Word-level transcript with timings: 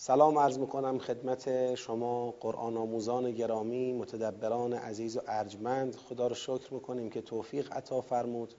سلام 0.00 0.38
عرض 0.38 0.58
می‌کنم 0.58 0.98
خدمت 0.98 1.74
شما 1.74 2.30
قرآن 2.40 2.76
آموزان 2.76 3.30
گرامی 3.30 3.92
متدبران 3.92 4.72
عزیز 4.72 5.16
و 5.16 5.20
ارجمند. 5.26 5.96
خدا 5.96 6.26
رو 6.26 6.34
شکر 6.34 6.74
می‌کنیم 6.74 7.10
که 7.10 7.20
توفیق 7.20 7.72
عطا 7.72 8.00
فرمود. 8.00 8.54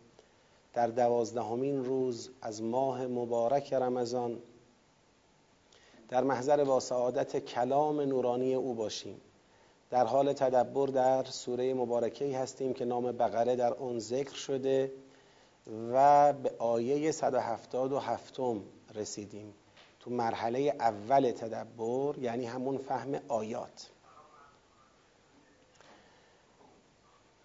در 0.74 0.88
دوازدهمین 0.88 1.86
روز 1.86 2.30
از 2.42 2.64
ماه 2.64 3.08
مبارک 3.08 3.74
رمضان 3.74 4.40
در 6.10 6.24
محضر 6.24 6.64
با 6.64 6.80
سعادت 6.80 7.38
کلام 7.38 8.02
نورانی 8.02 8.56
او 8.56 8.74
باشیم. 8.74 9.22
در 9.90 10.06
حال 10.06 10.34
تدبر 10.34 10.88
در 10.88 11.24
سوره 11.24 11.74
مبارکه 11.74 12.38
هستیم 12.38 12.74
که 12.74 12.86
نام 12.86 13.12
بقره 13.12 13.56
در 13.56 13.74
اون 13.74 14.00
ذکر 14.00 14.34
شده 14.36 14.92
و 15.94 16.34
به 16.34 16.52
آیه 16.58 17.12
177 17.12 18.40
رسیدیم. 18.96 19.54
تو 20.00 20.12
مرحله 20.12 20.76
اول 20.80 21.32
تدبر 21.32 22.18
یعنی 22.18 22.46
همون 22.46 22.78
فهم 22.78 23.20
آیات. 23.28 23.90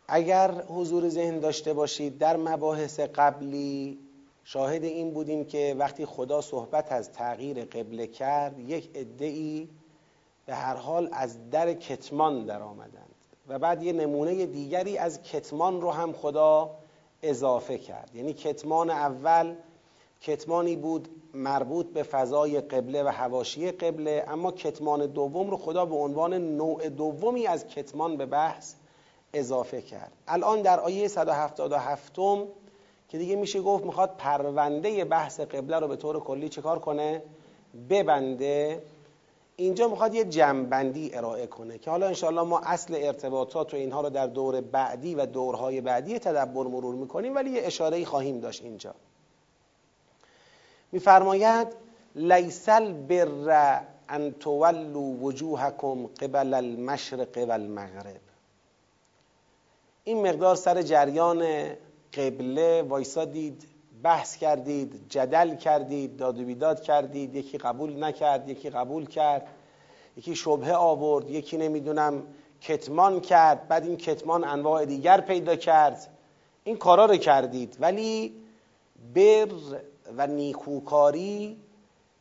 اگر 0.08 0.50
حضور 0.50 1.08
ذهن 1.08 1.40
داشته 1.40 1.72
باشید 1.72 2.18
در 2.18 2.36
مباحث 2.36 3.00
قبلی 3.00 3.98
شاهد 4.44 4.84
این 4.84 5.10
بودیم 5.10 5.44
که 5.44 5.76
وقتی 5.78 6.06
خدا 6.06 6.40
صحبت 6.40 6.92
از 6.92 7.12
تغییر 7.12 7.64
قبله 7.64 8.06
کرد 8.06 8.58
یک 8.58 8.90
ادعی 8.94 9.68
به 10.46 10.54
هر 10.54 10.74
حال 10.74 11.08
از 11.12 11.50
در 11.50 11.74
کتمان 11.74 12.44
در 12.44 12.62
آمدند 12.62 13.14
و 13.48 13.58
بعد 13.58 13.82
یه 13.82 13.92
نمونه 13.92 14.46
دیگری 14.46 14.98
از 14.98 15.22
کتمان 15.22 15.80
رو 15.80 15.90
هم 15.90 16.12
خدا 16.12 16.70
اضافه 17.22 17.78
کرد. 17.78 18.10
یعنی 18.14 18.32
کتمان 18.32 18.90
اول 18.90 19.54
کتمانی 20.20 20.76
بود 20.76 21.08
مربوط 21.34 21.86
به 21.86 22.02
فضای 22.02 22.60
قبله 22.60 23.02
و 23.02 23.08
هواشی 23.08 23.70
قبله 23.70 24.24
اما 24.28 24.52
کتمان 24.52 25.06
دوم 25.06 25.50
رو 25.50 25.56
خدا 25.56 25.86
به 25.86 25.94
عنوان 25.94 26.34
نوع 26.34 26.88
دومی 26.88 27.46
از 27.46 27.66
کتمان 27.66 28.16
به 28.16 28.26
بحث 28.26 28.74
اضافه 29.32 29.82
کرد. 29.82 30.12
الان 30.28 30.62
در 30.62 30.80
آیه 30.80 31.08
177 31.08 32.14
که 33.08 33.18
دیگه 33.18 33.36
میشه 33.36 33.60
گفت 33.60 33.84
می‌خواد 33.84 34.14
پرونده 34.18 35.04
بحث 35.04 35.40
قبله 35.40 35.78
رو 35.78 35.88
به 35.88 35.96
طور 35.96 36.20
کلی 36.20 36.48
چکار 36.48 36.78
کنه؟ 36.78 37.22
ببنده. 37.90 38.82
اینجا 39.56 39.88
می‌خواد 39.88 40.14
یه 40.14 40.24
جمعبندی 40.24 41.14
ارائه 41.14 41.46
کنه 41.46 41.78
که 41.78 41.90
حالا 41.90 42.06
انشاءالله 42.06 42.42
ما 42.42 42.60
اصل 42.60 42.94
ارتباطات 43.00 43.74
و 43.74 43.76
اینها 43.76 44.00
رو 44.00 44.10
در 44.10 44.26
دور 44.26 44.60
بعدی 44.60 45.14
و 45.14 45.26
دورهای 45.26 45.80
بعدی 45.80 46.18
تدبر 46.18 46.62
مرور 46.62 46.94
می‌کنیم 46.94 47.34
ولی 47.34 47.50
یه 47.50 47.62
اشاره 47.64 48.04
خواهیم 48.04 48.40
داشت 48.40 48.62
اینجا. 48.62 48.94
میفرماید 50.94 51.68
لیس 52.14 52.68
البر 52.68 53.80
ان 54.08 54.32
تولوا 54.32 55.00
وجوهکم 55.00 56.06
قبل 56.06 56.54
المشرق 56.54 57.38
و 57.48 57.52
المغرب 57.52 58.20
این 60.04 60.26
مقدار 60.28 60.56
سر 60.56 60.82
جریان 60.82 61.68
قبله 62.16 62.82
وایسادید 62.82 63.68
بحث 64.02 64.36
کردید 64.36 65.08
جدل 65.08 65.56
کردید 65.56 66.16
داد 66.16 66.40
و 66.40 66.44
بیداد 66.44 66.82
کردید 66.82 67.34
یکی 67.34 67.58
قبول 67.58 68.04
نکرد 68.04 68.48
یکی 68.48 68.70
قبول 68.70 69.06
کرد 69.06 69.46
یکی 70.16 70.34
شبهه 70.34 70.74
آورد 70.74 71.30
یکی 71.30 71.56
نمی‌دونم 71.56 72.22
کتمان 72.60 73.20
کرد 73.20 73.68
بعد 73.68 73.86
این 73.86 73.96
کتمان 73.96 74.44
انواع 74.44 74.84
دیگر 74.84 75.20
پیدا 75.20 75.56
کرد. 75.56 76.08
این 76.64 76.76
کارا 76.76 77.04
رو 77.04 77.16
کردید. 77.16 77.76
ولی 77.80 78.34
بر 79.14 79.48
و 80.16 80.26
نیکوکاری 80.26 81.56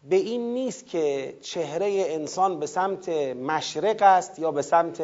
به 0.10 0.16
این 0.16 0.54
نیست 0.54 0.88
که 0.88 1.38
چهره 1.42 2.06
انسان 2.08 2.60
به 2.60 2.66
سمت 2.66 3.10
مشرق 3.10 4.02
است 4.02 4.40
یا 4.40 4.52
به 4.52 4.62
سمت 4.62 5.02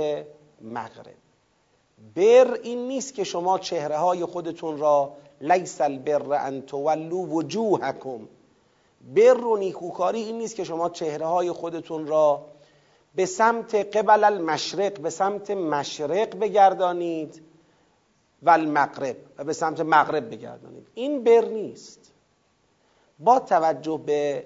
مغرب. 0.61 1.15
بر 2.15 2.59
این 2.63 2.87
نیست 2.87 3.13
که 3.13 3.23
شما 3.23 3.59
چهره 3.59 3.97
های 3.97 4.25
خودتون 4.25 4.77
را 4.77 5.13
لیس 5.41 5.81
البر 5.81 6.47
ان 6.47 6.61
تولوا 6.61 7.17
وجوهکم. 7.17 8.27
بر 9.15 9.43
و 9.45 9.57
نیکوکاری 9.57 10.21
این 10.21 10.37
نیست 10.37 10.55
که 10.55 10.63
شما 10.63 10.89
چهره 10.89 11.25
های 11.25 11.51
خودتون 11.51 12.07
را 12.07 12.45
به 13.15 13.25
سمت 13.25 13.75
قبل 13.75 14.23
المشرق 14.23 14.99
به 14.99 15.09
سمت 15.09 15.51
مشرق 15.51 16.39
بگردانید 16.39 17.41
و 18.43 18.49
المغرب 18.49 19.17
و 19.37 19.43
به 19.43 19.53
سمت 19.53 19.79
مغرب 19.79 20.29
بگردانید. 20.31 20.87
این 20.93 21.23
بر 21.23 21.45
نیست. 21.45 22.11
با 23.19 23.39
توجه 23.39 24.01
به 24.05 24.43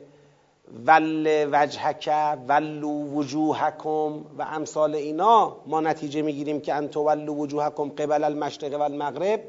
ول 0.86 1.28
وجهک 1.52 2.10
ولو 2.48 2.90
وجوهکم 2.90 4.26
و 4.38 4.42
امثال 4.42 4.96
اینا 4.96 5.58
ما 5.66 5.82
نتیجه 5.82 6.22
می‌گیریم 6.22 6.62
که 6.62 6.74
ان 6.74 6.88
تولوا 6.88 7.34
وجوهکم 7.34 7.90
قبل 7.90 8.24
المشرق 8.24 8.80
و 8.80 8.82
المغرب 8.82 9.40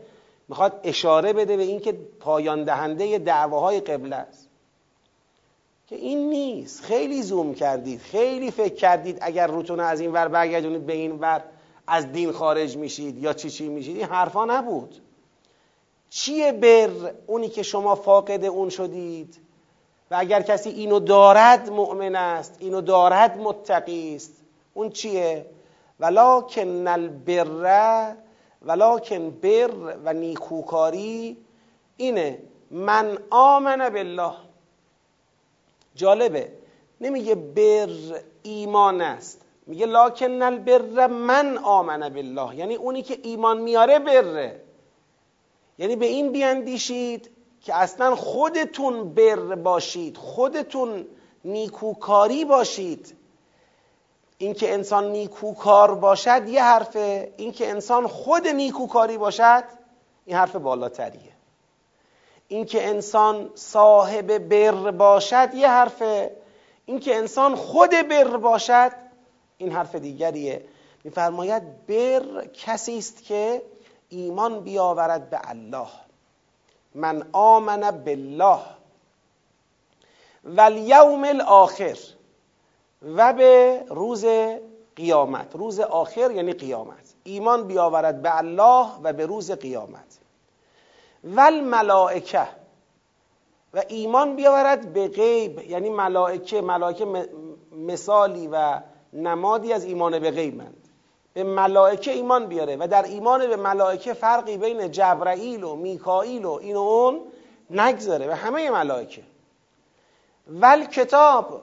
می‌خواد 0.49 0.81
اشاره 0.85 1.33
بده 1.33 1.57
به 1.57 1.63
اینکه 1.63 1.93
پایان 2.21 2.65
دهنده 2.65 3.19
دعواهای 3.19 3.81
قبله 3.81 4.17
است. 4.17 4.49
که 5.87 5.97
این 5.97 6.31
نیست. 6.31 6.85
خیلی 6.85 7.23
زوم 7.23 7.55
کردید. 7.55 8.01
خیلی 8.01 8.51
فکر 8.51 8.75
کردید 8.75 9.19
اگر 9.21 9.47
روتون 9.47 9.81
از 9.81 10.01
این 10.01 10.13
ور 10.13 10.29
برگردونید 10.29 10.87
به 10.87 10.93
این 10.93 11.13
ور 11.13 11.43
از 11.87 12.13
دین 12.13 12.33
خارج 12.33 12.77
میشید 12.77 13.23
یا 13.23 13.33
چی 13.33 13.51
چی 13.51 13.69
میشید 13.69 13.97
این 13.97 14.07
حرفا 14.07 14.45
نبود. 14.45 14.95
چیه 16.15 16.53
بر 16.53 16.91
اونی 17.27 17.49
که 17.49 17.63
شما 17.63 17.95
فاقد 17.95 18.45
اون 18.45 18.69
شدید؟ 18.69 19.39
و 20.11 20.15
اگر 20.19 20.43
کسی 20.43 20.71
اینو 20.71 21.01
دارد 21.01 21.71
مؤمن 21.71 22.17
است. 22.17 22.57
اینو 22.59 22.81
دارد 22.81 23.39
متقی 23.39 24.17
است. 24.17 24.33
اون 24.75 24.91
چیه؟ 24.91 25.47
ولکن 26.01 26.87
البر 26.89 28.17
ولکن 28.63 29.31
بر 29.31 29.71
و 30.05 30.13
نیکوکاری 30.13 31.37
اینه. 31.97 32.39
من 32.71 33.19
آمن 33.31 33.89
بالله. 33.89 34.33
جالبه. 35.95 36.53
نمیگه 37.01 37.35
بر 37.35 37.89
ایمان 38.43 39.01
است. 39.01 39.41
میگه 39.67 39.87
لاکن 39.87 40.43
البر 40.43 41.07
من 41.07 41.59
آمن 41.59 42.09
بالله. 42.09 42.57
یعنی 42.57 42.75
اونی 42.75 43.03
که 43.03 43.19
ایمان 43.23 43.59
میاره 43.59 43.99
بره. 43.99 44.64
یعنی 45.79 45.97
به 45.97 46.07
این 46.07 46.33
بیاندیشید 46.33 47.31
که 47.61 47.75
اصلا 47.75 48.15
خودتون 48.15 49.15
بر 49.15 49.55
باشید 49.55 50.17
خودتون 50.17 51.07
نیکوکاری 51.45 52.45
باشید. 52.45 53.17
اینکه 54.39 54.73
انسان 54.73 55.11
نیکوکار 55.11 55.95
باشد 55.95 56.49
یه 56.49 56.63
حرفه 56.63 57.33
اینکه 57.37 57.71
انسان 57.71 58.07
خود 58.07 58.47
نیکوکاری 58.47 59.19
باشد 59.19 59.65
این 60.25 60.37
حرف 60.37 60.57
بالاتریه. 60.57 61.33
اینکه 62.49 62.89
انسان 62.89 63.51
صاحب 63.55 64.39
بر 64.39 64.91
باشد 64.91 65.55
یه 65.55 65.69
حرفه 65.69 66.37
اینکه 66.87 67.17
انسان 67.17 67.55
خود 67.55 67.91
بر 67.91 68.37
باشد 68.37 68.93
این 69.59 69.73
حرف 69.73 69.95
دیگریه. 69.95 70.65
میفرماید 71.05 71.87
بر 71.87 72.47
کسی 72.47 72.99
است 72.99 73.25
که 73.25 73.63
ایمان 74.15 74.61
بیاورد 74.61 75.31
به 75.31 75.41
الله. 75.45 75.89
من 76.95 77.27
آمن 77.33 77.81
بالله 77.91 78.61
و 80.45 80.61
الیوم 80.61 81.25
الاخر 81.25 81.99
و 83.03 83.33
به 83.33 83.85
روز 83.89 84.25
قیامت. 84.97 85.57
روز 85.57 85.81
آخر 85.81 86.31
یعنی 86.31 86.53
قیامت. 86.53 87.15
ایمان 87.25 87.67
بیاورد 87.67 88.23
به 88.23 88.37
الله 88.37 88.87
و 89.03 89.13
به 89.13 89.27
روز 89.27 89.51
قیامت. 89.51 90.19
و 91.25 91.41
الملائکه 91.41 92.49
و 93.75 93.83
ایمان 93.89 94.37
بیاورد 94.37 94.93
به 94.93 95.09
غیب. 95.09 95.59
یعنی 95.59 95.91
ملائکه 95.91 96.61
ملائکه 96.61 97.29
مثالی 97.73 98.49
و 98.53 98.81
نمادی 99.13 99.73
از 99.73 99.85
ایمان 99.85 100.19
به 100.19 100.31
غیبند 100.31 100.84
به 101.35 101.45
ملائکه 101.45 102.13
ایمان 102.13 102.47
بیاره 102.47 102.77
و 102.77 102.89
در 102.91 103.03
ایمان 103.03 103.47
به 103.47 103.57
ملائکه 103.57 104.15
فرقی 104.15 104.57
بین 104.57 104.91
جبرائیل 104.91 105.65
و 105.65 105.77
میکائیل 105.77 106.45
و 106.45 106.51
این 106.51 106.77
و 106.77 106.81
اون 106.81 107.21
نگذاره 107.71 108.29
و 108.29 108.33
همه 108.33 108.71
ملائکه. 108.71 109.23
ول 110.49 110.85
کتاب 110.85 111.63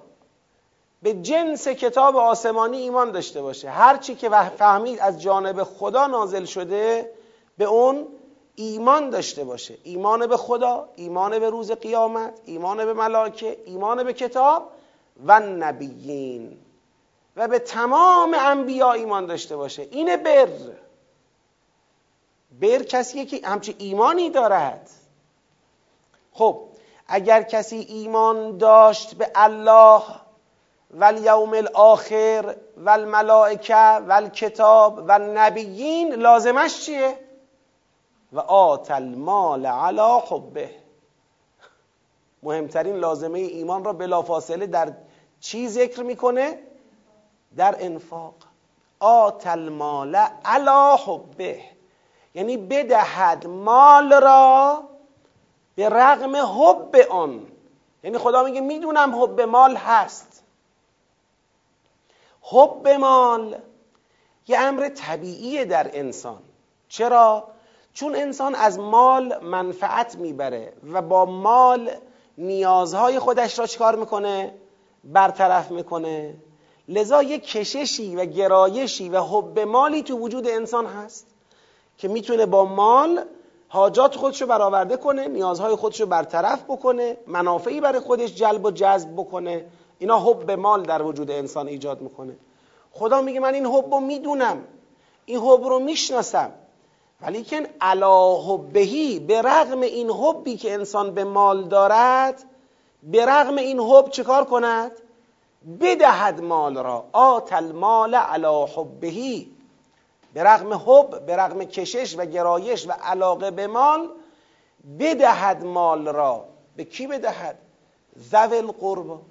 به 1.01 1.13
جنس 1.13 1.67
کتاب 1.67 2.17
آسمانی 2.17 2.77
ایمان 2.77 3.11
داشته 3.11 3.41
باشه. 3.41 3.69
هر 3.69 3.97
چی 3.97 4.15
که 4.15 4.29
فهمید 4.29 4.99
از 4.99 5.21
جانب 5.21 5.63
خدا 5.63 6.07
نازل 6.07 6.45
شده 6.45 7.11
به 7.57 7.65
اون 7.65 8.07
ایمان 8.55 9.09
داشته 9.09 9.43
باشه. 9.43 9.77
ایمان 9.83 10.27
به 10.27 10.37
خدا 10.37 10.89
ایمان 10.95 11.39
به 11.39 11.49
روز 11.49 11.71
قیامت 11.71 12.33
ایمان 12.45 12.85
به 12.85 12.93
ملائکه 12.93 13.57
ایمان 13.65 14.03
به 14.03 14.13
کتاب 14.13 14.71
و 15.25 15.39
نبیین. 15.39 16.57
و 17.35 17.47
به 17.47 17.59
تمام 17.59 18.35
انبیا 18.39 18.91
ایمان 18.91 19.25
داشته 19.25 19.57
باشه 19.57 19.81
اینه 19.81 20.17
بر 20.17 20.47
بر 22.61 22.83
کسیه 22.83 23.25
که 23.25 23.47
همچه 23.47 23.75
ایمانی 23.77 24.29
دارد 24.29 24.89
خب 26.33 26.61
اگر 27.07 27.41
کسی 27.41 27.77
ایمان 27.77 28.57
داشت 28.57 29.15
به 29.15 29.31
الله 29.35 30.01
و 30.91 31.03
الیوم 31.03 31.53
الاخر 31.53 32.55
و 32.77 32.89
الملائکه 32.89 33.75
و 33.75 34.11
الکتاب 34.11 34.97
و 35.07 35.11
النبیین 35.11 36.13
لازمش 36.13 36.85
چیه؟ 36.85 37.17
و 38.33 38.39
آت 38.39 38.91
المال 38.91 39.65
علی 39.65 40.19
حبه 40.27 40.69
مهمترین 42.43 42.95
لازمه 42.95 43.39
ایمان 43.39 43.83
را 43.83 43.93
بلافاصله 43.93 44.67
در 44.67 44.93
چی 45.39 45.67
ذکر 45.67 46.03
می‌کنه؟ 46.03 46.59
در 47.55 47.75
انفاق. 47.79 48.33
آت 48.99 49.47
المال 49.47 50.15
علی 50.45 50.97
حبه. 51.05 51.61
یعنی 52.33 52.57
بدهد 52.57 53.47
مال 53.47 54.13
را 54.21 54.83
به 55.75 55.89
رغم 55.89 56.35
حب 56.35 56.95
آن. 57.09 57.47
یعنی 58.03 58.17
خدا 58.17 58.43
میگه 58.43 58.61
می‌دونم 58.61 59.23
حب 59.23 59.41
مال 59.41 59.75
هست. 59.75 60.43
حب 62.41 62.87
مال 62.87 63.57
یه 64.47 64.59
امر 64.59 64.89
طبیعیه 64.89 65.65
در 65.65 65.89
انسان. 65.93 66.41
چرا؟ 66.89 67.47
چون 67.93 68.15
انسان 68.15 68.55
از 68.55 68.79
مال 68.79 69.43
منفعت 69.43 70.15
می‌بره 70.15 70.73
و 70.93 71.01
با 71.01 71.25
مال 71.25 71.91
نیازهای 72.37 73.19
خودش 73.19 73.59
را 73.59 73.67
چکار 73.67 73.95
می‌کنه؟ 73.95 74.53
برطرف 75.03 75.71
می‌کنه. 75.71 76.35
لذا 76.91 77.23
یه 77.23 77.39
کششی 77.39 78.15
و 78.15 78.25
گرایشی 78.25 79.09
و 79.09 79.21
حب 79.21 79.59
مالی 79.59 80.03
تو 80.03 80.17
وجود 80.17 80.47
انسان 80.47 80.85
هست 80.85 81.27
که 81.97 82.07
می‌تونه 82.07 82.45
با 82.45 82.65
مال 82.65 83.25
حاجات 83.67 84.15
خودشو 84.15 84.45
برآورده 84.45 84.97
کنه 84.97 85.27
نیازهای 85.27 85.75
خودشو 85.75 86.05
برطرف 86.05 86.63
بکنه 86.63 87.17
منافعی 87.27 87.81
برای 87.81 87.99
خودش 87.99 88.35
جلب 88.35 88.65
و 88.65 88.71
جذب 88.71 89.13
بکنه. 89.13 89.65
اینا 89.99 90.19
حب 90.19 90.51
مال 90.51 90.83
در 90.83 91.01
وجود 91.01 91.31
انسان 91.31 91.67
ایجاد 91.67 92.01
می‌کنه. 92.01 92.35
خدا 92.91 93.21
میگه 93.21 93.39
من 93.39 93.53
این 93.53 93.65
حب 93.65 93.93
رو 93.93 93.99
می‌دونم 93.99 94.63
این 95.25 95.39
حب 95.39 95.63
رو 95.63 95.79
می‌شناسم. 95.79 96.51
ولیکن 97.21 97.63
علا 97.81 98.35
حبهی 98.35 99.19
به 99.19 99.41
رغم 99.41 99.81
این 99.81 100.09
حبی 100.11 100.57
که 100.57 100.73
انسان 100.73 101.13
به 101.13 101.23
مال 101.23 101.63
دارد 101.63 102.43
به 103.03 103.25
رغم 103.25 103.55
این 103.55 103.79
حب 103.79 104.09
چکار 104.09 104.45
کند؟ 104.45 104.91
بدهد 105.79 106.41
مال 106.41 106.77
را. 106.77 107.05
آت 107.11 107.53
المال 107.53 108.15
علا 108.15 108.65
حبهی 108.65 109.51
به 110.33 110.43
رغم 110.43 110.73
حب 110.73 111.25
به 111.25 111.35
رغم 111.35 111.63
کشش 111.63 112.15
و 112.17 112.25
گرایش 112.25 112.87
و 112.87 112.91
علاقه 112.91 113.51
به 113.51 113.67
مال 113.67 114.09
بدهد 114.99 115.63
مال 115.63 116.07
را. 116.07 116.45
به 116.75 116.83
کی 116.83 117.07
بدهد؟ 117.07 117.57
ذوی 118.31 118.61
قربا 118.61 119.21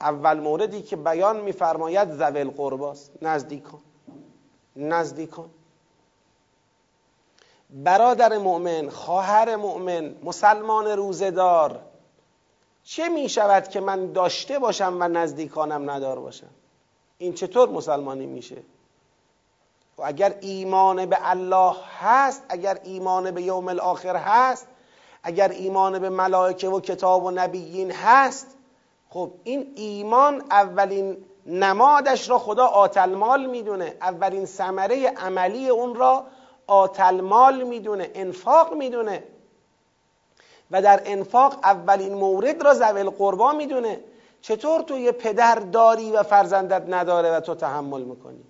اول 0.00 0.40
موردی 0.40 0.82
که 0.82 0.96
بیان 0.96 1.40
میفرماید 1.40 2.12
ذوی 2.12 2.40
القرباست 2.40 3.12
نزدیکان. 3.22 3.80
نزدیکان. 4.76 5.50
برادر 7.70 8.38
مؤمن 8.38 8.90
خواهر 8.90 9.56
مؤمن 9.56 10.14
مسلمان 10.24 10.86
روزدار 10.86 11.80
چه 12.84 13.08
می 13.08 13.28
شود 13.28 13.68
که 13.68 13.80
من 13.80 14.12
داشته 14.12 14.58
باشم 14.58 14.96
و 15.00 15.08
نزدیکانم 15.08 15.90
ندار 15.90 16.20
باشم؟ 16.20 16.50
این 17.18 17.34
چطور 17.34 17.68
مسلمانی 17.68 18.26
میشه؟ 18.26 18.56
و 19.98 20.02
اگر 20.02 20.34
ایمان 20.40 21.06
به 21.06 21.18
الله 21.20 21.74
هست 22.00 22.42
اگر 22.48 22.78
ایمان 22.84 23.30
به 23.30 23.42
یوم 23.42 23.68
الاخر 23.68 24.16
هست 24.16 24.66
اگر 25.22 25.48
ایمان 25.48 25.98
به 25.98 26.10
ملائکه 26.10 26.68
و 26.68 26.80
کتاب 26.80 27.24
و 27.24 27.30
نبیین 27.30 27.90
هست 27.90 28.56
خب 29.10 29.30
این 29.44 29.72
ایمان 29.76 30.44
اولین 30.50 31.24
نمادش 31.46 32.30
را 32.30 32.38
خدا 32.38 32.66
آتلمال 32.66 33.46
می‌دونه. 33.46 33.96
اولین 34.00 34.46
ثمره 34.46 35.08
عملی 35.08 35.68
اون 35.68 35.94
را 35.94 36.24
آتلمال 36.66 37.62
می‌دونه 37.62 38.10
انفاق 38.14 38.74
می‌دونه. 38.74 39.22
و 40.70 40.82
در 40.82 41.02
انفاق 41.04 41.58
اولین 41.64 42.14
مورد 42.14 42.62
را 42.62 42.74
زویل 42.74 43.10
قربا 43.10 43.52
می‌دونه. 43.52 44.00
چطور 44.40 44.80
تو 44.80 44.98
یه 44.98 45.12
پدر 45.12 45.54
داری 45.54 46.12
و 46.12 46.22
فرزندت 46.22 46.84
نداره 46.88 47.30
و 47.30 47.40
تو 47.40 47.54
تحمل 47.54 48.02
می‌کنی؟ 48.02 48.44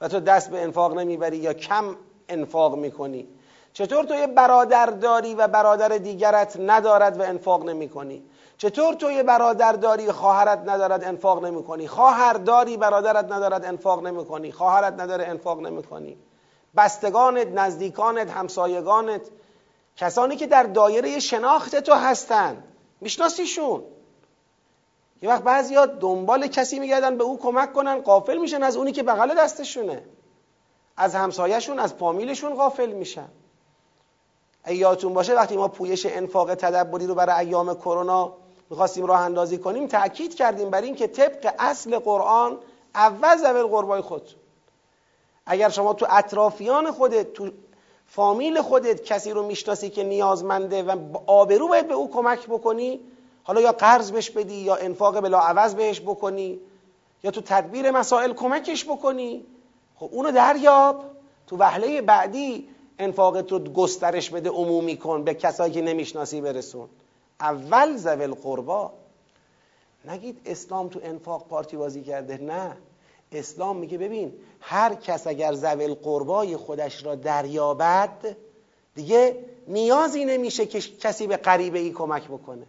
و 0.00 0.08
تو 0.08 0.20
دست 0.20 0.50
به 0.50 0.62
انفاق 0.62 0.98
نمی‌بری 0.98 1.36
یا 1.36 1.52
کم 1.52 1.96
انفاق 2.28 2.76
می‌کنی؟ 2.76 3.28
چطور 3.72 4.04
تو 4.04 4.14
یه 4.14 4.26
برادر 4.26 4.86
داری 4.86 5.34
و 5.34 5.48
برادر 5.48 5.88
دیگرت 5.88 6.56
ندارد 6.60 7.20
و 7.20 7.22
انفاق 7.22 7.64
نمی‌کنی؟ 7.64 8.22
چطور 8.58 8.94
تو 8.94 9.10
یه 9.10 9.22
برادر 9.22 9.72
داری 9.72 10.12
خواهرت 10.12 10.58
ندارد 10.66 11.04
انفاق 11.04 11.44
نمی‌کنی؟ 11.44 11.88
خواهر 11.88 12.32
داری 12.32 12.76
برادرت 12.76 13.32
ندارد 13.32 13.64
انفاق 13.64 14.06
نمی‌کنی. 14.06 14.52
خواهرت 14.52 15.00
نداره 15.00 15.24
انفاق 15.24 15.60
نمی‌کنی. 15.60 16.16
بستگانت 16.76 17.46
نزدیکانت 17.46 18.30
همسایگانت 18.30 19.22
کسانی 19.96 20.36
که 20.36 20.46
در 20.46 20.62
دایره 20.62 21.18
شناخت 21.18 21.76
تو 21.76 21.94
هستند 21.94 22.64
میشناسیشون. 23.00 23.84
یه 25.22 25.28
وقت 25.28 25.42
بعضیا 25.42 25.86
دنبال 25.86 26.46
کسی 26.46 26.78
میگردن 26.78 27.18
به 27.18 27.24
او 27.24 27.38
کمک 27.38 27.72
کنن 27.72 28.00
قافل 28.00 28.36
میشن 28.36 28.62
از 28.62 28.76
اونی 28.76 28.92
که 28.92 29.02
بغل 29.02 29.34
دستشونه. 29.38 30.04
از 30.96 31.14
همسایهشون 31.14 31.78
از 31.78 31.92
فامیلشون 31.92 32.54
غافل 32.54 32.92
میشن. 32.92 33.28
یادتون 34.66 35.14
باشه 35.14 35.34
وقتی 35.34 35.56
ما 35.56 35.68
پویش 35.68 36.06
انفاق 36.06 36.54
تدبری 36.54 37.06
رو 37.06 37.14
برای 37.14 37.46
ایام 37.46 37.74
کرونا 37.74 38.32
می‌خواستیم 38.70 39.06
راه 39.06 39.20
اندازی 39.20 39.58
کنیم 39.58 39.86
تاکید 39.86 40.34
کردیم 40.34 40.70
بر 40.70 40.80
این 40.80 40.94
که 40.94 41.06
طبق 41.06 41.54
اصل 41.58 41.98
قرآن 41.98 42.58
اول 42.94 43.36
زبل 43.36 43.62
قربای 43.62 44.00
خود. 44.00 44.28
اگر 45.46 45.68
شما 45.68 45.94
تو 45.94 46.06
اطرافیان 46.10 46.90
خودت 46.90 47.32
تو 47.32 47.50
فامیل 48.14 48.62
خودت 48.62 49.04
کسی 49.04 49.30
رو 49.30 49.46
می‌شناسی 49.46 49.90
که 49.90 50.04
نیازمنده 50.04 50.82
و 50.82 50.96
آبرو 51.26 51.68
باید 51.68 51.88
به 51.88 51.94
او 51.94 52.10
کمک 52.10 52.46
بکنی؟ 52.46 53.00
حالا 53.42 53.60
یا 53.60 53.72
قرض 53.72 54.12
بهش 54.12 54.30
بدی 54.30 54.54
یا 54.54 54.76
انفاق 54.76 55.20
بلا 55.20 55.38
عوض 55.38 55.74
بهش 55.74 56.00
بکنی؟ 56.00 56.60
یا 57.22 57.30
تو 57.30 57.40
تدبیر 57.40 57.90
مسائل 57.90 58.32
کمکش 58.32 58.84
بکنی؟ 58.84 59.44
خب 59.96 60.08
اونو 60.12 60.32
دریاب. 60.32 61.04
تو 61.46 61.56
وهله 61.56 62.02
بعدی 62.02 62.68
انفاقت 62.98 63.52
رو 63.52 63.58
گسترش 63.58 64.30
بده 64.30 64.50
عمومی 64.50 64.96
کن 64.96 65.24
به 65.24 65.34
کسایی 65.34 65.72
که 65.72 65.82
نمی‌شناسی 65.82 66.40
برسون. 66.40 66.88
اول 67.40 67.96
زول 67.96 68.34
قربا 68.34 68.92
نگید 70.04 70.40
اسلام 70.44 70.88
تو 70.88 71.00
انفاق 71.02 71.46
پارتی 71.48 71.76
بازی 71.76 72.02
کرده؟ 72.02 72.36
نه. 72.36 72.76
اسلام 73.34 73.76
میگه 73.76 73.98
ببین 73.98 74.32
هر 74.60 74.94
کس 74.94 75.26
اگر 75.26 75.52
زول 75.52 75.94
قربای 75.94 76.56
خودش 76.56 77.04
را 77.04 77.14
دریابد 77.14 78.36
دیگه 78.94 79.44
نیازی 79.68 80.24
نمیشه 80.24 80.66
که 80.66 80.80
کسی 80.80 81.26
به 81.26 81.36
غریبه 81.36 81.78
ای 81.78 81.90
کمک 81.90 82.28
بکنه. 82.28 82.66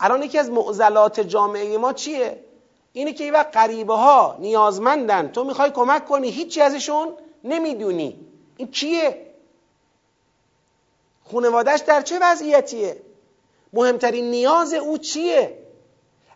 الان 0.00 0.22
یکی 0.22 0.38
از 0.38 0.50
معضلات 0.50 1.20
جامعه 1.20 1.78
ما 1.78 1.92
چیه؟ 1.92 2.44
اینه 2.92 3.12
که 3.12 3.32
وقت 3.32 3.56
غریبه 3.56 3.94
ها 3.94 4.36
نیازمندن 4.38 5.28
تو 5.28 5.44
می‌خوای 5.44 5.70
کمک 5.70 6.04
کنی 6.04 6.30
هیچی 6.30 6.60
ازشون 6.60 7.12
نمی‌دونی. 7.44 8.20
این 8.56 8.70
کیه؟ 8.70 9.26
خانوادهش 11.32 11.80
در 11.80 12.02
چه 12.02 12.18
وضعیتیه؟ 12.22 13.02
مهمترین 13.72 14.30
نیاز 14.30 14.74
او 14.74 14.98
چیه؟ 14.98 15.58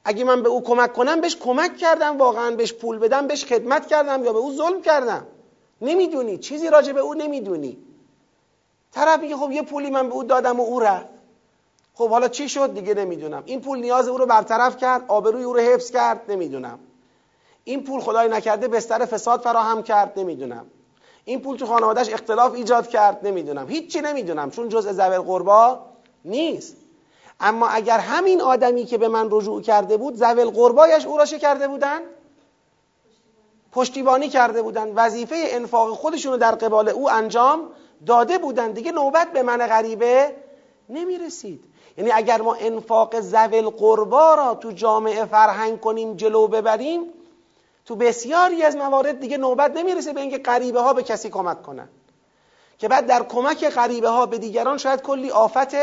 اگه 0.04 0.24
من 0.24 0.42
به 0.42 0.48
او 0.48 0.62
کمک 0.62 0.92
کنم 0.92 1.20
بهش 1.20 1.36
کمک 1.36 1.76
کردم 1.76 2.18
واقعا 2.18 2.50
بهش 2.50 2.72
پول 2.72 2.98
بدم 2.98 3.26
بهش 3.26 3.44
خدمت 3.44 3.86
کردم 3.86 4.24
یا 4.24 4.32
به 4.32 4.38
او 4.38 4.52
ظلم 4.52 4.82
کردم. 4.82 5.26
نمی‌دونی. 5.80 6.38
چیزی 6.38 6.70
راجع 6.70 6.92
به 6.92 7.00
او 7.00 7.14
نمی‌دونی. 7.14 7.78
طرف 8.92 9.20
میگه 9.20 9.36
خب 9.36 9.50
یه 9.50 9.62
پولی 9.62 9.90
من 9.90 10.08
به 10.08 10.14
او 10.14 10.24
دادم 10.24 10.60
و 10.60 10.62
او 10.62 10.80
رفت. 10.80 11.06
خب 11.94 12.08
حالا 12.08 12.28
چی 12.28 12.48
شد 12.48 12.74
دیگه 12.74 12.94
نمی‌دونم. 12.94 13.42
این 13.46 13.60
پول 13.60 13.78
نیاز 13.78 14.08
او 14.08 14.18
رو 14.18 14.26
برطرف 14.26 14.76
کرد 14.76 15.04
آبروی 15.08 15.42
او 15.42 15.52
رو 15.52 15.60
حفظ 15.60 15.90
کرد 15.90 16.20
نمی‌دونم. 16.28 16.78
این 17.64 17.84
پول 17.84 18.00
خدای 18.00 18.28
نکرده 18.28 18.68
بستر 18.68 19.04
فساد 19.04 19.40
فراهم 19.40 19.82
کرد 19.82 20.18
نمی‌دونم. 20.18 20.66
این 21.24 21.40
پول 21.40 21.56
تو 21.56 21.66
خانوادهش 21.66 22.08
اختلاف 22.12 22.54
ایجاد 22.54 22.88
کرد 22.88 23.26
نمی‌دونم. 23.26 23.68
هیچی 23.68 24.00
نمی‌دونم. 24.00 24.50
چون 24.50 24.68
جزء 24.68 24.92
زبر 24.92 25.18
قربا 25.18 25.80
نیست. 26.24 26.76
اما 27.40 27.68
اگر 27.68 27.98
همین 27.98 28.40
آدمی 28.40 28.84
که 28.84 28.98
به 28.98 29.08
من 29.08 29.28
رجوع 29.30 29.62
کرده 29.62 29.96
بود 29.96 30.14
زول 30.14 30.50
قربایش 30.50 31.06
او 31.06 31.18
را 31.18 31.24
چه 31.24 31.38
کرده 31.38 31.68
بودن؟ 31.68 32.00
پشتیبانی 33.72 34.28
کرده 34.28 34.62
بودن. 34.62 34.92
وظیفه 34.94 35.36
انفاق 35.38 35.90
خودشون 35.94 36.32
رو 36.32 36.38
در 36.38 36.54
قبال 36.54 36.88
او 36.88 37.10
انجام 37.10 37.68
داده 38.06 38.38
بودن. 38.38 38.70
دیگه 38.70 38.92
نوبت 38.92 39.32
به 39.32 39.42
من 39.42 39.66
غریبه 39.66 40.36
نمی 40.88 41.18
رسید 41.18 41.64
یعنی 41.98 42.10
اگر 42.10 42.42
ما 42.42 42.54
انفاق 42.54 43.20
زول 43.20 43.68
قربا 43.68 44.34
را 44.34 44.54
تو 44.54 44.70
جامعه 44.70 45.24
فرهنگ 45.24 45.80
کنیم 45.80 46.16
جلو 46.16 46.48
ببریم 46.48 47.02
تو 47.86 47.96
بسیاری 47.96 48.62
از 48.62 48.76
موارد 48.76 49.20
دیگه 49.20 49.36
نوبت 49.36 49.76
نمی‌رسه 49.76 50.12
به 50.12 50.20
اینکه 50.20 50.38
غریبه 50.38 50.80
ها 50.80 50.92
به 50.92 51.02
کسی 51.02 51.30
کمک 51.30 51.62
کنن. 51.62 51.88
که 52.78 52.88
بعد 52.88 53.06
در 53.06 53.22
کمک 53.22 53.68
غریبه 53.68 54.08
ها 54.08 54.26
به 54.26 54.38
دیگران 54.38 54.78
شاید 54.78 55.02
کلی 55.02 55.30
آفت 55.30 55.74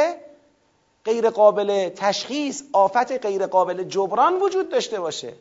غیر 1.05 1.29
قابل 1.29 1.89
تشخیص 1.89 2.63
آفت 2.73 3.25
غیر 3.25 3.47
قابل 3.47 3.83
جبران 3.83 4.41
وجود 4.41 4.69
داشته 4.69 4.99
باشه. 4.99 5.33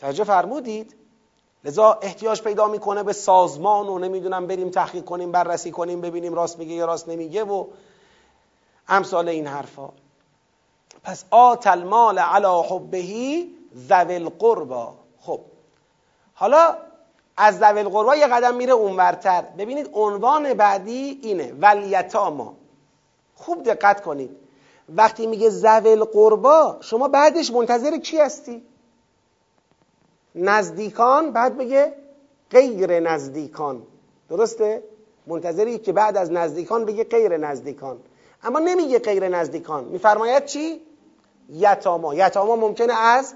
توجه 0.00 0.24
فرمودید؟ 0.24 0.94
لذا 1.64 1.98
احتیاج 2.02 2.42
پیدا 2.42 2.68
می‌کنه 2.68 3.02
به 3.02 3.12
سازمان 3.12 3.88
و 3.88 3.98
نمی‌دونم 3.98 4.46
بریم 4.46 4.70
تحقیق 4.70 5.04
کنیم 5.04 5.32
بررسی 5.32 5.70
کنیم 5.70 6.00
ببینیم 6.00 6.34
راست 6.34 6.58
میگه 6.58 6.74
یا 6.74 6.86
راست 6.86 7.08
نمیگه 7.08 7.44
و 7.44 7.66
امثال 8.88 9.28
این 9.28 9.46
حرفا. 9.46 9.88
پس 11.04 11.24
آت 11.30 11.66
المال 11.66 12.18
علی 12.18 12.62
حبهی 12.68 13.54
ذوی 13.88 14.14
القربا 14.14 14.94
خب 15.20 15.40
حالا 16.34 16.76
از 17.36 17.58
ذوی 17.58 17.80
القربا 17.80 18.16
یه 18.16 18.26
قدم 18.26 18.54
میره 18.54 18.72
اونورتر. 18.72 19.42
ببینید 19.42 19.90
عنوان 19.92 20.54
بعدی 20.54 21.20
اینه 21.22 21.52
ولیتاما. 21.60 22.54
خوب 23.40 23.62
دقت 23.62 24.00
کنید. 24.00 24.30
وقتی 24.96 25.26
میگه 25.26 25.50
ذوی 25.50 25.90
القربا 25.90 26.76
شما 26.80 27.08
بعدش 27.08 27.50
منتظر 27.50 27.98
کی 27.98 28.18
هستی؟ 28.18 28.62
نزدیکان 30.34 31.30
بعد 31.30 31.58
بگه 31.58 31.94
غیر 32.50 33.00
نزدیکان. 33.00 33.82
درسته؟ 34.28 34.82
منتظری 35.26 35.78
که 35.78 35.92
بعد 35.92 36.16
از 36.16 36.32
نزدیکان 36.32 36.84
بگه 36.84 37.04
غیر 37.04 37.36
نزدیکان. 37.36 37.98
اما 38.42 38.58
نمیگه 38.58 38.98
غیر 38.98 39.28
نزدیکان. 39.28 39.84
میفرماید 39.84 40.44
چی؟ 40.44 40.80
یتاما. 41.52 42.14
یتاما 42.14 42.56
ممکنه 42.56 42.92
از 42.92 43.34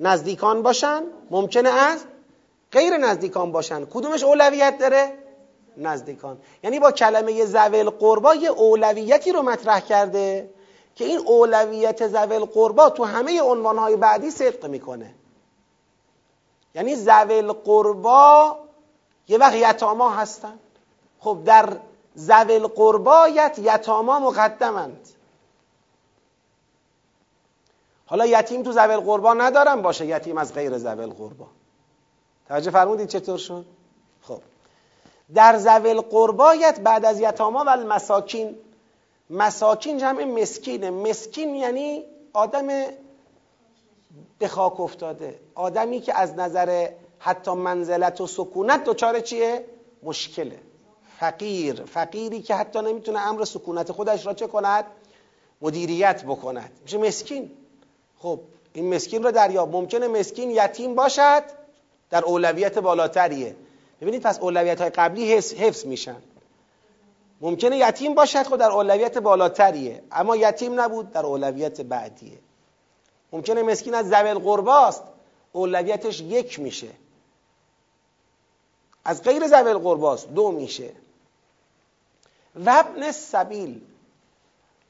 نزدیکان 0.00 0.62
باشن 0.62 1.02
ممکنه 1.30 1.68
از 1.68 2.04
غیر 2.72 2.96
نزدیکان 2.96 3.52
باشن. 3.52 3.84
کدومش 3.84 4.22
اولویت 4.24 4.78
داره؟ 4.78 5.12
نزدیکان. 5.78 6.38
یعنی 6.62 6.80
با 6.80 6.92
کلمه 6.92 7.44
زول 7.44 7.90
قربا 7.90 8.34
یه 8.34 8.50
اولویتی 8.50 9.32
رو 9.32 9.42
مطرح 9.42 9.80
کرده 9.80 10.50
که 10.94 11.04
این 11.04 11.18
اولویت 11.18 12.08
زول 12.08 12.44
قربا 12.44 12.90
تو 12.90 13.04
همه 13.04 13.42
عنوانهای 13.42 13.96
بعدی 13.96 14.30
صدق 14.30 14.66
می‌کنه. 14.66 15.14
یعنی 16.74 16.96
زول 16.96 17.52
قربا 17.52 18.58
یه 19.28 19.38
وقت 19.38 19.54
یتاما 19.54 20.10
هستن. 20.10 20.58
خب 21.20 21.38
در 21.44 21.76
زول 22.14 22.66
قربایت 22.66 23.58
یتاما 23.58 24.18
مقدمند. 24.18 25.08
حالا 28.06 28.26
یتیم 28.26 28.62
تو 28.62 28.72
زول 28.72 28.96
قربا 28.96 29.34
ندارم 29.34 29.82
باشه 29.82 30.06
یتیم 30.06 30.38
از 30.38 30.54
غیر 30.54 30.78
زول 30.78 31.06
قربا 31.06 31.46
توجه 32.48 32.70
فرمودید 32.70 33.08
چطور 33.08 33.38
شد؟ 33.38 33.66
خب. 34.22 34.40
در 35.34 35.58
زول 35.58 36.00
قربایت 36.00 36.80
بعد 36.80 37.04
از 37.04 37.20
یتاما 37.20 37.64
و 37.64 37.68
المساکین. 37.68 38.58
مساکین 39.30 39.98
جمع 39.98 40.24
مسکینه 40.24 40.90
مسکین 40.90 41.54
یعنی 41.54 42.04
آدم 42.32 42.66
به 44.38 44.48
خاک 44.48 44.80
افتاده. 44.80 45.40
آدمی 45.54 46.00
که 46.00 46.18
از 46.18 46.34
نظر 46.34 46.88
حتی 47.18 47.50
منزلت 47.50 48.20
و 48.20 48.26
سکونت 48.26 48.84
دچار 48.84 49.20
چیه؟ 49.20 49.64
مشکله. 50.02 50.58
فقیر. 51.18 51.84
فقیری 51.84 52.42
که 52.42 52.54
حتی 52.54 52.82
نمی‌تونه 52.82 53.20
امر 53.20 53.44
سکونت 53.44 53.92
خودش 53.92 54.26
را 54.26 54.34
چه 54.34 54.46
کند؟ 54.46 54.84
مدیریت 55.62 56.24
بکند. 56.24 56.70
میشه 56.82 56.98
مسکین. 56.98 57.50
خب 58.18 58.40
این 58.72 58.94
مسکین 58.94 59.22
رو 59.22 59.30
دریاب. 59.30 59.76
ممکنه 59.76 60.08
مسکین 60.08 60.50
یتیم 60.50 60.94
باشد؟ 60.94 61.42
در 62.10 62.24
اولویت 62.24 62.78
بالاتریه. 62.78 63.56
ببینید 64.00 64.22
پس 64.22 64.38
اولویت 64.38 64.80
های 64.80 64.90
قبلی 64.90 65.32
حفظ 65.34 65.86
میشن. 65.86 66.22
ممکنه 67.40 67.78
یتیم 67.78 68.14
باشد 68.14 68.42
خود 68.42 68.46
خب 68.46 68.56
در 68.56 68.70
اولویت 68.70 69.18
بالاتریه. 69.18 70.02
اما 70.12 70.36
یتیم 70.36 70.80
نبود 70.80 71.10
در 71.10 71.26
اولویت 71.26 71.80
بعدیه. 71.80 72.38
ممکنه 73.32 73.62
مسکین 73.62 73.94
از 73.94 74.06
زول 74.06 74.34
قرباست 74.34 75.02
اولویتش 75.52 76.20
یک 76.20 76.60
میشه. 76.60 76.90
از 79.04 79.22
غیر 79.22 79.46
زول 79.46 79.78
قرباست 79.78 80.28
دو 80.28 80.50
میشه. 80.50 80.90
و 82.64 82.70
ابن 82.70 83.12
سبیل 83.12 83.80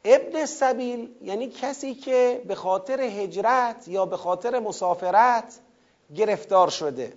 ابن 0.05 0.47
سبیل 0.47 1.15
یعنی 1.23 1.49
کسی 1.49 1.95
که 1.95 2.43
به 2.47 2.55
خاطر 2.55 3.01
هجرت 3.01 3.89
یا 3.89 4.07
به 4.07 4.17
خاطر 4.17 4.59
مسافرت 4.59 5.59
گرفتار 6.17 6.71
شده. 6.71 7.13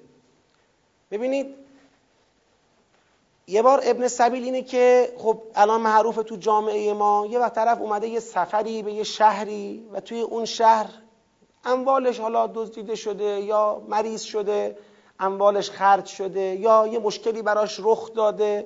ببینید 1.12 1.56
یه 3.52 3.62
بار 3.62 3.82
ابن 3.84 4.08
سبیل 4.08 4.44
اینه 4.44 4.62
که 4.62 5.14
خب 5.18 5.42
الان 5.56 5.82
معروف 5.82 6.16
تو 6.16 6.36
جامعه 6.36 6.94
ما 6.94 7.28
یه 7.30 7.40
وقت 7.40 7.56
طرف 7.56 7.82
اومده 7.82 8.08
یه 8.08 8.20
سفری 8.20 8.84
به 8.84 8.94
یه 8.94 9.04
شهری 9.04 9.86
و 9.92 10.00
توی 10.00 10.22
اون 10.22 10.46
شهر 10.46 10.90
اموالش 11.66 12.20
حالا 12.20 12.48
دزدیده 12.48 12.96
شده 12.96 13.24
یا 13.24 13.82
مریض 13.88 14.22
شده 14.22 14.78
اموالش 15.20 15.70
خرج 15.70 16.06
شده 16.06 16.42
یا 16.42 16.88
یه 16.88 17.00
مشکلی 17.00 17.42
براش 17.42 17.80
رخ 17.84 18.14
داده. 18.14 18.66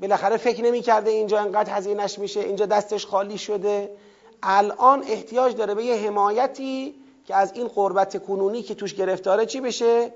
بالاخره 0.00 0.36
فکر 0.36 0.62
نمی‌کرده 0.62 1.10
اینجا 1.10 1.38
انقدر 1.38 1.72
هزینش 1.72 2.18
میشه 2.18 2.40
اینجا 2.40 2.66
دستش 2.66 3.06
خالی 3.06 3.38
شده. 3.38 3.96
الان 4.42 5.04
احتیاج 5.08 5.56
داره 5.56 5.74
به 5.74 5.84
یه 5.84 5.96
حمایتی 5.96 6.94
که 7.26 7.34
از 7.36 7.52
این 7.52 7.68
قربت 7.68 8.24
کنونی 8.24 8.62
که 8.62 8.74
توش 8.74 8.94
گرفتاره 8.94 9.46
چی 9.46 9.60
بشه؟ 9.60 10.14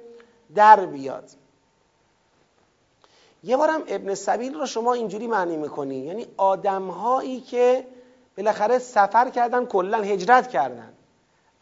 در 0.55 0.87
بیاد. 0.87 1.38
یه 3.43 3.57
بارم 3.57 3.83
ابن 3.87 4.15
سبیل 4.15 4.55
رو 4.55 4.67
شما 4.67 4.93
اینجوری 4.93 5.27
معنی 5.27 5.57
می‌کنی. 5.57 5.97
یعنی 5.97 6.27
آدمهایی 6.37 7.41
که 7.41 7.87
بالاخره 8.37 8.79
سفر 8.79 9.31
کردن 9.31 9.67
کلا 9.67 9.99
هجرت 9.99 10.49
کردن. 10.49 10.93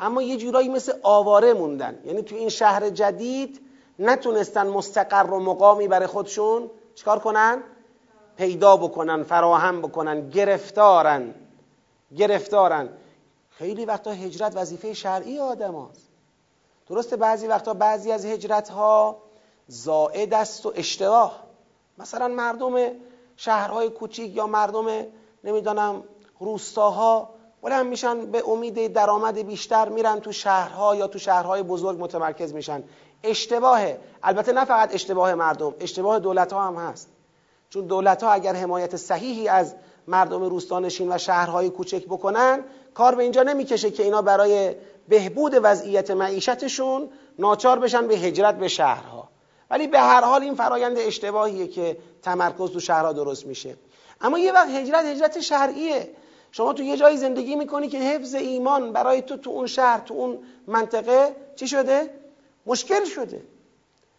اما 0.00 0.22
یه 0.22 0.36
جورایی 0.36 0.68
مثل 0.68 0.92
آواره 1.02 1.52
موندن. 1.52 1.98
یعنی 2.04 2.22
تو 2.22 2.36
این 2.36 2.48
شهر 2.48 2.90
جدید 2.90 3.60
نتونستن 3.98 4.66
مستقر 4.66 5.30
و 5.30 5.40
مقامی 5.40 5.88
برای 5.88 6.06
خودشون 6.06 6.70
چیکار 6.94 7.18
کنن؟ 7.18 7.62
پیدا 8.36 8.76
بکنن 8.76 9.22
فراهم 9.22 9.82
بکنن 9.82 10.30
گرفتارن. 10.30 11.34
گرفتارن. 12.16 12.88
خیلی 13.50 13.84
وقتا 13.84 14.10
هجرت 14.10 14.56
وظیفه 14.56 14.94
شرعی 14.94 15.38
آدم 15.38 15.74
هاست. 15.74 16.08
درسته 16.88 17.16
بعضی 17.16 17.46
وقتا 17.46 17.74
بعضی 17.74 18.12
از 18.12 18.26
هجرت 18.26 18.68
ها 18.68 19.16
زائد 19.68 20.34
است 20.34 20.66
و 20.66 20.72
اشتباه. 20.76 21.45
مثلا 21.98 22.28
مردم 22.28 22.74
شهرهای 23.36 23.90
کوچیک 23.90 24.36
یا 24.36 24.46
مردم 24.46 24.86
نمی‌دانم 25.44 26.02
روستاها 26.40 27.30
بلند 27.62 27.86
میشن 27.86 28.26
به 28.26 28.48
امید 28.48 28.92
درآمد 28.92 29.38
بیشتر 29.38 29.88
میرن 29.88 30.20
تو 30.20 30.32
شهرها 30.32 30.96
یا 30.96 31.06
تو 31.06 31.18
شهرهای 31.18 31.62
بزرگ 31.62 31.96
متمرکز 32.00 32.52
میشن. 32.52 32.82
اشتباهه 33.22 34.00
البته 34.22 34.52
نه 34.52 34.64
فقط 34.64 34.94
اشتباه 34.94 35.34
مردم 35.34 35.74
اشتباه 35.80 36.18
دولت 36.18 36.52
ها 36.52 36.66
هم 36.66 36.76
هست. 36.76 37.08
چون 37.70 37.86
دولت 37.86 38.22
ها 38.22 38.30
اگر 38.30 38.54
حمایت 38.54 38.96
صحیحی 38.96 39.48
از 39.48 39.74
مردم 40.06 40.42
روستانشین 40.42 41.12
و 41.12 41.18
شهرهای 41.18 41.70
کوچک 41.70 42.04
بکنن 42.04 42.64
کار 42.94 43.14
به 43.14 43.22
اینجا 43.22 43.42
نمی‌کشه 43.42 43.90
که 43.90 44.02
اینا 44.02 44.22
برای 44.22 44.74
بهبود 45.08 45.52
وضعیت 45.62 46.10
معیشتشون 46.10 47.08
ناچار 47.38 47.78
بشن 47.78 48.08
به 48.08 48.14
هجرت 48.14 48.58
به 48.58 48.68
شهرها. 48.68 49.28
ولی 49.70 49.86
به 49.86 50.00
هر 50.00 50.24
حال 50.24 50.42
این 50.42 50.54
فرایند 50.54 50.98
اشتباهیه 50.98 51.66
که 51.66 51.96
تمرکز 52.22 52.70
تو 52.70 52.80
شهرها 52.80 53.12
درست 53.12 53.46
میشه. 53.46 53.76
اما 54.20 54.38
یه 54.38 54.52
وقت 54.52 54.68
هجرت 54.68 55.04
هجرت 55.04 55.40
شرعیه. 55.40 56.10
شما 56.52 56.72
تو 56.72 56.82
یه 56.82 56.96
جایی 56.96 57.16
زندگی 57.16 57.56
می‌کنی 57.56 57.88
که 57.88 57.98
حفظ 57.98 58.34
ایمان 58.34 58.92
برای 58.92 59.22
تو 59.22 59.36
تو 59.36 59.50
اون 59.50 59.66
شهر 59.66 60.00
تو 60.00 60.14
اون 60.14 60.38
منطقه 60.66 61.36
چی 61.56 61.68
شده؟ 61.68 62.10
مشکل 62.66 63.04
شده. 63.04 63.42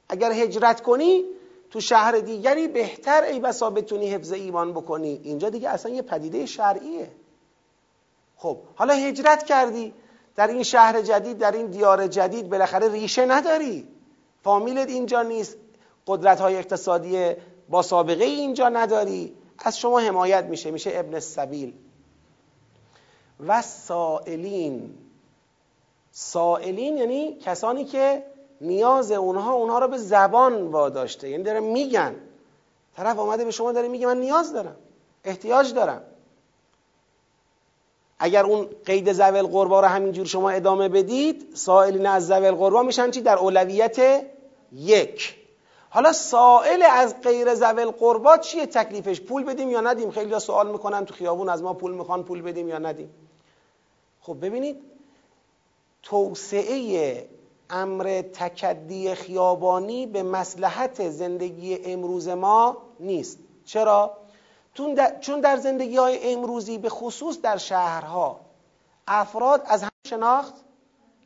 اگر 0.09 0.31
هجرت 0.31 0.81
کنی 0.81 1.23
تو 1.71 1.79
شهر 1.79 2.11
دیگری 2.11 2.67
بهتر 2.67 3.23
ای 3.23 3.39
بسا 3.39 3.69
بتونی 3.69 4.09
حفظ 4.09 4.31
ایمان 4.31 4.73
بکنی. 4.73 5.21
اینجا 5.23 5.49
دیگه 5.49 5.69
اصلا 5.69 5.91
یه 5.91 6.01
پدیده 6.01 6.45
شرعیه. 6.45 7.11
خب 8.37 8.57
حالا 8.75 8.93
هجرت 8.93 9.43
کردی 9.43 9.93
در 10.35 10.47
این 10.47 10.63
شهر 10.63 11.01
جدید 11.01 11.37
در 11.37 11.51
این 11.51 11.67
دیار 11.67 12.07
جدید 12.07 12.49
بالاخره 12.49 12.91
ریشه 12.91 13.25
نداری. 13.25 13.87
فامیلت 14.43 14.89
اینجا 14.89 15.21
نیست. 15.21 15.57
قدرت 16.07 16.39
های 16.41 16.57
اقتصادی 16.57 17.31
با 17.69 17.81
سابقه 17.81 18.23
اینجا 18.23 18.69
نداری. 18.69 19.33
از 19.59 19.79
شما 19.79 19.99
حمایت 19.99 20.43
میشه. 20.45 20.71
میشه 20.71 20.91
ابن 20.93 21.19
سبیل 21.19 21.73
و 23.47 23.61
سائلین. 23.61 24.97
سائلین 26.11 26.97
یعنی 26.97 27.33
کسانی 27.33 27.85
که 27.85 28.23
نیاز 28.61 29.11
اونها 29.11 29.53
اونها 29.53 29.79
رو 29.79 29.87
به 29.87 29.97
زبان 29.97 30.67
واداشته. 30.67 31.29
یعنی 31.29 31.43
داره 31.43 31.59
میگن. 31.59 32.15
طرف 32.95 33.19
آمده 33.19 33.45
به 33.45 33.51
شما 33.51 33.71
داره 33.71 33.87
میگه 33.87 34.07
من 34.07 34.17
نیاز 34.17 34.53
دارم. 34.53 34.75
احتیاج 35.23 35.73
دارم. 35.73 36.01
اگر 38.19 38.45
اون 38.45 38.67
قید 38.85 39.13
زول 39.13 39.41
قربا 39.41 39.79
رو 39.79 39.87
همینجور 39.87 40.25
شما 40.25 40.49
ادامه 40.49 40.89
بدید 40.89 41.51
سائلین 41.53 42.05
از 42.05 42.27
زول 42.27 42.51
قربا 42.51 42.83
میشن 42.83 43.11
چی؟ 43.11 43.21
در 43.21 43.37
اولویت 43.37 44.25
یک. 44.71 45.35
حالا 45.89 46.13
سائل 46.13 46.83
از 46.91 47.21
غیر 47.21 47.55
زول 47.55 47.85
قربا 47.85 48.37
چیه 48.37 48.65
تکلیفش؟ 48.65 49.21
پول 49.21 49.43
بدیم 49.43 49.69
یا 49.69 49.81
ندیم؟ 49.81 50.11
خیلی 50.11 50.39
سوال 50.39 50.71
می‌کنن 50.71 51.05
تو 51.05 51.13
خیابون 51.13 51.49
از 51.49 51.63
ما 51.63 51.73
پول 51.73 51.93
می‌خوان 51.93 52.23
پول 52.23 52.41
بدیم 52.41 52.67
یا 52.67 52.77
ندیم. 52.77 53.09
خب 54.21 54.37
ببینید 54.41 54.81
توسعه 56.03 57.27
امر 57.69 58.21
تکدی 58.33 59.15
خیابانی 59.15 60.05
به 60.05 60.23
مسلحت 60.23 61.09
زندگی 61.09 61.77
امروز 61.85 62.27
ما 62.27 62.77
نیست. 62.99 63.39
چرا؟ 63.65 64.17
چون 65.21 65.39
در 65.41 65.57
زندگی 65.57 65.97
های 65.97 66.33
امروزی 66.33 66.77
به 66.77 66.89
خصوص 66.89 67.41
در 67.41 67.57
شهرها 67.57 68.39
افراد 69.07 69.61
از 69.65 69.83
هم 69.83 69.89
شناخت 70.07 70.53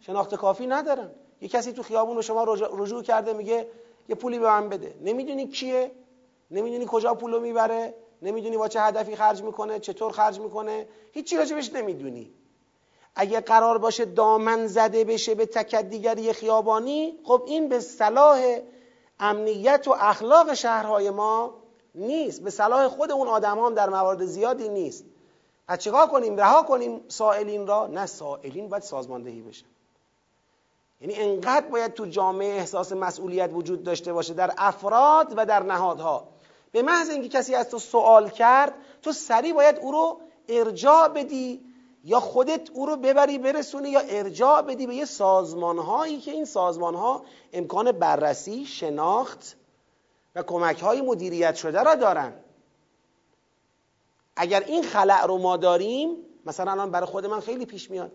شناخت 0.02 0.36
کافی 0.36 0.68
ندارن. 0.68 1.12
یه 1.42 1.48
کسی 1.48 1.74
تو 1.74 1.84
خیابون 1.84 2.16
به 2.16 2.22
شما 2.22 2.44
رجوع 2.54 3.04
کرده 3.04 3.34
میگه 3.34 3.68
یه 4.10 4.16
پولی 4.16 4.40
به 4.40 4.48
من 4.48 4.70
بده. 4.70 4.96
نمی‌دونی 5.02 5.48
کیه؟ 5.48 5.92
نمی‌دونی 6.52 6.86
کجا 6.90 7.14
پولو 7.14 7.40
می‌بره؟ 7.40 7.94
نمی‌دونی 8.22 8.58
با 8.58 8.68
چه 8.68 8.82
هدفی 8.82 9.16
خرج 9.16 9.44
می‌کنه؟ 9.44 9.80
چطور 9.80 10.12
خرج 10.12 10.40
می‌کنه؟ 10.40 10.88
هیچی 11.12 11.38
راجبش 11.38 11.74
نمی‌دونی. 11.74 12.32
اگه 13.16 13.40
قرار 13.40 13.78
باشه 13.78 14.06
دامن 14.06 14.68
زده 14.68 15.04
بشه 15.04 15.36
به 15.36 15.46
تکدیگری 15.46 16.34
خیابانی 16.34 17.20
خب 17.24 17.44
این 17.48 17.70
به 17.70 17.80
صلاح 17.80 18.58
امنیت 19.20 19.88
و 19.88 19.96
اخلاق 20.00 20.54
شهرهای 20.54 21.10
ما 21.10 21.61
نیست. 21.96 22.42
به 22.42 22.50
صلاح 22.50 22.88
خود 22.88 23.12
اون 23.12 23.28
آدم 23.28 23.60
هم 23.60 23.74
در 23.74 23.90
موارد 23.90 24.26
زیادی 24.26 24.70
نیست. 24.70 25.06
پس 25.68 25.80
چیکار 25.80 26.08
کنیم؟ 26.08 26.38
رها 26.38 26.64
کنیم 26.64 27.02
سائلین 27.08 27.68
را؟ 27.68 27.88
نه 27.88 28.06
سائلین 28.06 28.70
باید 28.70 28.84
سازماندهی 28.84 29.42
بشه. 29.42 29.66
یعنی 31.02 31.16
انقدر 31.16 31.68
باید 31.68 31.94
تو 31.94 32.06
جامعه 32.06 32.54
احساس 32.54 32.92
مسئولیت 32.92 33.50
وجود 33.54 33.84
داشته 33.84 34.14
باشه 34.14 34.34
در 34.34 34.54
افراد 34.58 35.34
و 35.38 35.46
در 35.46 35.64
نهادها. 35.64 36.28
به 36.72 36.82
محض 36.82 37.10
اینکه 37.10 37.30
کسی 37.30 37.56
از 37.56 37.70
تو 37.70 37.80
سوال 37.80 38.30
کرد 38.30 38.74
تو 39.02 39.12
سریع 39.12 39.54
باید 39.54 39.80
او 39.80 39.92
رو 39.92 40.20
ارجاع 40.50 41.08
بدی 41.08 41.62
یا 42.04 42.20
خودت 42.20 42.70
او 42.70 42.86
رو 42.86 42.96
ببری 42.98 43.38
برسونی 43.38 43.90
یا 43.90 44.00
ارجاع 44.00 44.62
بدی 44.62 44.88
به 44.88 44.96
یه 44.96 45.06
سازمان 45.06 45.78
هایی 45.78 46.20
که 46.20 46.32
این 46.32 46.46
سازمان 46.46 46.96
ها 46.96 47.26
امکان 47.54 47.92
بررسی 47.92 48.66
شناخت 48.66 49.58
و 50.36 50.44
کمک 50.44 50.80
های 50.80 51.02
مدیریت 51.02 51.56
شده 51.56 51.84
را 51.84 51.96
دارن. 51.96 52.34
اگر 54.36 54.64
این 54.64 54.84
خلع 54.84 55.26
رو 55.26 55.38
ما 55.38 55.58
داریم 55.58 56.18
مثلا 56.46 56.72
الان 56.72 56.92
برای 56.92 57.06
خود 57.06 57.26
من 57.26 57.40
خیلی 57.40 57.66
پیش 57.66 57.92
میاد. 57.92 58.12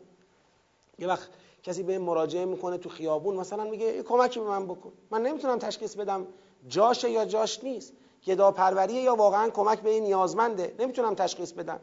یه 0.98 1.08
وقت 1.08 1.28
کسی 1.62 1.82
به 1.82 1.98
مراجعه 1.98 2.44
می‌کنه 2.44 2.78
تو 2.78 2.88
خیابون 2.88 3.36
مثلا 3.36 3.64
میگه 3.64 3.86
یه 3.86 4.02
کمکی 4.02 4.40
به 4.40 4.46
من 4.46 4.66
بکن. 4.66 4.92
من 5.10 5.22
نمی‌تونم 5.22 5.58
تشخیص 5.58 5.94
بدم 5.94 6.26
جاشه 6.68 7.10
یا 7.10 7.24
جاش 7.24 7.64
نیست. 7.64 7.92
گدا 8.26 8.50
پروریه 8.50 9.02
یا 9.02 9.14
واقعا 9.14 9.50
کمک 9.50 9.80
به 9.80 9.90
این 9.90 10.02
نیازمنده. 10.02 10.74
نمی‌تونم 10.78 11.14
تشخیص 11.14 11.52
بدم. 11.52 11.80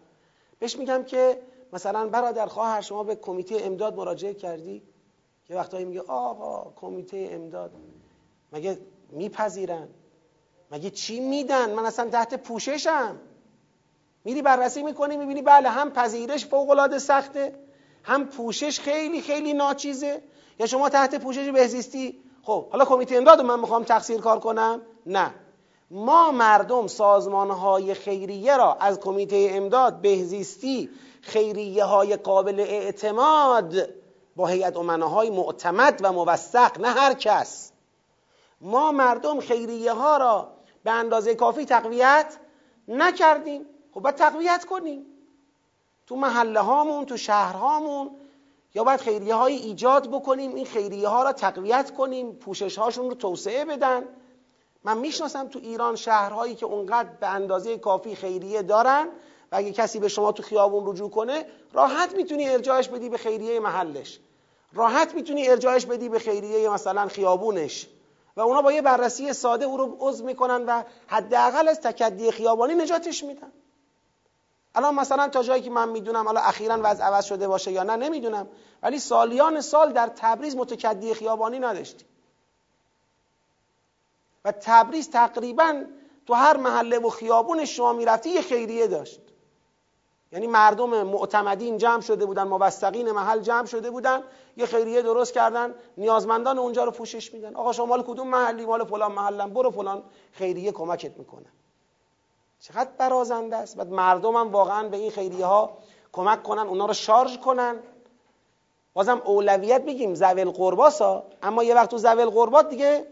بهش 0.59 0.77
میگم 0.77 1.03
که 1.03 1.41
مثلا 1.73 2.07
برادر 2.07 2.45
خواهر 2.45 2.81
شما 2.81 3.03
به 3.03 3.15
کمیته 3.15 3.57
امداد 3.61 3.95
مراجعه 3.95 4.33
کردی؟ 4.33 4.83
یه 5.49 5.57
وقتایی 5.57 5.85
میگه 5.85 6.01
آقا 6.01 6.71
کمیته 6.75 7.27
امداد. 7.31 7.71
مگه 8.51 8.77
میپذیرن؟ 9.09 9.87
مگه 10.73 10.89
چی 10.89 11.19
میدن؟ 11.19 11.73
من 11.73 11.85
اصلا 11.85 12.09
تحت 12.09 12.33
پوششم. 12.33 13.19
میری 14.23 14.41
بررسی 14.41 14.83
می‌کنی 14.83 15.17
می‌بینی 15.17 15.41
بله 15.41 15.69
هم 15.69 15.91
پذیرش 15.91 16.45
فوق 16.45 16.69
العاده 16.69 16.99
سخته 16.99 17.55
هم 18.03 18.27
پوشش 18.27 18.79
خیلی 18.79 19.21
خیلی 19.21 19.53
ناچیزه. 19.53 20.23
یا 20.59 20.65
شما 20.65 20.89
تحت 20.89 21.15
پوشش 21.15 21.49
بهزیستی. 21.49 22.19
خب 22.43 22.69
حالا 22.69 22.85
کمیته 22.85 23.15
امداد 23.15 23.41
من 23.41 23.59
می‌خوام 23.59 23.83
تقصیر 23.83 24.21
کار 24.21 24.39
کنم؟ 24.39 24.81
نه. 25.05 25.33
ما 25.91 26.31
مردم 26.31 26.87
سازمان 26.87 27.51
های 27.51 27.93
خیریه 27.93 28.57
را 28.57 28.73
از 28.73 28.99
کمیته 28.99 29.47
امداد 29.51 30.01
بهزیستی 30.01 30.89
خیریه 31.21 31.83
های 31.83 32.15
قابل 32.15 32.59
اعتماد 32.59 33.89
با 34.35 34.47
هیئت 34.47 34.75
های 34.77 35.29
معتمد 35.29 35.99
و 36.03 36.11
موثق 36.13 36.79
نه 36.79 36.87
هر 36.87 37.13
کس. 37.13 37.71
ما 38.61 38.91
مردم 38.91 39.39
خیریه 39.39 39.93
ها 39.93 40.17
را 40.17 40.52
به 40.83 40.91
اندازه 40.91 41.35
کافی 41.35 41.65
تقویت 41.65 42.37
نکردیم. 42.87 43.65
خب 43.93 43.99
باید 43.99 44.15
تقویت 44.15 44.65
کنیم. 44.65 45.05
تو 46.07 46.15
محله 46.15 46.59
هامون 46.59 47.05
تو 47.05 47.17
شهرهامون 47.17 48.11
یا 48.75 48.83
باید 48.83 48.99
خیریه 48.99 49.35
های 49.35 49.55
ایجاد 49.55 50.11
بکنیم. 50.11 50.55
این 50.55 50.65
خیریه 50.65 51.07
ها 51.07 51.23
را 51.23 51.33
تقویت 51.33 51.91
کنیم. 51.93 52.35
پوشش 52.35 52.77
هاشون 52.77 53.09
رو 53.09 53.15
توسعه 53.15 53.65
بدن. 53.65 54.03
من 54.83 54.97
می‌شناسم 54.97 55.47
تو 55.47 55.59
ایران 55.59 55.95
شهرهایی 55.95 56.55
که 56.55 56.65
اونقدر 56.65 57.09
به 57.19 57.27
اندازه 57.27 57.77
کافی 57.77 58.15
خیریه 58.15 58.61
دارن 58.61 59.07
و 59.51 59.55
اگه 59.55 59.71
کسی 59.71 59.99
به 59.99 60.07
شما 60.07 60.31
تو 60.31 60.43
خیابون 60.43 60.91
رجوع 60.91 61.09
کنه 61.09 61.45
راحت 61.73 62.15
می‌تونی 62.15 62.49
ارجاعش 62.49 62.87
بدی 62.87 63.09
به 63.09 63.17
خیریه 63.17 63.59
محلش. 63.59 64.19
راحت 64.73 65.15
می‌تونی 65.15 65.47
ارجاعش 65.47 65.85
بدی 65.85 66.09
به 66.09 66.19
خیریه 66.19 66.69
مثلا 66.69 67.07
خیابونش. 67.07 67.87
و 68.37 68.41
اونا 68.41 68.61
با 68.61 68.71
یه 68.71 68.81
بررسی 68.81 69.33
ساده 69.33 69.65
او 69.65 69.77
رو 69.77 69.97
عضو 69.99 70.25
می‌کنن 70.25 70.65
و 70.65 70.83
حداقل 71.07 71.67
از 71.67 71.81
تکدی 71.81 72.31
خیابانی 72.31 72.73
نجاتش 72.75 73.23
میدن. 73.23 73.51
الان 74.75 74.95
مثلا 74.95 75.27
تا 75.27 75.43
جایی 75.43 75.61
که 75.61 75.69
من 75.69 75.89
می‌دونم 75.89 76.25
حالا 76.25 76.39
اخیرا 76.39 76.79
وضع 76.83 77.03
عوض 77.03 77.25
شده 77.25 77.47
باشه 77.47 77.71
یا 77.71 77.83
نه 77.83 77.95
نمی‌دونم. 77.95 78.47
ولی 78.83 78.99
سالیان 78.99 79.61
سال 79.61 79.93
در 79.93 80.11
تبریز 80.15 80.55
متکدی 80.55 81.13
خیابانی 81.13 81.59
نداشتیم. 81.59 82.07
و 84.45 84.51
تبریز 84.51 85.09
تقریبا 85.09 85.83
تو 86.25 86.33
هر 86.33 86.57
محله 86.57 86.99
و 86.99 87.09
خیابون 87.09 87.65
شما 87.65 87.93
می‌رفتی 87.93 88.29
یه 88.29 88.41
خیریه 88.41 88.87
داشت. 88.87 89.19
یعنی 90.33 90.47
مردم 90.47 91.03
معتمدین 91.03 91.77
جمع 91.77 92.01
شده 92.01 92.25
بودن 92.25 92.43
موثقین 92.43 93.11
محل 93.11 93.39
جمع 93.39 93.65
شده 93.65 93.91
بودن 93.91 94.23
یه 94.57 94.65
خیریه 94.65 95.01
درست 95.01 95.33
کردن 95.33 95.73
نیازمندان 95.97 96.59
اونجا 96.59 96.83
رو 96.83 96.91
پوشش 96.91 97.33
میدن. 97.33 97.55
آقا 97.55 97.71
شما 97.71 97.85
مال 97.85 98.03
کدوم 98.03 98.27
محلی؟ 98.27 98.65
مال 98.65 98.85
فلان 98.85 99.11
محلم 99.11 99.53
برو 99.53 99.71
فلان 99.71 100.03
خیریه 100.31 100.71
کمکت 100.71 101.17
می‌کنه. 101.17 101.45
چقدر 102.59 102.89
برازنده 102.97 103.55
است. 103.55 103.77
بعد 103.77 103.87
مردم 103.87 104.35
هم 104.35 104.51
واقعا 104.51 104.89
به 104.89 104.97
این 104.97 105.11
خیریه 105.11 105.45
ها 105.45 105.77
کمک 106.11 106.43
کنن 106.43 106.67
اونا 106.67 106.85
رو 106.85 106.93
شارژ 106.93 107.37
کنن. 107.37 107.75
بازم 108.93 109.21
اولویت 109.25 109.85
بگیم 109.85 110.15
زویل 110.15 110.49
قرباسا 110.51 111.23
اما 111.43 111.63
یه 111.63 111.75
وقت 111.75 111.89
تو 111.89 111.97
زویل 111.97 112.29
قربات 112.29 112.69
دیگه 112.69 113.07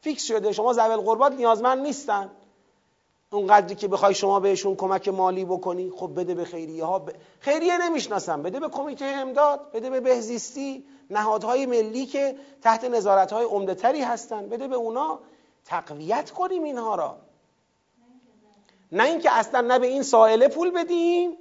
فیکس 0.00 0.24
شده. 0.24 0.52
شما 0.52 0.72
زویل 0.72 0.96
قربات 0.96 1.32
نیازمند 1.32 1.78
نیستن. 1.78 2.30
اونقدری 3.30 3.74
که 3.74 3.88
بخوای 3.88 4.14
شما 4.14 4.40
بهشون 4.40 4.76
کمک 4.76 5.08
مالی 5.08 5.44
بکنی 5.44 5.92
خب 5.96 6.20
بده 6.20 6.34
به 6.34 6.44
خیریه 6.44 6.84
ها. 6.84 6.98
ب... 6.98 7.10
خیریه 7.40 7.78
نمی‌شناسم. 7.78 8.42
بده 8.42 8.60
به 8.60 8.68
کمیته 8.68 9.04
امداد 9.04 9.72
بده 9.72 9.90
به 9.90 10.00
بهزیستی 10.00 10.84
نهادهای 11.10 11.66
ملی 11.66 12.06
که 12.06 12.36
تحت 12.62 12.84
نظارت 12.84 13.32
های 13.32 13.44
عمده 13.44 14.06
هستن. 14.06 14.48
بده 14.48 14.68
به 14.68 14.76
اونا 14.76 15.18
تقویت 15.64 16.30
کنیم 16.30 16.62
اینها 16.62 16.94
را. 16.94 17.16
نه 18.92 19.04
اینکه 19.04 19.32
اصلا 19.32 19.60
نه 19.60 19.78
به 19.78 19.86
این 19.86 20.02
سائله 20.02 20.48
پول 20.48 20.70
بدیم 20.70 21.36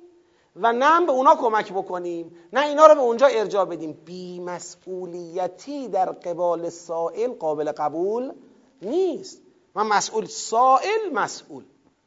و 0.56 0.74
نه 0.74 1.06
به 1.06 1.12
اونا 1.12 1.36
کمک 1.36 1.74
بکنیم. 1.74 2.38
نه 2.54 2.66
اینا 2.66 2.88
رو 2.88 2.96
به 2.96 3.02
اونجا 3.02 3.28
ارجاع 3.28 3.66
بدیم. 3.66 3.92
بیمسئولیتی 4.06 5.88
در 5.88 6.12
قبال 6.12 6.70
سائل 6.70 7.32
قابل 7.34 7.72
قبول 7.72 8.34
نیست. 8.82 9.42
من 9.76 9.88
مسئول 9.88 10.26
سائل 10.26 11.14
مسئول. 11.14 11.64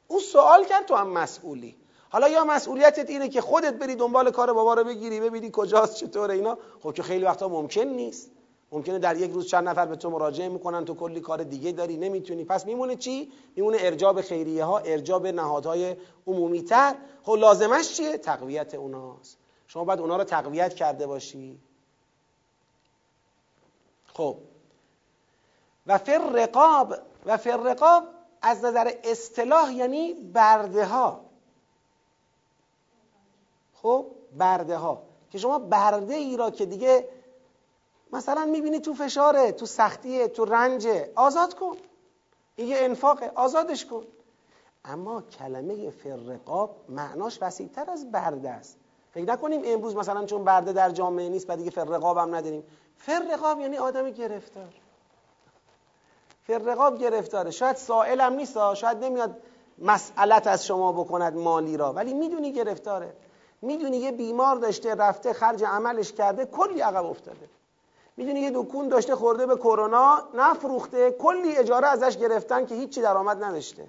او 0.08 0.20
سوال 0.20 0.64
کرد 0.64 0.86
تو 0.86 0.94
هم 0.94 1.08
مسئولی. 1.08 1.76
حالا 2.10 2.28
یا 2.28 2.44
مسئولیتت 2.44 3.10
اینه 3.10 3.28
که 3.28 3.40
خودت 3.40 3.74
بری 3.74 3.94
دنبال 3.94 4.30
کار 4.30 4.52
بابا 4.52 4.74
رو 4.74 4.84
بگیری 4.84 5.20
ببینی 5.20 5.50
کجاست 5.52 5.96
چطوره 5.96 6.34
اینا؟ 6.34 6.58
خب 6.82 6.92
که 6.92 7.02
خیلی 7.02 7.24
وقتا 7.24 7.48
ممکن 7.48 7.80
نیست. 7.80 8.30
ممکنه 8.72 8.98
در 8.98 9.16
یک 9.16 9.30
روز 9.30 9.46
چند 9.46 9.68
نفر 9.68 9.86
به 9.86 9.96
تو 9.96 10.10
مراجعه 10.10 10.48
می‌کنن 10.48 10.84
تو 10.84 10.94
کلی 10.94 11.20
کار 11.20 11.42
دیگه 11.42 11.72
داری 11.72 11.96
نمی‌تونی. 11.96 12.44
پس 12.44 12.66
میمونه 12.66 12.96
چی؟ 12.96 13.32
میمونه 13.56 13.78
ارجاع 13.80 14.12
به 14.12 14.22
خیریه 14.22 14.64
ها 14.64 14.78
ارجاع 14.78 15.18
به 15.18 15.32
نهادهای 15.32 15.96
عمومی 16.26 16.62
تر 16.62 16.94
خب 17.22 17.32
لازمش 17.32 17.92
چیه؟ 17.92 18.16
تقویت 18.16 18.74
اوناست. 18.74 19.38
شما 19.66 19.84
باید 19.84 20.00
اونا 20.00 20.16
رو 20.16 20.24
تقویت 20.24 20.74
کرده 20.74 21.06
باشی. 21.06 21.58
خب. 24.14 24.36
و 25.86 25.98
فر 25.98 26.18
رقاب 26.32 26.94
و 27.26 27.36
فر 27.36 27.56
رقاب 27.56 28.04
از 28.42 28.64
نظر 28.64 28.92
اصطلاح 29.04 29.74
یعنی 29.74 30.14
برده 30.14 30.84
ها 30.84 31.20
خب 33.74 34.06
برده 34.38 34.76
ها 34.76 35.02
که 35.30 35.38
شما 35.38 35.58
برده 35.58 36.14
ای 36.14 36.36
را 36.36 36.50
که 36.50 36.66
دیگه 36.66 37.08
مثلا 38.12 38.44
می‌بینی 38.44 38.80
تو 38.80 38.94
فشاره 38.94 39.52
تو 39.52 39.66
سختیه 39.66 40.28
تو 40.28 40.44
رنجه 40.44 41.12
آزاد 41.14 41.54
کن. 41.54 41.76
این 42.56 42.68
یه 42.68 42.76
انفاقه 42.78 43.32
آزادش 43.34 43.86
کن. 43.86 44.04
اما 44.84 45.22
کلمه 45.22 45.90
فرقاب 45.90 46.76
معناش 46.88 47.38
وسیعتر 47.42 47.90
از 47.90 48.12
برده 48.12 48.50
است. 48.50 48.78
فکر 49.10 49.24
نکنیم 49.24 49.62
امروز 49.64 49.96
مثلا 49.96 50.26
چون 50.26 50.44
برده 50.44 50.72
در 50.72 50.90
جامعه 50.90 51.28
نیست 51.28 51.50
و 51.50 51.56
دیگه 51.56 51.70
فرقاب 51.70 52.18
هم 52.18 52.34
نداریم. 52.34 52.64
فرقاب 52.96 53.60
یعنی 53.60 53.76
آدم 53.76 54.10
گرفتار. 54.10 54.74
فرقاب 56.56 56.98
گرفتاره. 56.98 57.50
شاید 57.50 57.76
سائلم 57.76 58.32
نیست 58.32 58.74
شاید 58.74 59.04
نمیاد 59.04 59.36
مسئلت 59.78 60.46
از 60.46 60.66
شما 60.66 60.92
بکند 60.92 61.36
مالی 61.36 61.76
را. 61.76 61.92
ولی 61.92 62.14
می‌دونی 62.14 62.52
گرفتاره. 62.52 63.12
می‌دونی 63.62 63.96
یه 63.96 64.12
بیمار 64.12 64.56
داشته 64.56 64.94
رفته 64.94 65.32
خرج 65.32 65.64
عملش 65.64 66.12
کرده 66.12 66.46
کلی 66.46 66.80
عقب 66.80 67.06
افتاده. 67.06 67.48
می‌دونی 68.16 68.40
یه 68.40 68.50
دکون 68.54 68.88
داشته 68.88 69.16
خورده 69.16 69.46
به 69.46 69.56
کرونا 69.56 70.22
نفروخته 70.34 71.10
کلی 71.10 71.56
اجاره 71.56 71.86
ازش 71.86 72.16
گرفتن 72.16 72.66
که 72.66 72.74
هیچی 72.74 73.00
درآمد 73.00 73.44
نداشته. 73.44 73.86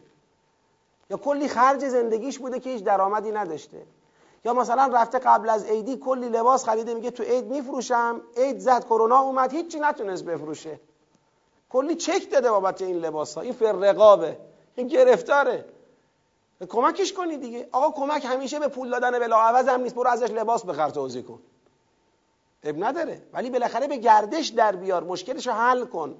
یا 1.10 1.18
کلی 1.18 1.48
خرج 1.48 1.88
زندگیش 1.88 2.40
بوده 2.40 2.60
که 2.60 2.70
هیچ 2.70 2.84
درآمدی 2.84 3.32
نداشته. 3.32 3.82
یا 4.46 4.54
مثلا 4.54 4.90
رفته 4.94 5.20
قبل 5.20 5.50
از 5.50 5.66
عیدی 5.66 5.98
کلی 5.98 6.30
لباس 6.30 6.66
خریده 6.66 6.94
میگه 6.94 7.12
تو 7.12 7.24
عید 7.24 7.46
میفروشم. 7.46 8.22
عید 8.38 8.60
زد 8.60 8.86
کرونا 8.86 9.20
اومد 9.20 9.54
هیچی 9.54 9.80
نتونست 9.80 10.26
بفروشه. 10.26 10.80
کلی 11.70 11.96
چک 11.96 12.32
داده 12.32 12.52
بابت 12.52 12.82
این 12.82 12.98
لباس 12.98 13.36
ها 13.36 13.42
این 13.42 13.54
فرقابه. 13.54 14.38
این 14.76 14.88
گرفتاره. 14.88 15.66
کمکش 16.70 17.14
کنی 17.14 17.38
دیگه. 17.38 17.70
آقا 17.72 18.06
کمک 18.06 18.26
همیشه 18.26 18.60
به 18.60 18.68
پول 18.68 18.90
دادن 18.90 19.20
بلا 19.20 19.38
عوض 19.38 19.68
هم 19.68 19.82
نیست. 19.82 19.96
برو 19.96 20.10
ازش 20.10 20.32
لباس 20.32 20.66
بخر 20.66 20.90
توضیح 20.90 21.24
کن. 21.24 21.40
اب 22.64 22.84
نداره. 22.84 23.22
ولی 23.34 23.50
بالاخره 23.50 23.88
به 23.88 23.98
گردش 23.98 24.48
در 24.48 24.76
بیار. 24.76 25.04
مشکلش 25.04 25.48
رو 25.48 25.54
حل 25.54 25.86
کن. 25.86 26.16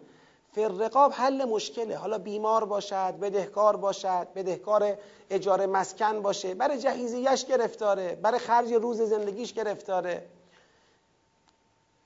فرقاب 0.56 1.12
حل 1.12 1.46
مشکله. 1.46 1.98
حالا 1.98 2.18
بیمار 2.18 2.66
باشد 2.66 3.14
بدهکار 3.22 3.76
باشد 3.76 4.28
بدهکار 4.36 4.98
اجاره 5.30 5.66
مسکن 5.66 6.22
باشه. 6.22 6.54
برای 6.54 6.78
جهیزیش 6.78 7.46
گرفتاره. 7.46 8.16
برای 8.22 8.40
خرج 8.40 8.74
روز 8.74 9.02
زندگیش 9.02 9.54
گرفتاره. 9.54 10.26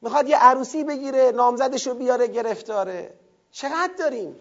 می‌خواد 0.02 0.30
یه 0.30 0.38
عروسی 0.38 0.84
بگیره 0.84 1.32
نامزدش 1.32 1.88
رو 1.88 1.94
بیاره 1.94 2.28
گرفتاره. 2.28 3.14
چقدر 3.54 3.94
داریم؟ 3.98 4.36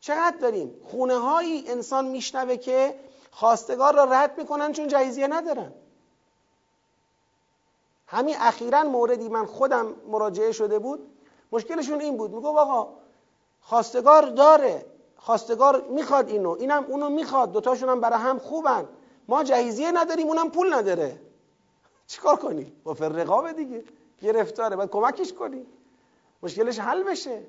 چقدر 0.00 0.36
داریم؟ 0.36 0.80
خونه 0.84 1.16
هایی 1.16 1.64
انسان 1.68 2.04
میشنوه 2.08 2.56
که 2.56 2.94
خواستگار 3.30 3.94
را 3.94 4.04
رد 4.04 4.38
می‌کنن 4.38 4.72
چون 4.72 4.88
جهیزیه 4.88 5.26
ندارن. 5.26 5.72
همین 8.06 8.36
اخیرا 8.38 8.82
موردی 8.82 9.28
من 9.28 9.46
خودم 9.46 9.94
مراجعه 10.08 10.52
شده 10.52 10.78
بود. 10.78 11.10
مشکلشون 11.52 12.00
این 12.00 12.16
بود. 12.16 12.30
میگو 12.30 12.58
آقا 12.58 12.88
خواستگار 13.60 14.22
داره. 14.22 14.86
خواستگار 15.16 15.80
می‌خواد 15.88 16.28
اینو. 16.28 16.50
اینم 16.50 16.84
اونو 16.84 17.08
می‌خواد. 17.08 17.52
دوتاشون 17.52 17.88
هم 17.88 18.00
برای 18.00 18.18
هم 18.18 18.38
خوبن. 18.38 18.88
ما 19.28 19.44
جهیزیه 19.44 19.90
نداریم 19.92 20.26
اونم 20.26 20.50
پول 20.50 20.74
نداره. 20.74 21.20
چیکار 22.06 22.36
کنی 22.36 22.72
با 22.84 22.94
فرقابه 22.94 23.52
دیگه. 23.52 23.84
گرفتاره. 24.22 24.76
باید 24.76 24.90
کمکش 24.90 25.32
کنی 25.32 25.66
مشکلش 26.42 26.78
حل 26.78 27.02
بشه. 27.02 27.42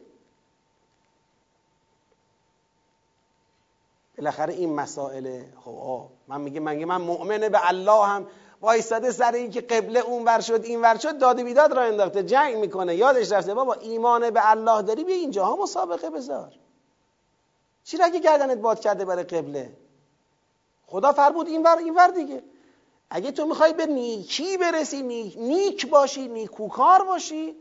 بالاخره 4.17 4.53
این 4.53 4.75
مسائل 4.75 5.43
خب 5.65 6.07
من 6.27 6.41
میگه 6.41 6.59
من 6.59 6.85
من 6.85 7.01
مؤمنه 7.01 7.49
به 7.49 7.69
الله 7.69 8.05
هم؟ 8.05 8.27
وایستاده 8.61 9.11
سر 9.11 9.31
این 9.31 9.51
که 9.51 9.61
قبله 9.61 9.99
اون 9.99 10.25
ور 10.25 10.39
شد 10.39 10.61
این 10.63 10.81
ور 10.81 10.97
شد 10.97 11.17
داد 11.17 11.41
بیداد 11.41 11.73
را 11.73 11.81
انداخته 11.81 12.23
جنگ 12.23 12.55
می‌کنه 12.55 12.95
یادش 12.95 13.31
رفته 13.31 13.53
بابا 13.53 13.73
ایمان 13.73 14.29
به 14.29 14.49
الله 14.49 14.81
داری 14.81 15.03
بیا 15.03 15.15
اینجاها 15.15 15.55
مسابقه 15.55 16.09
بذار. 16.09 16.53
چی 17.83 17.97
اگه 18.03 18.19
گردنت 18.19 18.57
باد 18.57 18.79
کرده 18.79 19.05
برای 19.05 19.23
قبله؟ 19.23 19.69
خدا 20.87 21.11
فرمود 21.11 21.47
این 21.47 21.63
ور 21.63 21.77
این 21.77 21.95
ور 21.95 22.07
دیگه. 22.07 22.43
اگه 23.09 23.31
تو 23.31 23.45
می‌خوای 23.45 23.73
به 23.73 23.85
نیکی 23.85 24.57
برسی 24.57 25.01
نیک 25.37 25.89
باشی 25.89 26.27
نیکوکار 26.27 27.03
باشی 27.03 27.55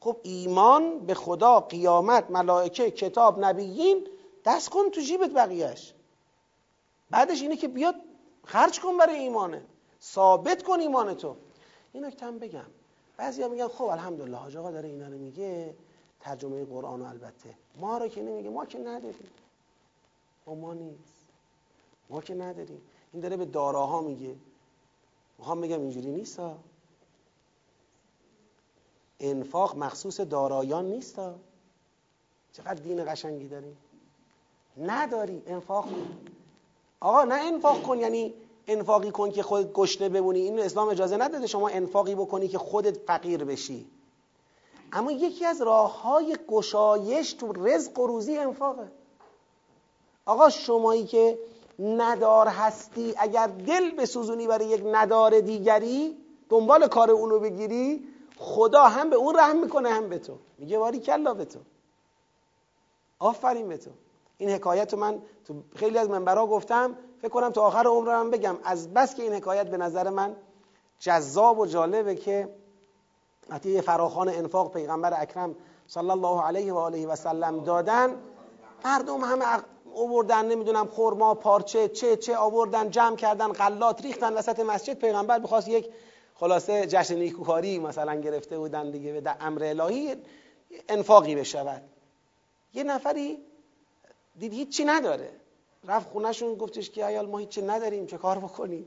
خب 0.00 0.16
ایمان 0.22 0.98
به 0.98 1.14
خدا 1.14 1.60
قیامت 1.60 2.30
ملائکه 2.30 2.90
کتاب 2.90 3.44
نبیین 3.44 4.06
دست 4.44 4.68
کن 4.68 4.90
تو 4.90 5.00
جیبت 5.00 5.30
بقیهش 5.30 5.94
بعدش 7.10 7.42
اینه 7.42 7.56
که 7.56 7.68
بیاد 7.68 7.94
خرج 8.44 8.80
کن 8.80 8.96
برای 8.96 9.18
ایمانه. 9.18 9.62
ثابت 10.02 10.62
کن 10.62 10.80
ایمان 10.80 11.14
تو. 11.14 11.36
این 11.92 12.04
نکته 12.04 12.30
بگم. 12.30 12.66
بعضیا 13.16 13.48
میگن 13.48 13.68
خب 13.68 13.84
الحمدلله 13.84 14.36
حاج 14.36 14.56
آقا 14.56 14.70
داره 14.70 14.88
اینا 14.88 15.08
رو 15.08 15.18
میگه 15.18 15.76
ترجمه 16.20 16.64
قرآن 16.64 17.02
البته. 17.02 17.54
ما 17.76 17.98
رو 17.98 18.08
که 18.08 18.22
نمیگه 18.22 18.50
ما 18.50 18.66
که 18.66 18.78
نداریم. 18.78 19.30
ما 20.46 20.54
ما 20.54 20.74
نیست. 20.74 21.28
ما 22.10 22.20
که 22.20 22.34
نداریم. 22.34 22.82
این 23.12 23.22
داره 23.22 23.36
به 23.36 23.44
داراها 23.44 24.00
میگه. 24.00 24.36
می‌خوام 25.38 25.60
بگم 25.60 25.80
اینجوری 25.80 26.10
نیست 26.10 26.40
انفاق 29.20 29.76
مخصوص 29.76 30.20
دارایان 30.20 30.84
نیست 30.84 31.20
چقدر 32.52 32.74
دین 32.74 33.12
قشنگی 33.12 33.48
داریم. 33.48 33.76
نداری 34.76 35.42
انفاق 35.46 35.84
کن. 35.84 36.18
آقا 37.00 37.24
نه 37.24 37.34
انفاق 37.34 37.82
کن 37.82 37.98
یعنی 37.98 38.34
انفاقی 38.66 39.10
کن 39.10 39.30
که 39.30 39.42
خودت 39.42 39.72
گشنه 39.72 40.08
بمونی. 40.08 40.40
این 40.40 40.60
اسلام 40.60 40.88
اجازه 40.88 41.16
نداده 41.16 41.46
شما 41.46 41.68
انفاقی 41.68 42.14
بکنی 42.14 42.48
که 42.48 42.58
خودت 42.58 42.98
فقیر 42.98 43.44
بشی. 43.44 43.86
اما 44.92 45.12
یکی 45.12 45.46
از 45.46 45.62
راه 45.62 46.02
های 46.02 46.36
گشایش 46.48 47.32
تو 47.32 47.52
رزق 47.52 47.98
و 47.98 48.06
روزی 48.06 48.38
انفاقه. 48.38 48.92
آقا 50.26 50.50
شمایی 50.50 51.06
که 51.06 51.38
ندار 51.78 52.48
هستی 52.48 53.14
اگر 53.16 53.46
دل 53.46 53.90
بسوزونی 53.90 54.46
برای 54.46 54.66
یک 54.66 54.82
ندار 54.86 55.40
دیگری 55.40 56.16
دنبال 56.48 56.88
کار 56.88 57.10
اونو 57.10 57.38
بگیری 57.38 58.08
خدا 58.36 58.82
هم 58.82 59.10
به 59.10 59.16
اون 59.16 59.36
رحم 59.36 59.56
می‌کنه 59.56 59.88
هم 59.88 60.08
به 60.08 60.18
تو. 60.18 60.38
میگه 60.58 60.78
واری 60.78 61.00
کلا 61.00 61.34
به 61.34 61.44
تو. 61.44 61.58
آفرین 63.18 63.68
به 63.68 63.76
تو. 63.76 63.90
این 64.42 64.50
حکایت 64.50 64.92
رو 64.92 64.98
من 64.98 65.22
تو 65.44 65.54
خیلی 65.76 65.98
از 65.98 66.10
منبرها 66.10 66.46
گفتم. 66.46 66.96
فکر 67.18 67.28
کنم 67.28 67.50
تا 67.50 67.62
آخر 67.62 67.86
عمرم 67.86 68.30
بگم. 68.30 68.56
از 68.64 68.94
بس 68.94 69.14
که 69.14 69.22
این 69.22 69.32
حکایت 69.32 69.70
به 69.70 69.76
نظر 69.76 70.10
من 70.10 70.36
جذاب 70.98 71.58
و 71.58 71.66
جالبه 71.66 72.14
که 72.14 72.48
وقتی 73.48 73.70
یه 73.70 73.80
فراخان 73.80 74.28
انفاق 74.28 74.72
پیغمبر 74.72 75.14
اکرم 75.22 75.54
صلی 75.86 76.10
الله 76.10 76.42
علیه 76.42 76.72
و 76.72 76.76
آله 76.76 77.06
و 77.06 77.16
سلم 77.16 77.64
دادن. 77.64 78.16
مردم 78.84 79.20
همه 79.20 79.44
آوردن 79.96 80.46
نمی‌دونم 80.46 80.86
خرما 80.86 81.34
پارچه 81.34 81.88
چه 81.88 82.16
چه 82.16 82.36
آوردن 82.36 82.90
جمع 82.90 83.16
کردن 83.16 83.52
غلات 83.52 84.02
ریختن 84.02 84.32
وسط 84.34 84.60
مسجد. 84.60 84.98
پیغمبر 84.98 85.38
بخواست 85.38 85.68
یک 85.68 85.90
خلاصه 86.34 86.86
جشن 86.86 87.14
نیکوکاری 87.14 87.78
مثلا 87.78 88.14
گرفته 88.14 88.58
بودن 88.58 88.90
دیگه 88.90 89.20
به 89.20 89.36
امر 89.40 89.64
الهی 89.64 90.16
انفاقی 90.88 91.34
بشود. 91.34 91.82
یه 92.74 92.84
نفری 92.84 93.38
دید 94.38 94.52
هیچی 94.52 94.84
نداره. 94.84 95.30
رفت 95.84 96.10
خونهشون 96.10 96.54
گفتش 96.54 96.90
که 96.90 97.06
ایال 97.06 97.26
ما 97.26 97.38
هیچی 97.38 97.62
نداریم 97.62 98.06
چه 98.06 98.18
کار 98.18 98.38
بکنیم؟ 98.38 98.86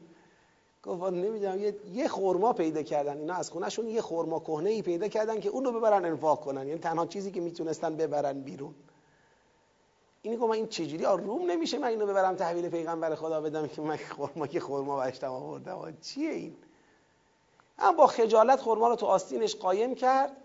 گفت 0.84 1.04
نمی‌دونم 1.04 1.60
یه 1.60 1.76
یه 1.94 2.08
خورما 2.08 2.54
پیدا 2.54 2.84
کردن. 2.84 3.18
اینا 3.18 3.34
از 3.34 3.50
خونهشون 3.50 3.88
یه 3.88 4.02
خورما 4.02 4.40
کهنه 4.40 4.70
ای 4.70 4.82
پیدا 4.82 5.08
کردن 5.08 5.40
که 5.40 5.50
اونو 5.50 5.72
ببرن 5.72 6.06
انفاق 6.06 6.42
کنن. 6.42 6.68
یعنی 6.68 6.80
تنها 6.80 7.06
چیزی 7.06 7.32
که 7.32 7.42
می‌تونستن 7.42 7.96
ببرن 7.96 8.42
بیرون. 8.42 8.76
اینی 10.22 10.38
که 10.38 10.44
من 10.44 10.52
این 10.52 10.68
چجوری 10.68 11.04
روم 11.04 11.52
نمیشه 11.52 11.78
من 11.78 11.88
اینو 11.88 12.06
ببرم 12.06 12.36
تحویل 12.36 12.70
پیغمبر 12.70 13.16
خدا 13.16 13.42
بدم 13.42 13.68
که 13.68 13.82
من 13.82 13.98
خورما 13.98 14.48
که 14.48 14.60
خورما 14.60 14.98
برشتم 14.98 15.32
آوردم؟ 15.32 15.98
چیه 16.02 16.32
این؟ 16.32 16.56
اما 17.80 17.98
با 17.98 18.08
خجالت 18.08 18.62
خورما 18.62 18.88
رو 18.88 18.96
تو 18.96 19.06
آستینش 19.06 19.56
قایم 19.56 19.96
کرد. 19.96 20.38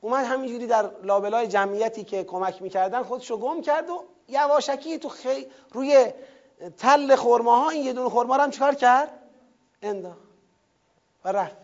اومد 0.00 0.24
همینجوری 0.24 0.66
در 0.66 0.90
لابلای 1.02 1.46
جمعیتی 1.46 2.04
که 2.04 2.24
کمک 2.24 2.62
می‌کردن 2.62 3.02
خودشو 3.02 3.36
گم 3.36 3.60
کرد 3.60 3.90
و 3.90 4.04
یواشکی 4.30 4.98
تو 4.98 5.08
خی... 5.08 5.46
روی 5.72 6.12
تل 6.76 7.16
خورماها 7.16 7.70
این 7.70 7.84
یه 7.84 7.92
دونه 7.92 8.08
خورما 8.08 8.36
رو 8.36 8.42
هم 8.42 8.50
چکار 8.50 8.74
کرد؟ 8.74 9.10
انداخت 9.82 10.18
و 11.24 11.32
رفت. 11.32 11.56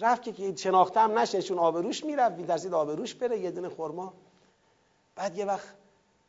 رفت 0.00 0.22
که 0.22 0.56
شناخته 0.56 1.00
هم 1.00 1.18
نشه 1.18 1.42
چون 1.42 1.58
آبروش 1.58 2.04
می‌رفت 2.04 2.36
میترسید 2.36 2.74
آبروش 2.74 3.14
بره 3.14 3.38
یه 3.38 3.50
دونه 3.50 3.68
خورما 3.68 4.14
بعد 5.16 5.38
یه 5.38 5.44
وقت 5.44 5.74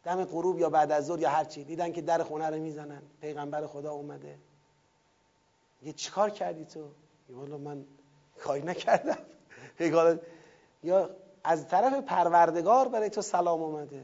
دم 0.04 0.26
غروب 0.26 0.60
یا 0.60 0.70
بعد 0.70 0.92
از 0.92 1.06
ظهر 1.06 1.20
یا 1.20 1.30
هر 1.30 1.44
چی 1.44 1.64
دیدن 1.64 1.92
که 1.92 2.02
در 2.02 2.24
خونه 2.24 2.50
رو 2.50 2.56
می‌زنن. 2.56 3.02
پیغمبر 3.22 3.68
خدا 3.68 3.92
اومده. 3.92 4.38
یه 5.82 5.94
چیکار 5.94 6.30
کردی 6.30 6.66
تو؟ 6.66 6.88
والا 7.30 7.58
من 7.58 7.86
کاری 8.40 8.62
نکردم. 8.62 9.18
یا 10.84 11.10
از 11.44 11.68
طرف 11.68 11.94
پروردگار 12.04 12.88
برای 12.88 13.10
تو 13.10 13.22
سلام 13.22 13.62
اومده. 13.62 14.04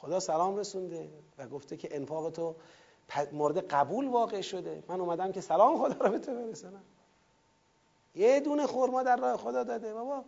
خدا 0.00 0.20
سلام 0.20 0.56
رسونده 0.56 1.08
و 1.38 1.48
گفته 1.48 1.76
که 1.76 1.88
انفاق 1.96 2.30
تو 2.30 2.54
مورد 3.32 3.58
قبول 3.58 4.08
واقع 4.08 4.40
شده. 4.40 4.82
من 4.88 5.00
اومدم 5.00 5.32
که 5.32 5.40
سلام 5.40 5.78
خدا 5.78 6.06
رو 6.06 6.10
به 6.10 6.18
تو 6.18 6.34
برسونم. 6.34 6.82
یه 8.14 8.40
دونه 8.40 8.66
خورما 8.66 9.02
در 9.02 9.16
راه 9.16 9.36
خدا 9.36 9.64
داده. 9.64 9.94
بابا 9.94 10.24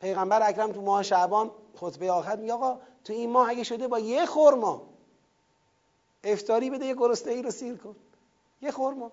پیغمبر 0.00 0.48
اکرم 0.48 0.72
تو 0.72 0.82
ماه 0.82 1.02
شعبان 1.02 1.50
خطبه 1.74 2.12
آخر 2.12 2.36
میگه 2.36 2.52
آقا 2.52 2.78
تو 3.04 3.12
این 3.12 3.30
ماه 3.30 3.48
اگه 3.48 3.62
شده 3.62 3.88
با 3.88 3.98
یه 3.98 4.26
خورما 4.26 4.82
افتاری 6.24 6.70
بده 6.70 6.86
یه 6.86 6.94
گرسنه 6.94 7.32
ای 7.32 7.42
رو 7.42 7.50
سیر 7.50 7.76
کن. 7.76 7.96
یه 8.62 8.70
خورما 8.70 9.12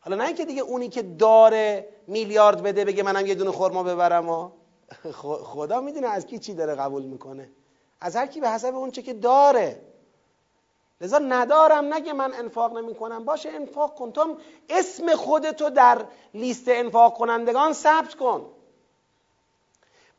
حالا 0.00 0.16
نه 0.16 0.24
اینکه 0.24 0.44
دیگه 0.44 0.62
اونی 0.62 0.88
که 0.88 1.02
داره 1.02 1.88
میلیارد 2.06 2.62
بده 2.62 2.84
بگه 2.84 3.02
منم 3.02 3.26
یه 3.26 3.34
دونه 3.34 3.50
خورما 3.50 3.82
ببرم 3.82 4.52
خدا 5.52 5.80
می‌دونه 5.80 6.08
از 6.08 6.26
کی 6.26 6.38
چی 6.38 6.54
داره 6.54 6.74
قبول 6.74 7.02
می‌کنه. 7.02 7.50
از 8.02 8.16
هر 8.16 8.26
کی 8.26 8.40
به 8.40 8.50
حسب 8.50 8.74
اون 8.74 8.90
چه 8.90 9.02
که 9.02 9.12
داره. 9.12 9.82
لذا 11.00 11.18
ندارم 11.18 11.94
نگه 11.94 12.12
من 12.12 12.34
انفاق 12.34 12.78
نمی 12.78 12.94
کنم 12.94 13.24
باشه 13.24 13.48
انفاق 13.48 13.94
کن. 13.94 14.12
تو 14.12 14.36
اسم 14.68 15.14
خودتو 15.14 15.70
در 15.70 16.04
لیست 16.34 16.64
انفاق 16.68 17.14
کنندگان 17.14 17.72
ثبت 17.72 18.14
کن. 18.14 18.46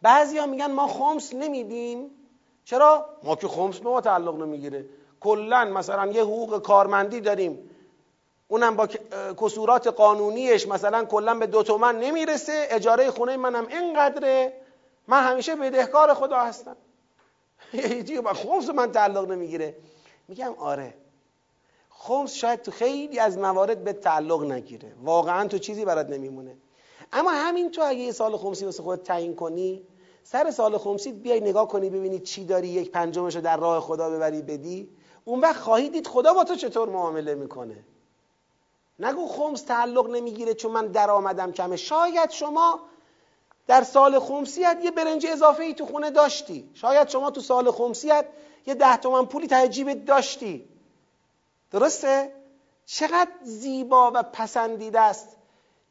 بعضیا 0.01 0.45
میگن 0.45 0.71
ما 0.71 0.87
خمس 0.87 1.33
نمیدیم. 1.33 2.11
چرا؟ 2.65 3.09
ما 3.23 3.35
که 3.35 3.47
خمس 3.47 3.79
به 3.79 3.89
ما 3.89 4.01
تعلق 4.01 4.35
نمی‌گیره. 4.35 4.85
کلا 5.19 5.65
مثلا 5.65 6.07
یه 6.07 6.21
حقوق 6.21 6.61
کارمندی 6.61 7.21
داریم. 7.21 7.69
اونم 8.47 8.75
با 8.75 8.87
کسورات 9.41 9.87
قانونیش 9.87 10.67
مثلا 10.67 11.05
کلا 11.05 11.35
به 11.35 11.47
دو 11.47 11.63
تومن 11.63 11.99
نمی‌رسه. 11.99 12.67
اجاره 12.69 13.11
خونه 13.11 13.37
منم 13.37 13.67
اینقدره. 13.67 14.53
من 15.07 15.23
همیشه 15.23 15.55
بدهکار 15.55 16.13
خدا 16.13 16.39
هستم. 16.39 16.75
یه 18.07 18.21
با 18.21 18.33
خمس 18.33 18.69
من 18.69 18.91
تعلق 18.91 19.31
نمی‌گیره. 19.31 19.75
میگم 20.27 20.53
آره. 20.57 20.93
خمس 21.89 22.33
شاید 22.33 22.61
تو 22.61 22.71
خیلی 22.71 23.19
از 23.19 23.37
موارد 23.37 23.83
به 23.83 23.93
تعلق 23.93 24.43
نگیره. 24.43 24.93
واقعا 25.03 25.47
تو 25.47 25.57
چیزی 25.57 25.85
برات 25.85 26.09
نمیمونه. 26.09 26.57
اما 27.13 27.31
همین 27.31 27.71
تو 27.71 27.81
اگه 27.85 27.99
یه 27.99 28.11
سال 28.11 28.37
خمسی 28.37 28.65
واسه 28.65 28.83
خودت 28.83 29.03
تعیین 29.03 29.35
کنی 29.35 29.83
سر 30.23 30.51
سال 30.51 30.77
خمسی 30.77 31.11
بیای 31.11 31.39
نگاه 31.39 31.67
کنی 31.67 31.89
ببینی 31.89 32.19
چی 32.19 32.45
داری 32.45 32.67
یک 32.67 32.91
پنجمش 32.91 33.35
رو 33.35 33.41
در 33.41 33.57
راه 33.57 33.79
خدا 33.79 34.09
ببری 34.09 34.41
بدی. 34.41 34.89
اون 35.25 35.39
وقت 35.39 35.59
خواهی 35.61 35.89
دید 35.89 36.07
خدا 36.07 36.33
با 36.33 36.43
تو 36.43 36.55
چطور 36.55 36.89
معامله 36.89 37.35
می‌کنه. 37.35 37.83
نگو 38.99 39.27
خمس 39.27 39.61
تعلق 39.61 40.09
نمی‌گیره 40.09 40.53
چون 40.53 40.71
من 40.71 40.87
درآمدم 40.87 41.51
کمه. 41.51 41.75
شاید 41.75 42.29
شما 42.29 42.79
در 43.67 43.83
سال 43.83 44.19
خمسیت 44.19 44.77
یه 44.83 44.91
برنج 44.91 45.25
اضافه 45.25 45.63
ای 45.63 45.73
تو 45.73 45.85
خونه 45.85 46.11
داشتی. 46.11 46.69
شاید 46.73 47.09
شما 47.09 47.31
تو 47.31 47.41
سال 47.41 47.71
خمسیت 47.71 48.25
یه 48.65 48.73
ده 48.73 48.97
تومن 48.97 49.25
پولی 49.25 49.47
ته 49.47 49.67
جیبت 49.67 50.05
داشتی. 50.05 50.69
درسته؟ 51.71 52.31
چقدر 52.85 53.31
زیبا 53.43 54.11
و 54.15 54.23
پسندیده 54.23 54.99
است 54.99 55.37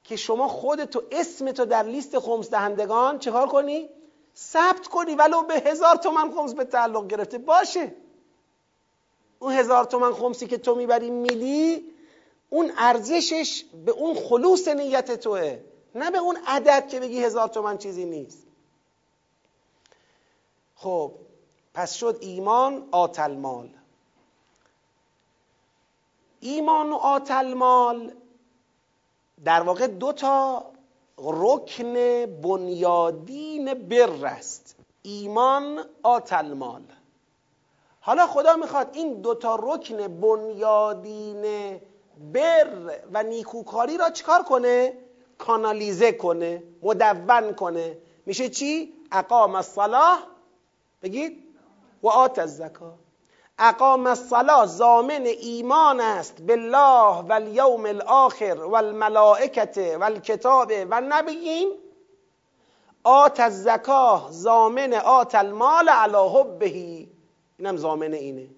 که 0.04 0.16
شما 0.16 0.48
خودتو 0.48 1.02
اسمتو 1.10 1.64
در 1.64 1.82
لیست 1.82 2.18
خمس 2.18 2.50
دهندگان 2.50 3.18
چکار 3.18 3.48
کنی؟ 3.48 3.88
ثبت 4.36 4.86
کنی 4.86 5.14
ولو 5.14 5.42
به 5.42 5.54
هزار 5.54 5.96
تومن 5.96 6.30
خمس 6.30 6.54
به 6.54 6.64
تعلق 6.64 7.06
گرفته. 7.06 7.38
باشه. 7.38 7.94
اون 9.38 9.52
هزار 9.52 9.84
تومن 9.84 10.12
خمسی 10.12 10.46
که 10.46 10.58
تو 10.58 10.74
می‌بری 10.74 11.10
میدی 11.10 11.84
اون 12.50 12.72
ارزشش 12.78 13.64
به 13.84 13.92
اون 13.92 14.14
خلوص 14.14 14.68
نیت 14.68 15.20
توه. 15.20 15.58
نه 15.94 16.10
به 16.10 16.18
اون 16.18 16.38
عدد 16.46 16.88
که 16.88 17.00
بگی 17.00 17.24
هزار 17.24 17.48
تومن 17.48 17.78
چیزی 17.78 18.04
نیست. 18.04 18.46
خب 20.76 21.12
پس 21.74 21.92
شد 21.92 22.18
ایمان 22.20 22.88
آتل 22.90 23.34
مال. 23.34 23.70
ایمان 26.40 26.92
و 26.92 26.94
آتل 26.94 27.54
مال 27.54 28.12
در 29.44 29.60
واقع 29.60 29.86
دو 29.86 30.12
تا 30.12 30.64
رکن 31.18 31.94
بنیادین 32.26 33.74
بر 33.74 34.26
است. 34.26 34.76
ایمان 35.02 35.84
آتل 36.02 36.52
مال. 36.52 36.82
حالا 38.00 38.26
خدا 38.26 38.56
می‌خواد 38.56 38.90
این 38.92 39.20
دوتا 39.20 39.58
رکن 39.62 40.08
بنیادین 40.08 41.42
بر 42.32 43.00
و 43.12 43.22
نیکوکاری 43.22 43.96
را 43.96 44.10
چکار 44.10 44.42
کنه؟ 44.42 44.92
کانالیزه 45.38 46.12
کنه 46.12 46.62
مدون 46.82 47.52
کنه. 47.52 47.98
میشه 48.26 48.48
چی؟ 48.48 48.92
اقام 49.12 49.54
الصلاه 49.54 50.26
بگید. 51.02 51.42
و 52.02 52.08
آت 52.08 52.38
الزکا. 52.38 52.94
اقام 53.58 54.06
الصلاه 54.06 54.66
زامن 54.66 55.26
ایمان 55.26 56.00
است. 56.00 56.42
بالله 56.42 57.22
و 57.28 57.32
الیوم 57.32 57.86
الاخر 57.86 58.54
و 58.54 58.74
الملائکت 58.74 59.78
و 60.00 60.04
الکتاب 60.04 60.72
و 60.90 61.00
نبیین 61.00 61.72
آت 63.04 63.40
الزکا 63.40 64.28
زامن 64.30 64.94
آت 64.94 65.34
المال 65.34 65.88
علی 65.88 66.28
حبهی 66.34 67.08
اینم 67.58 67.76
زامن 67.76 68.12
اینه. 68.12 68.48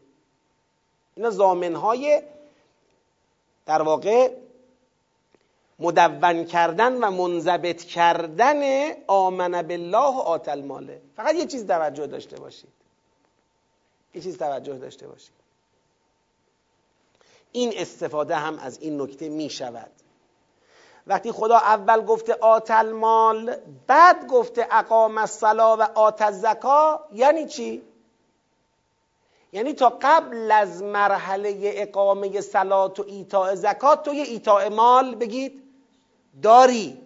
اینا 1.17 1.31
زامن 1.31 1.75
های 1.75 2.23
در 3.67 3.83
واقع 3.83 4.31
مدون 5.79 6.45
کردن 6.45 7.05
و 7.05 7.11
منضبط 7.11 7.83
کردن 7.83 8.93
آمن 9.07 9.63
بالله 9.63 10.17
و 10.17 10.19
آت 10.19 10.49
الماله 10.49 11.03
فقط 11.17 11.35
یه 11.35 11.47
چیز 11.47 11.67
توجه 11.67 12.07
داشته 12.07 12.41
باشید. 12.41 12.73
یه 14.15 14.21
چیز 14.21 14.39
توجه 14.39 14.79
داشته 14.79 15.09
باشید. 15.09 15.35
این 17.53 17.73
استفاده 17.77 18.37
هم 18.37 18.59
از 18.59 18.79
این 18.81 19.01
نکته 19.01 19.29
می 19.29 19.51
شود. 19.51 19.91
وقتی 21.07 21.33
خدا 21.33 21.57
اول 21.57 22.05
گفته 22.05 22.35
آت 22.35 22.71
المال 22.71 23.57
بعد 23.87 24.27
گفته 24.27 24.69
اقام 24.71 25.19
الصلا 25.19 25.77
و 25.77 25.83
آت 25.83 26.23
الزکا 26.23 27.05
یعنی 27.13 27.47
چی؟ 27.47 27.83
یعنی 29.53 29.73
تا 29.73 29.99
قبل 30.03 30.53
از 30.53 30.83
مرحله 30.83 31.61
اقامه 31.63 32.41
سلات 32.41 33.01
و 33.01 33.05
ایتاء 33.07 33.55
زکات 33.55 34.03
تو 34.03 34.15
یه 34.15 34.23
ایتاء 34.23 34.69
مال 34.69 35.15
بگید. 35.15 35.64
داری. 36.43 37.01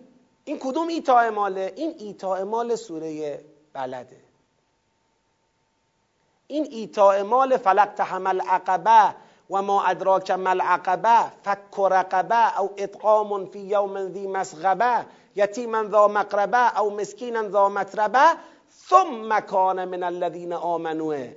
این 0.45 0.59
کدوم 0.59 0.89
ایتاء 0.89 1.31
ماله؟ 1.31 1.73
این 1.77 1.95
ایتاء 1.99 2.45
مال 2.45 2.77
سوره 2.77 3.45
بلده. 3.73 4.21
این 6.47 6.67
ایتاء 6.71 7.23
مال 7.23 7.57
فلق 7.57 7.95
تحمل 7.95 8.41
عقبه 8.41 9.15
و 9.51 9.63
ما 9.63 9.83
ادراک 9.83 10.31
مل 10.31 10.61
عقبه 10.61 11.33
فک 11.45 11.81
رقبه 11.81 12.59
او 12.59 12.71
اطعام 12.77 13.47
فی 13.47 13.59
یوم 13.59 14.13
ذی 14.13 14.27
مسغبه 14.27 15.07
یتیما 15.37 15.85
ذا 15.85 16.09
مقربه 16.09 16.79
او 16.79 16.91
مسکینا 16.91 17.49
ذا 17.49 17.69
متربه 17.69 18.37
ثم 18.89 19.41
کان 19.41 19.85
من 19.85 20.03
الذین 20.03 20.53
آمنوه 20.53 21.35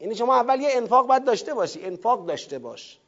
یعنی 0.00 0.14
شما 0.14 0.36
اول 0.36 0.60
یه 0.60 0.68
انفاق 0.72 1.06
باید 1.06 1.24
داشته 1.24 1.54
باشی. 1.54 1.84
انفاق 1.84 2.26
داشته 2.26 2.58
باش. 2.58 2.98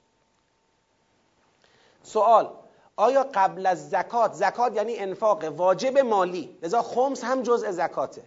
سوال. 2.03 2.51
آیا 2.97 3.27
قبل 3.35 3.67
از 3.67 3.91
زکات 3.91 4.33
زکات 4.33 4.77
یعنی 4.77 4.97
انفاق 4.97 5.45
واجب 5.45 5.99
مالی. 5.99 6.59
لذا 6.63 6.83
خمس 6.83 7.25
هم 7.25 7.43
جزء 7.43 7.71
زکاته. 7.71 8.23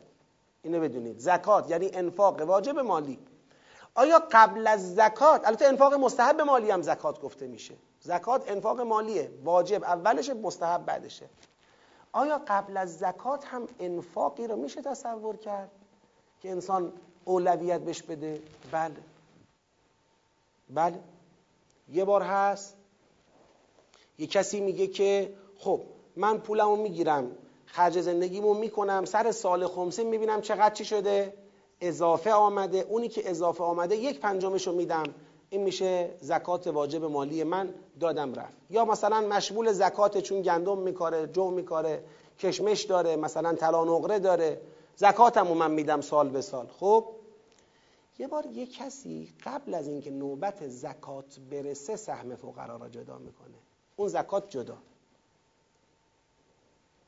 اینو 0.63 0.81
بدونید. 0.81 1.19
زکات 1.19 1.69
یعنی 1.69 1.89
انفاق 1.93 2.41
واجب 2.41 2.79
مالی. 2.79 3.19
آیا 3.95 4.23
قبل 4.31 4.67
از 4.67 4.95
زکات 4.95 5.47
البته 5.47 5.65
انفاق 5.65 5.93
مستحب 5.93 6.41
مالی 6.41 6.71
هم 6.71 6.81
زکات 6.81 7.21
گفته 7.21 7.47
میشه. 7.47 7.75
زکات 8.01 8.51
انفاق 8.51 8.81
مالیه. 8.81 9.31
واجب 9.43 9.83
اولش 9.83 10.29
مستحب 10.29 10.85
بعدشه. 10.85 11.29
آیا 12.11 12.41
قبل 12.47 12.77
از 12.77 12.97
زکات 12.97 13.45
هم 13.45 13.67
انفاقی 13.79 14.47
رو 14.47 14.55
میشه 14.55 14.81
تصور 14.81 15.37
کرد 15.37 15.71
که 16.41 16.51
انسان 16.51 16.93
اولویت 17.25 17.81
بهش 17.81 18.01
بده؟ 18.01 18.41
بله. 18.71 18.95
بله. 20.69 20.99
یه 21.89 22.05
بار 22.05 22.21
هست. 22.21 22.77
یه 24.17 24.27
کسی 24.27 24.59
میگه 24.59 24.87
که 24.87 25.33
خب 25.57 25.81
من 26.15 26.37
پولمو 26.37 26.75
می‌گیرم 26.75 27.31
خرج 27.65 28.01
زندگیمو 28.01 28.53
می‌کنم 28.53 29.05
سر 29.05 29.31
سال 29.31 29.67
خمسه 29.67 30.03
می‌بینم 30.03 30.41
چقدر 30.41 30.73
چی 30.73 30.85
شده؟ 30.85 31.33
اضافه 31.81 32.31
آمده. 32.31 32.77
اونی 32.89 33.07
که 33.07 33.29
اضافه 33.29 33.63
آمده 33.63 33.95
یک 33.95 34.19
پنجمشو 34.19 34.75
میدم. 34.75 35.03
این 35.49 35.63
میشه 35.63 36.09
زکات 36.21 36.67
واجب 36.67 37.03
مالی 37.03 37.43
من. 37.43 37.73
دادم 37.99 38.33
رفت. 38.33 38.57
یا 38.69 38.85
مثلا 38.85 39.21
مشمول 39.21 39.71
زکات 39.71 40.17
چون 40.17 40.41
گندم 40.41 40.77
میکاره 40.77 41.27
جو 41.27 41.51
میکاره 41.51 42.03
کشمش 42.39 42.83
داره 42.83 43.15
مثلا 43.15 43.53
طلا 43.53 43.83
نقره 43.83 44.19
داره. 44.19 44.61
زکاتمو 44.95 45.53
من 45.53 45.71
میدم 45.71 46.01
سال 46.01 46.29
به 46.29 46.41
سال. 46.41 46.67
خب؟ 46.79 47.05
یه 48.19 48.27
بار 48.27 48.45
یه 48.45 48.65
کسی 48.65 49.33
قبل 49.45 49.73
از 49.73 49.87
اینکه 49.87 50.11
نوبت 50.11 50.67
زکات 50.67 51.39
برسه 51.51 51.95
سهم 51.95 52.35
فقرا 52.35 52.75
را 52.75 52.89
جدا 52.89 53.17
می‌کنه. 53.17 53.64
اون 53.95 54.07
زکات 54.07 54.49
جدا. 54.49 54.77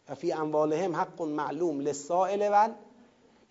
و 0.10 0.16
فی 0.16 0.34
اموالهم 0.34 0.96
حق 0.96 1.22
معلوم 1.22 1.80
للسائل 1.80 2.42
ول 2.42 2.74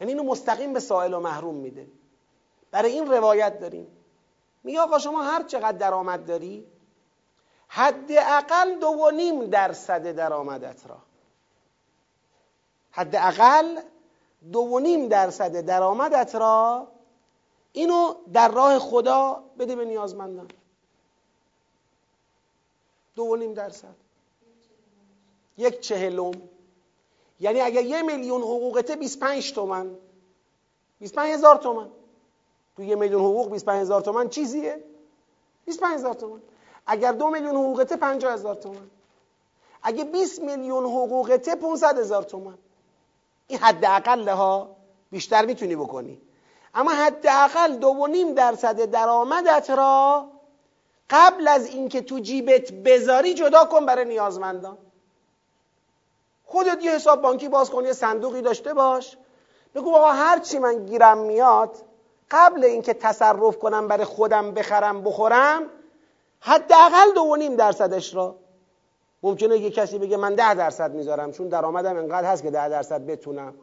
یعنی 0.00 0.12
اینو 0.12 0.22
مستقیم 0.22 0.72
به 0.72 0.80
سائل 0.80 1.14
و 1.14 1.20
محروم 1.20 1.54
میده. 1.54 1.88
برای 2.70 2.92
این 2.92 3.06
روایت 3.06 3.60
داریم. 3.60 3.86
میگه 4.64 4.80
آقا 4.80 4.98
شما 4.98 5.22
هر 5.22 5.42
چقدر 5.42 5.78
درآمد 5.78 6.26
داری 6.26 6.66
حداقل 7.68 8.78
دو 8.78 8.86
و 8.86 9.10
نیم 9.10 9.44
درصد 9.44 10.16
درآمدت 10.16 10.86
را. 10.86 10.98
حداقل 12.90 13.80
دو 14.52 14.60
و 14.60 14.78
نیم 14.78 15.08
درصد 15.08 15.60
درآمدت 15.60 16.34
را 16.34 16.88
اینو 17.72 18.14
در 18.32 18.48
راه 18.48 18.78
خدا 18.78 19.44
بده 19.58 19.76
به 19.76 19.84
نیازمندان. 19.84 20.48
دو 23.16 23.22
و 23.22 23.36
نیم 23.36 23.54
درصد. 23.54 23.94
یک 25.58 25.80
چهلم. 25.80 26.32
یعنی 27.40 27.60
اگر 27.60 27.84
یه 27.84 28.02
میلیون 28.02 28.42
حقوقته 28.42 28.96
25 28.96 29.52
تومن. 29.52 29.90
25 31.00 31.32
هزار 31.32 31.56
تومن. 31.56 31.90
تو 32.76 32.82
یه 32.82 32.96
میلیون 32.96 33.20
حقوق 33.20 33.50
25 33.50 33.80
هزار 33.80 34.00
تومن 34.00 34.28
چیزیه؟ 34.28 34.84
25 35.64 35.94
هزار 35.94 36.14
تومن. 36.14 36.42
اگر 36.86 37.12
دو 37.12 37.30
میلیون 37.30 37.56
حقوقته 37.56 37.96
50 37.96 38.32
هزار 38.32 38.54
تومن. 38.54 38.90
اگه 39.82 40.04
20 40.04 40.42
میلیون 40.42 40.84
حقوقته 40.84 41.54
500 41.54 41.98
هزار 41.98 42.22
تومن. 42.22 42.58
این 43.46 43.58
حداقل 43.58 44.28
ها 44.28 44.76
بیشتر 45.10 45.44
می‌تونی 45.44 45.76
بکنی. 45.76 46.20
اما 46.74 46.90
حداقل 46.90 47.76
دو 47.76 47.88
و 47.88 48.06
نیم 48.06 48.34
درصد 48.34 48.84
درآمدت 48.84 49.70
را 49.70 50.28
قبل 51.10 51.48
از 51.48 51.66
اینکه 51.66 52.00
تو 52.00 52.18
جیبت 52.18 52.72
بذاری 52.72 53.34
جدا 53.34 53.64
کن 53.64 53.86
برای 53.86 54.04
نیازمندان. 54.04 54.78
خودت 56.44 56.84
یه 56.84 56.94
حساب 56.94 57.22
بانکی 57.22 57.48
باز 57.48 57.70
کن 57.70 57.84
یه 57.84 57.92
صندوقی 57.92 58.42
داشته 58.42 58.74
باش. 58.74 59.16
بگو 59.74 59.94
آقا 59.96 60.12
هر 60.12 60.38
چی 60.38 60.58
من 60.58 60.86
گیرم 60.86 61.18
میاد 61.18 61.76
قبل 62.30 62.64
اینکه 62.64 62.94
تصرف 62.94 63.58
کنم 63.58 63.88
برای 63.88 64.04
خودم 64.04 64.52
بخرم 64.52 65.02
بخورم 65.02 65.62
حداقل 66.40 67.12
دو 67.14 67.36
نیم 67.36 67.56
درصدش 67.56 68.14
را. 68.14 68.36
ممکنه 69.22 69.58
یه 69.58 69.70
کسی 69.70 69.98
بگه 69.98 70.16
من 70.16 70.34
ده 70.34 70.54
درصد 70.54 70.94
می‌ذارم 70.94 71.32
چون 71.32 71.48
درآمدم 71.48 71.96
انقدر 71.96 72.28
هست 72.28 72.42
که 72.42 72.50
ده 72.50 72.68
درصد 72.68 73.06
بتونم. 73.06 73.54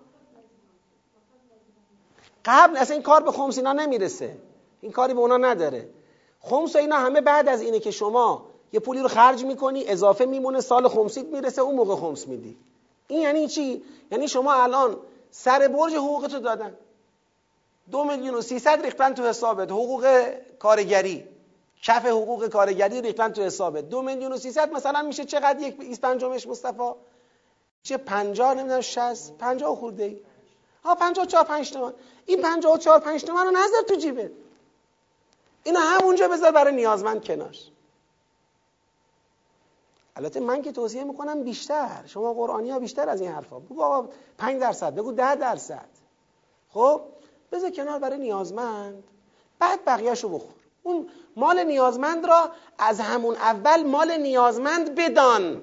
قبل 2.46 2.78
اصلا 2.78 2.94
این 2.94 3.04
کار 3.04 3.24
به 3.24 3.32
خمس 3.32 3.58
اینا 3.58 3.74
نمی‌رسه. 3.74 4.38
این 4.82 4.92
کاری 4.92 5.14
به 5.14 5.20
اونا 5.20 5.38
نداره. 5.38 5.90
خمس 6.44 6.76
اینا 6.76 6.96
همه 6.96 7.22
بعد 7.22 7.50
از 7.50 7.62
اینه 7.62 7.80
که 7.80 7.92
شما 7.92 8.46
یه 8.74 8.80
پولی 8.80 9.00
رو 9.00 9.08
خرج 9.08 9.46
می‌کنی 9.46 9.88
اضافه 9.88 10.26
میمونه 10.26 10.62
سال 10.62 10.88
خمسیت 10.88 11.26
می‌رسه 11.26 11.62
اون 11.62 11.76
موقع 11.76 11.96
خمس 11.96 12.28
میدی. 12.28 12.58
این 13.08 13.22
یعنی 13.22 13.48
چی؟ 13.48 13.84
یعنی 14.12 14.28
شما 14.28 14.54
الان 14.54 14.98
سر 15.32 15.68
برج 15.68 15.94
حقوقتو 15.94 16.40
دادن. 16.40 16.74
دو 17.92 18.04
میلیون 18.04 18.36
و 18.36 18.42
سیصد 18.42 18.82
ریختن 18.84 19.14
تو 19.14 19.24
حسابت. 19.24 19.72
حقوق 19.72 20.30
کارگری. 20.60 21.24
کف 21.84 22.06
حقوق 22.06 22.48
کارگری 22.48 23.02
ریختن 23.02 23.32
تو 23.32 23.42
حسابت. 23.42 23.90
دو 23.90 24.02
میلیون 24.02 24.34
و 24.34 24.38
سیصد 24.38 24.74
مثلا 24.74 25.02
میشه 25.02 25.26
چقدر 25.26 25.60
یک 25.60 25.76
ایست 25.80 26.02
پنجمش 26.02 26.48
مصطفی؟ 26.48 26.92
چه 27.84 27.98
پنجاه 27.98 28.54
نمی‌دونم 28.54 28.82
شست 28.82 29.38
پنجاه 29.38 29.76
خورده 29.76 30.04
ای. 30.04 30.18
ها 30.84 30.96
پنجاه 30.96 31.26
چهار 31.26 31.44
پنج 31.44 31.72
تومن 31.72 31.94
این 32.26 32.42
پنجاه 32.42 32.78
چهار 32.78 33.00
پنج 33.00 33.24
تومن 33.24 33.46
رو 33.46 33.52
نظر 33.52 33.82
تو 33.88 33.96
جیبت. 33.96 34.32
اینو 35.64 35.80
همونجا 35.80 36.28
بذار 36.28 36.52
برای 36.52 36.76
نیازمند 36.76 37.26
کناش 37.26 37.70
البته 40.16 40.40
من 40.40 40.62
که 40.62 40.72
توصیه 40.72 41.04
می‌کنم 41.04 41.44
بیشتر. 41.44 42.04
شما 42.06 42.34
قرآنی 42.34 42.70
ها 42.70 42.80
بیشتر 42.80 43.10
از 43.10 43.22
این 43.22 43.32
حرفا. 43.32 43.60
بگو 43.60 43.84
آقا 43.84 44.10
5 44.38 44.62
درصد 44.62 44.96
بگو 44.96 45.12
ده 45.12 45.36
درصد. 45.36 45.90
خب 46.70 47.02
بذار 47.52 47.70
کنار 47.70 48.00
برای 48.00 48.18
نیازمند. 48.18 49.04
بعد 49.60 49.86
بقیهشو 49.86 50.30
بخور. 50.30 50.56
اون 50.84 51.10
مال 51.36 51.64
نیازمند 51.64 52.26
را 52.26 52.52
از 52.78 53.00
همون 53.00 53.36
اول 53.36 53.84
مال 53.84 54.18
نیازمند 54.18 54.96
بدان. 54.96 55.62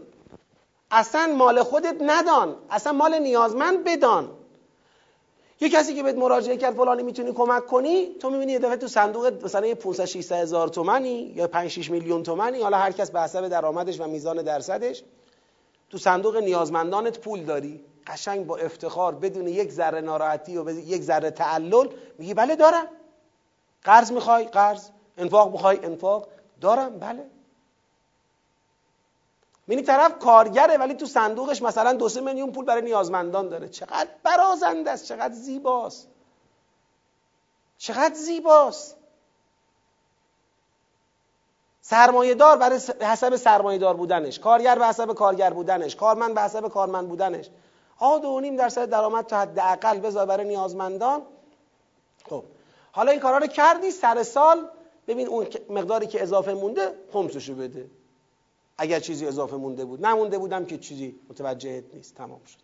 اصلا 0.90 1.26
مال 1.26 1.62
خودت 1.62 1.96
ندان. 2.00 2.56
اصلا 2.70 2.92
مال 2.92 3.18
نیازمند 3.18 3.84
بدان. 3.84 4.36
یه 5.60 5.68
کسی 5.68 5.94
که 5.94 6.02
بهت 6.02 6.16
مراجعه 6.16 6.56
کرد 6.56 6.74
فلانی 6.74 7.02
می‌تونی 7.02 7.32
کمک 7.32 7.66
کنی 7.66 8.14
تو 8.20 8.30
می‌بینی 8.30 8.52
یه 8.52 8.58
دفعه 8.58 8.76
تو 8.76 8.88
صندوق 8.88 9.44
مثلا 9.44 9.66
یه 9.66 9.74
500 9.74 10.04
600 10.04 10.36
هزار 10.36 10.68
تومانی 10.68 11.32
یا 11.36 11.48
5 11.48 11.70
6 11.70 11.90
میلیون 11.90 12.22
تومانی 12.22 12.62
حالا 12.62 12.78
هر 12.78 12.92
کس 12.92 13.10
به 13.10 13.20
حسب 13.20 13.48
درآمدش 13.48 14.00
و 14.00 14.06
میزان 14.06 14.42
درصدش 14.42 15.02
تو 15.90 15.98
صندوق 15.98 16.36
نیازمندانت 16.36 17.18
پول 17.18 17.44
داری. 17.44 17.84
قشنگ 18.06 18.46
با 18.46 18.56
افتخار 18.56 19.14
بدون 19.14 19.48
یک 19.48 19.72
ذره 19.72 20.00
ناراحتی 20.00 20.58
و 20.58 20.70
یک 20.70 21.02
ذره 21.02 21.30
تعلل 21.30 21.88
میگی 22.18 22.34
بله 22.34 22.56
دارم. 22.56 22.86
قرض 23.84 24.12
می‌خوای؟ 24.12 24.44
قرض. 24.44 24.88
انفاق 25.18 25.52
می‌خوای؟ 25.52 25.78
انفاق. 25.82 26.28
دارم 26.60 26.98
بله. 26.98 27.26
می‌بینی 29.70 29.86
طرف 29.86 30.18
کارگره 30.18 30.76
ولی 30.76 30.94
تو 30.94 31.06
صندوقش 31.06 31.62
مثلا 31.62 31.92
دو 31.92 32.08
سه 32.08 32.20
میلیون 32.20 32.52
پول 32.52 32.64
برای 32.64 32.82
نیازمندان 32.82 33.48
داره. 33.48 33.68
چقدر 33.68 34.08
برازنده 34.22 34.90
است 34.90 35.04
چقدر 35.04 35.34
زیباست. 35.34 36.08
چقدر 37.78 38.14
زیباست. 38.14 38.96
سرمایه 41.80 42.34
دار 42.34 42.56
برای 42.56 42.78
حسب 43.00 43.36
سرمایه 43.36 43.78
دار 43.78 43.94
بودنش. 43.94 44.38
کارگر 44.38 44.78
به 44.78 44.86
حسب 44.86 45.12
کارگر 45.12 45.50
بودنش. 45.50 45.96
کارمند 45.96 46.34
به 46.34 46.40
حسب 46.40 46.68
کارمند 46.68 47.08
بودنش. 47.08 47.50
آ 47.98 48.18
دو 48.18 48.40
نیم 48.40 48.56
درصد 48.56 48.90
درآمد 48.90 49.26
تا 49.26 49.40
حداقل 49.40 49.98
بذار 49.98 50.26
برای 50.26 50.46
نیازمندان. 50.46 51.22
خب 52.30 52.44
حالا 52.92 53.10
این 53.10 53.20
کارا 53.20 53.38
رو 53.38 53.46
کردی 53.46 53.90
سر 53.90 54.22
سال 54.22 54.68
ببین 55.06 55.28
اون 55.28 55.46
مقداری 55.68 56.06
که 56.06 56.22
اضافه 56.22 56.54
مونده 56.54 56.94
خمسشو 57.12 57.54
بده. 57.54 57.99
اگر 58.80 59.00
چیزی 59.00 59.26
اضافه 59.26 59.56
مونده 59.56 59.84
بود. 59.84 60.06
نمونده 60.06 60.38
بودم 60.38 60.64
که 60.64 60.78
چیزی 60.78 61.20
متوجهت 61.30 61.84
نیست. 61.94 62.14
تمام 62.14 62.44
شد. 62.44 62.58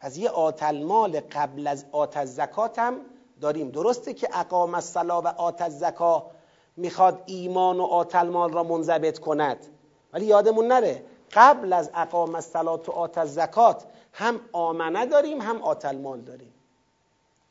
از 0.00 0.16
یه 0.16 0.30
آتل 0.30 0.82
مال 0.82 1.20
قبل 1.20 1.66
از 1.66 1.84
آت 1.92 2.24
زکات 2.24 2.78
هم 2.78 3.00
داریم. 3.40 3.70
درسته 3.70 4.14
که 4.14 4.28
اقام 4.38 4.74
الصلا 4.74 5.22
و 5.22 5.26
آت 5.26 5.68
زکا 5.68 6.30
می‌خواد 6.76 7.22
ایمان 7.26 7.80
و 7.80 7.82
آتل 7.82 8.28
مال 8.28 8.52
را 8.52 8.62
منضبط 8.62 9.18
کند. 9.18 9.66
ولی 10.12 10.24
یادمون 10.24 10.66
نره 10.66 11.04
قبل 11.32 11.72
از 11.72 11.90
اقام 11.94 12.34
الصلا 12.34 12.76
و 12.76 12.90
آت 12.90 13.24
زکات 13.24 13.84
هم 14.12 14.40
آمنه 14.52 15.06
داریم 15.06 15.40
هم 15.40 15.62
آتل 15.62 15.98
مال 15.98 16.20
داریم. 16.20 16.54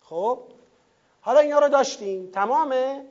خب؟ 0.01 0.39
حالا 1.21 1.39
اینا 1.39 1.60
رو 1.60 1.69
داشتیم. 1.69 2.31
تمامه؟ 2.31 3.05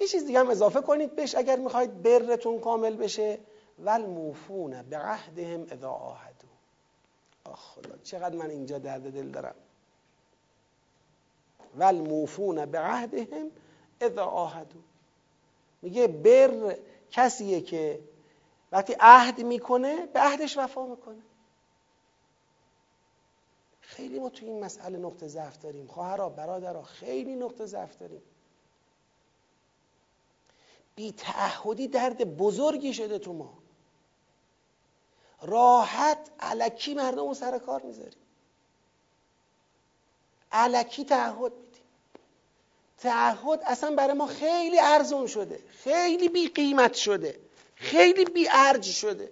یه 0.00 0.06
چیز 0.06 0.26
دیگه 0.26 0.40
هم 0.40 0.50
اضافه 0.50 0.80
کنید 0.80 1.16
بهش 1.16 1.34
اگر 1.34 1.56
می‌خواید 1.56 2.02
برتون 2.02 2.60
کامل 2.60 2.96
بشه. 2.96 3.38
ول 3.78 4.06
موفون 4.06 4.82
به 4.82 4.98
عهدهم 4.98 5.66
اذا 5.70 5.90
آهدو 5.90 6.48
آخ 7.44 7.74
خدا 7.74 7.96
چقدر 8.02 8.36
من 8.36 8.50
اینجا 8.50 8.78
درد 8.78 9.12
دل 9.12 9.28
دارم. 9.28 9.54
ول 11.76 12.00
موفون 12.00 12.66
به 12.66 12.78
عهدهم 12.78 13.50
اذا 14.00 14.24
آهدو 14.24 14.78
میگه 15.82 16.06
بر 16.06 16.76
کسیه 17.10 17.60
که 17.60 18.00
وقتی 18.72 18.96
عهد 19.00 19.40
می‌کنه 19.40 20.06
به 20.06 20.20
عهدش 20.20 20.58
وفا 20.58 20.86
می‌کنه. 20.86 21.22
خیلی 23.80 24.18
ما 24.18 24.28
تو 24.28 24.46
این 24.46 24.64
مسئله 24.64 24.98
نقطه 24.98 25.28
ضعف 25.28 25.58
داریم. 25.58 25.86
خواهرها 25.86 26.28
برادرها 26.28 26.82
خیلی 26.82 27.34
نقطه 27.34 27.66
ضعف 27.66 27.96
داریم. 27.98 28.22
بی 31.00 31.12
تعهدی 31.12 31.88
درد 31.88 32.36
بزرگی 32.36 32.94
شده 32.94 33.18
تو 33.18 33.32
ما. 33.32 33.58
راحت 35.42 36.18
علکی 36.40 36.94
مردم 36.94 37.28
رو 37.28 37.34
سر 37.34 37.58
کار 37.58 37.82
می‌ذاریم. 37.82 38.22
علکی 40.52 41.04
تعهد 41.04 41.52
میدیم. 41.52 41.82
تعهد 42.98 43.60
اصلا 43.66 43.94
برای 43.94 44.14
ما 44.14 44.26
خیلی 44.26 44.78
ارزون 44.80 45.26
شده. 45.26 45.60
خیلی 45.68 46.28
بی 46.28 46.48
قیمت 46.48 46.94
شده. 46.94 47.40
خیلی 47.74 48.24
بی 48.24 48.48
ارج 48.50 48.84
شده. 48.84 49.30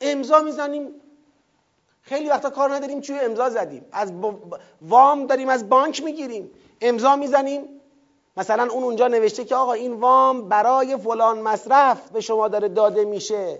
امضا 0.00 0.40
می‌زنیم. 0.40 1.00
خیلی 2.02 2.28
وقتا 2.28 2.50
کار 2.50 2.74
نداریم 2.74 3.00
چوی 3.00 3.18
امضا 3.18 3.50
زدیم. 3.50 3.84
از 3.92 4.12
وام 4.80 5.26
داریم 5.26 5.48
از 5.48 5.68
بانک 5.68 6.02
می‌گیریم. 6.02 6.50
امضا 6.80 7.16
می‌زنیم. 7.16 7.75
مثلا 8.36 8.72
اون 8.72 8.84
اونجا 8.84 9.08
نوشته 9.08 9.44
که 9.44 9.56
آقا 9.56 9.72
این 9.72 9.92
وام 9.92 10.48
برای 10.48 10.96
فلان 10.96 11.38
مصرف 11.38 12.10
به 12.10 12.20
شما 12.20 12.48
داره 12.48 12.68
داده 12.68 13.04
میشه. 13.04 13.58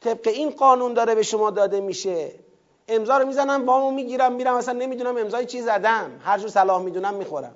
طبق 0.00 0.28
این 0.28 0.50
قانون 0.50 0.94
داره 0.94 1.14
به 1.14 1.22
شما 1.22 1.50
داده 1.50 1.80
میشه. 1.80 2.32
امضا 2.88 3.18
رو 3.18 3.26
می‌زنم 3.26 3.66
وامو 3.66 3.90
می‌گیرم 3.90 4.32
میرم 4.32 4.56
مثلا 4.56 4.78
نمی‌دونم 4.78 5.16
امضای 5.16 5.46
چی 5.46 5.62
زدم. 5.62 6.20
هر 6.24 6.38
جور 6.38 6.48
صلاح 6.48 6.82
می‌دونم 6.82 7.14
می‌خورم. 7.14 7.54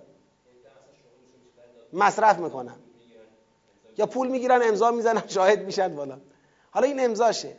مصرف 1.93 2.39
می‌کنم. 2.39 2.77
یا 3.99 4.07
پول 4.07 4.29
می‌گیرن 4.29 4.63
امضا 4.63 4.91
می‌زنن 4.91 5.23
شاهد 5.29 5.65
میشن 5.65 5.97
بالا 5.97 6.19
حالا 6.71 6.87
این 6.87 7.05
امضاشه. 7.05 7.57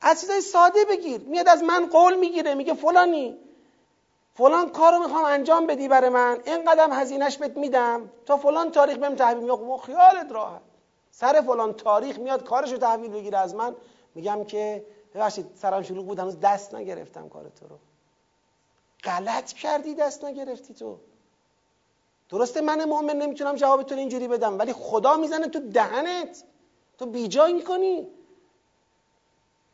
از 0.00 0.20
چیزای 0.20 0.40
ساده 0.40 0.84
بگیر. 0.84 1.20
میاد 1.20 1.48
از 1.48 1.62
من 1.62 1.86
قول 1.86 2.16
می‌گیره 2.16 2.54
میگه 2.54 2.74
فلانی. 2.74 3.38
فلان 4.38 4.68
کارو 4.70 4.98
می‌خوام 4.98 5.24
انجام 5.24 5.66
بدی 5.66 5.88
برای 5.88 6.08
من 6.10 6.40
اینقدر 6.46 6.88
هزینهش 6.92 7.36
بهت 7.36 7.56
میدم. 7.56 8.10
تا 8.26 8.36
فلان 8.36 8.70
تاریخ 8.70 8.96
بهم 8.96 9.14
تحویل 9.14 9.42
میگم 9.42 9.76
خیالت 9.76 10.32
راحت. 10.32 10.62
سر 11.10 11.40
فلان 11.40 11.72
تاریخ 11.72 12.18
میاد 12.18 12.44
کارشو 12.44 12.76
تحویل 12.76 13.10
بگیره. 13.10 13.38
از 13.38 13.54
من 13.54 13.76
میگم 14.14 14.44
که 14.44 14.86
ببخشید 15.14 15.46
سرم 15.54 15.82
شلوغ 15.82 16.06
بود 16.06 16.18
هنوز 16.18 16.40
دست 16.40 16.74
نگرفتم 16.74 17.28
کار 17.28 17.48
تو 17.60 17.68
رو. 17.68 17.78
غلط 19.04 19.52
کردی 19.52 19.94
دست 19.94 20.24
نگرفتی 20.24 20.74
تو. 20.74 20.98
درسته 22.28 22.60
من 22.60 22.84
مؤمن 22.84 23.16
نمی‌تونم 23.16 23.54
جواب 23.54 23.82
تو 23.82 23.94
اینجوری 23.94 24.28
بدم 24.28 24.58
ولی 24.58 24.72
خدا 24.72 25.16
می‌زنه 25.16 25.48
تو 25.48 25.58
دهنت. 25.58 26.44
تو 26.98 27.06
بیجای 27.06 27.52
می‌کنی. 27.52 28.08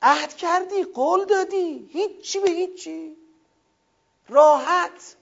عهد 0.02 0.34
کردی 0.34 0.82
قول 0.84 1.24
دادی. 1.24 1.88
هیچی 1.92 2.40
به 2.40 2.50
هیچی. 2.50 3.23
راحت. 4.28 5.16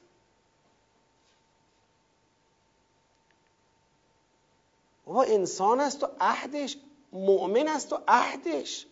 بابا 5.07 5.23
انسان 5.23 5.81
است 5.81 6.05
و 6.05 6.09
عهدش 6.21 6.77
مؤمن 7.13 7.69
است 7.69 7.93
و 7.93 7.99
عهدش. 8.09 8.87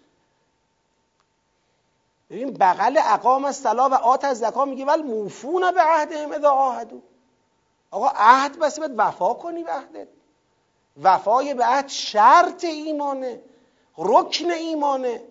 ببین 2.31 2.55
بغل 2.55 3.01
اقام 3.05 3.45
از 3.45 3.57
صلا 3.57 3.89
و 3.89 3.95
آت 3.95 4.25
از 4.25 4.39
زکا 4.39 4.65
میگه 4.65 4.85
ول 4.85 5.03
موفون 5.03 5.71
به 5.73 5.83
عهدهم 5.83 6.33
اذا 6.33 6.51
عاهدوا. 6.51 6.99
آقا 7.91 8.09
عهد 8.15 8.59
بس 8.59 8.79
باید 8.79 8.93
وفا 8.97 9.35
کنی 9.35 9.65
به 9.65 9.73
عهدت. 9.73 10.09
وفای 11.03 11.55
به 11.55 11.65
عهد 11.65 11.89
شرط 11.89 12.65
ایمانه 12.65 13.43
رکن 13.99 14.51
ایمانه 14.51 15.23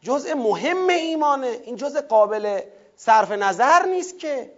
جزء 0.00 0.34
مهم 0.34 0.88
ایمانه. 0.88 1.46
این 1.46 1.76
جزء 1.76 2.00
قابل 2.00 2.60
صرف 2.96 3.30
نظر 3.30 3.86
نیست 3.86 4.18
که. 4.18 4.52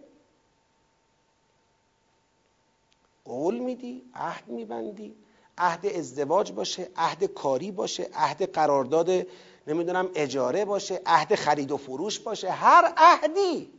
قول 3.25 3.59
میدی 3.59 4.03
عهد 4.15 4.49
میبندی 4.49 5.17
عهد 5.59 5.87
ازدواج 5.87 6.53
باشه 6.53 6.91
عهد 6.97 7.25
کاری 7.25 7.71
باشه 7.71 8.11
عهد 8.15 8.53
قرارداد 8.53 9.27
نمی‌دونم 9.67 10.11
اجاره 10.15 10.65
باشه 10.65 11.03
عهد 11.07 11.35
خرید 11.35 11.73
و 11.73 11.77
فروش 11.77 12.19
باشه 12.19 12.51
هر 12.51 12.93
عهدی. 12.97 13.73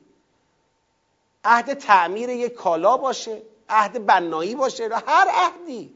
عهد 1.43 1.73
تعمیر 1.73 2.29
یک 2.29 2.53
کالا 2.53 2.97
باشه 2.97 3.41
عهد 3.69 4.05
بنایی 4.05 4.55
باشه 4.55 4.89
هر 5.07 5.27
عهدی. 5.29 5.93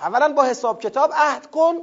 اولا 0.00 0.32
با 0.32 0.44
حساب 0.44 0.82
کتاب 0.82 1.10
عهد 1.14 1.50
کن 1.50 1.74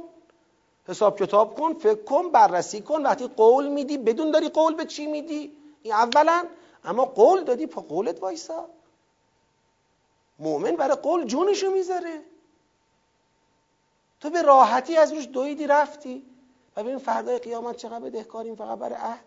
حساب 0.88 1.18
کتاب 1.18 1.58
کن 1.58 1.74
فکر 1.74 2.04
کن 2.04 2.30
بررسی 2.30 2.80
کن. 2.80 3.02
وقتی 3.02 3.26
قول 3.26 3.68
میدی 3.68 3.98
بدون 3.98 4.30
داری 4.30 4.48
قول 4.48 4.74
به 4.74 4.84
چی 4.84 5.06
میدی؟ 5.06 5.56
این 5.84 5.92
اولا. 5.92 6.46
اما 6.84 7.04
قول 7.04 7.44
دادی 7.44 7.66
پا 7.66 7.80
قولت 7.80 8.22
وایسا. 8.22 8.68
مؤمن 10.38 10.76
برای 10.76 10.96
قول 10.96 11.24
جونشو 11.24 11.70
می‌ذاره. 11.70 12.20
تو 14.20 14.30
به 14.30 14.42
راحتی 14.42 14.96
از 14.96 15.12
روش 15.12 15.28
دویدی 15.28 15.66
رفتی. 15.66 16.26
و 16.76 16.82
ببین 16.82 16.98
فردای 16.98 17.38
قیامت 17.38 17.76
چقدر 17.76 18.00
بدهکاریم 18.04 18.54
فقط 18.54 18.78
برای 18.78 18.94
عهد. 18.94 19.24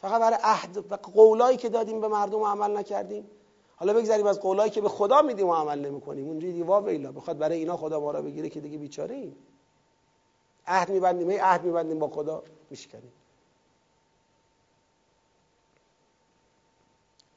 فقط 0.00 0.20
برای 0.20 0.38
عهد. 0.42 0.92
و 0.92 0.96
قولایی 0.96 1.56
که 1.56 1.68
دادیم 1.68 2.00
به 2.00 2.08
مردم 2.08 2.42
عمل 2.42 2.76
نکردیم. 2.76 3.30
حالا 3.76 3.92
بگذاریم 3.94 4.26
از 4.26 4.40
قولایی 4.40 4.70
که 4.70 4.80
به 4.80 4.88
خدا 4.88 5.22
میدیم 5.22 5.46
و 5.46 5.54
عمل 5.54 5.78
نمی‌کنیم. 5.78 6.28
اونجوری 6.28 6.52
دیوا 6.52 6.80
ویلا. 6.80 7.12
بخواد 7.12 7.38
برای 7.38 7.58
اینا 7.58 7.76
خدا 7.76 8.00
ما 8.00 8.10
را 8.10 8.22
بگیره 8.22 8.48
که 8.48 8.60
دیگه 8.60 8.78
بیچاره 8.78 9.14
ایم 9.14 9.36
عهد 10.66 10.88
میبندیم 10.88 11.30
هی 11.30 11.38
عهد 11.38 11.64
میبندیم 11.64 11.98
با 11.98 12.08
خدا 12.08 12.42
میشکنیم. 12.70 13.12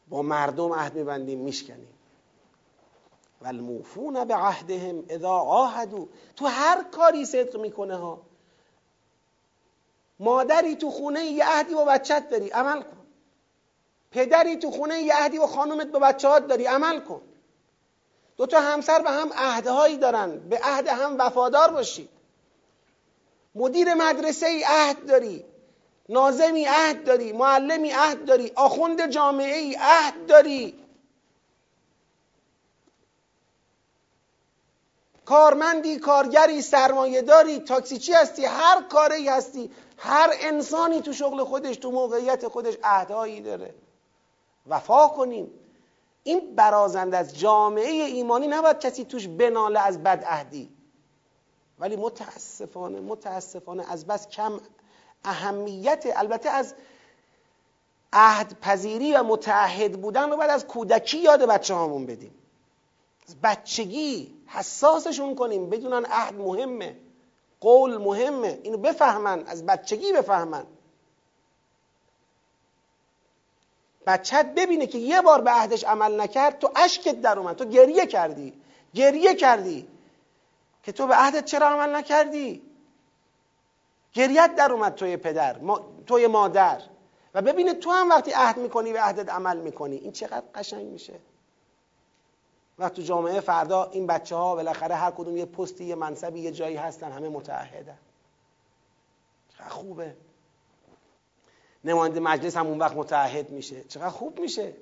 با 0.09 0.21
مردم 0.21 0.73
عهد 0.73 0.95
میبندیم 0.95 1.39
میشکنیم. 1.39 1.93
و 3.41 3.47
الموفون 3.47 4.25
به 4.25 4.35
عهدهم 4.35 5.03
اذا 5.09 5.29
عاهدوا. 5.29 6.05
تو 6.35 6.45
هر 6.45 6.83
کاری 6.83 7.25
صدق 7.25 7.57
می‌کنه 7.57 7.95
ها. 7.95 8.21
مادری 10.19 10.75
تو 10.75 10.89
خونه 10.89 11.25
یه 11.25 11.45
عهدی 11.45 11.73
با 11.73 11.85
بچت 11.85 12.29
داری 12.29 12.49
عمل 12.49 12.81
کن. 12.81 12.97
پدری 14.11 14.57
تو 14.57 14.71
خونه 14.71 14.99
یه 14.99 15.13
عهدی 15.15 15.39
با 15.39 15.47
خانومت 15.47 15.87
با 15.87 15.99
بچهات 15.99 16.47
داری 16.47 16.65
عمل 16.65 16.99
کن. 16.99 17.21
دو 18.37 18.45
تا 18.45 18.61
همسر 18.61 19.01
به 19.01 19.11
هم 19.11 19.29
عهدهایی 19.33 19.97
دارن 19.97 20.49
به 20.49 20.59
عهد 20.63 20.87
هم 20.87 21.15
وفادار 21.19 21.71
باشید. 21.71 22.09
مدیر 23.55 23.93
مدرسه 23.93 24.45
ای 24.45 24.63
عهد 24.67 25.05
داری. 25.05 25.45
نازمی 26.09 26.65
عهد 26.65 27.03
داری 27.03 27.31
معلمی 27.31 27.91
عهد 27.91 28.25
داری 28.25 28.51
آخوند 28.55 29.11
جامعه 29.11 29.57
ای 29.57 29.75
عهد 29.79 30.25
داری. 30.25 30.79
کارمندی 35.25 35.99
کارگری 35.99 36.61
سرمایه 36.61 37.21
داری 37.21 37.59
تاکسیچی 37.59 38.13
هستی 38.13 38.45
هر 38.45 38.81
کاری 38.81 39.29
هستی 39.29 39.71
هر 39.97 40.29
انسانی 40.41 41.01
تو 41.01 41.13
شغل 41.13 41.43
خودش 41.43 41.77
تو 41.77 41.91
موقعیت 41.91 42.47
خودش 42.47 42.77
عهدهایی 42.83 43.41
داره. 43.41 43.73
وفا 44.67 45.07
کنیم. 45.07 45.51
این 46.23 46.55
برازنده 46.55 47.17
از 47.17 47.39
جامعه 47.39 47.91
ایمانی 47.91 48.47
نباید 48.47 48.79
کسی 48.79 49.05
توش 49.05 49.27
بناله 49.27 49.79
از 49.79 50.03
بدعهدی. 50.03 50.69
ولی 51.79 51.95
متاسفانه 51.95 52.99
متاسفانه 52.99 53.91
از 53.91 54.07
بس 54.07 54.27
کم 54.27 54.59
اهمیت 55.23 56.07
البته 56.15 56.49
از 56.49 56.75
عهد 58.13 58.59
پذیری 58.61 59.13
و 59.13 59.23
متعهد 59.23 60.01
بودن 60.01 60.29
رو 60.29 60.37
باید 60.37 60.51
از 60.51 60.67
کودکی 60.67 61.17
یاد 61.17 61.41
بچه 61.41 61.73
هامون 61.73 62.05
بدیم. 62.05 62.35
از 63.27 63.35
بچگی 63.43 64.33
حساسشون 64.47 65.35
کنیم 65.35 65.69
بدونن 65.69 66.05
عهد 66.05 66.33
مهمه 66.33 66.95
قول 67.61 67.97
مهمه 67.97 68.59
اینو 68.63 68.77
بفهمن 68.77 69.43
از 69.47 69.65
بچگی 69.65 70.13
بفهمن. 70.13 70.65
بچت 74.07 74.53
ببینه 74.55 74.87
که 74.87 74.97
یه 74.97 75.21
بار 75.21 75.41
به 75.41 75.51
عهدش 75.51 75.83
عمل 75.83 76.21
نکرد 76.21 76.59
تو 76.59 76.71
اشکت 76.75 77.21
در 77.21 77.39
اومد 77.39 77.55
تو 77.55 77.65
گریه 77.65 78.05
کردی 78.05 78.53
گریه 78.93 79.35
کردی 79.35 79.87
که 80.83 80.91
تو 80.91 81.07
به 81.07 81.15
عهدت 81.15 81.45
چرا 81.45 81.67
عمل 81.67 81.95
نکردی؟ 81.95 82.61
گریت 84.17 84.55
در 84.55 84.71
اومد 84.71 84.95
توی 84.95 85.17
پدر 85.17 85.59
توی 86.05 86.27
مادر. 86.27 86.81
و 87.33 87.41
ببینه 87.41 87.73
تو 87.73 87.91
هم 87.91 88.09
وقتی 88.09 88.31
عهد 88.31 88.57
می‌کنی 88.57 88.93
به 88.93 89.01
عهدت 89.01 89.29
عمل 89.29 89.57
می‌کنی 89.57 89.95
این 89.95 90.11
چقدر 90.11 90.43
قشنگ 90.55 90.85
میشه. 90.85 91.13
و 92.79 92.89
تو 92.89 93.01
جامعه 93.01 93.39
فردا 93.39 93.83
این 93.83 94.07
بچه 94.07 94.35
ها 94.35 94.55
بالاخره 94.55 94.95
هر 94.95 95.11
کدوم 95.11 95.37
یه 95.37 95.45
پستی 95.45 95.85
یه 95.85 95.95
منصبی 95.95 96.39
یه 96.39 96.51
جایی 96.51 96.75
هستن 96.75 97.11
همه 97.11 97.29
متعهدن. 97.29 97.97
چقدر 99.57 99.69
خوبه. 99.69 100.15
نماینده 101.83 102.19
مجلس 102.19 102.57
هم 102.57 102.67
اون 102.67 102.79
وقت 102.79 102.95
متعهد 102.95 103.49
میشه. 103.49 103.83
چقدر 103.83 104.09
خوب 104.09 104.39
میشه. 104.39 104.73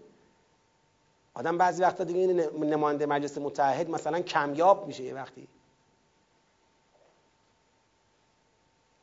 آدم 1.34 1.58
بعضی 1.58 1.82
وقتا 1.82 2.04
دیگه 2.04 2.28
نماینده 2.54 3.06
مجلس 3.06 3.38
متحد 3.38 3.90
مثلا 3.90 4.20
کمیاب 4.20 4.88
میشه 4.88 5.04
یه 5.04 5.14
وقتی. 5.14 5.48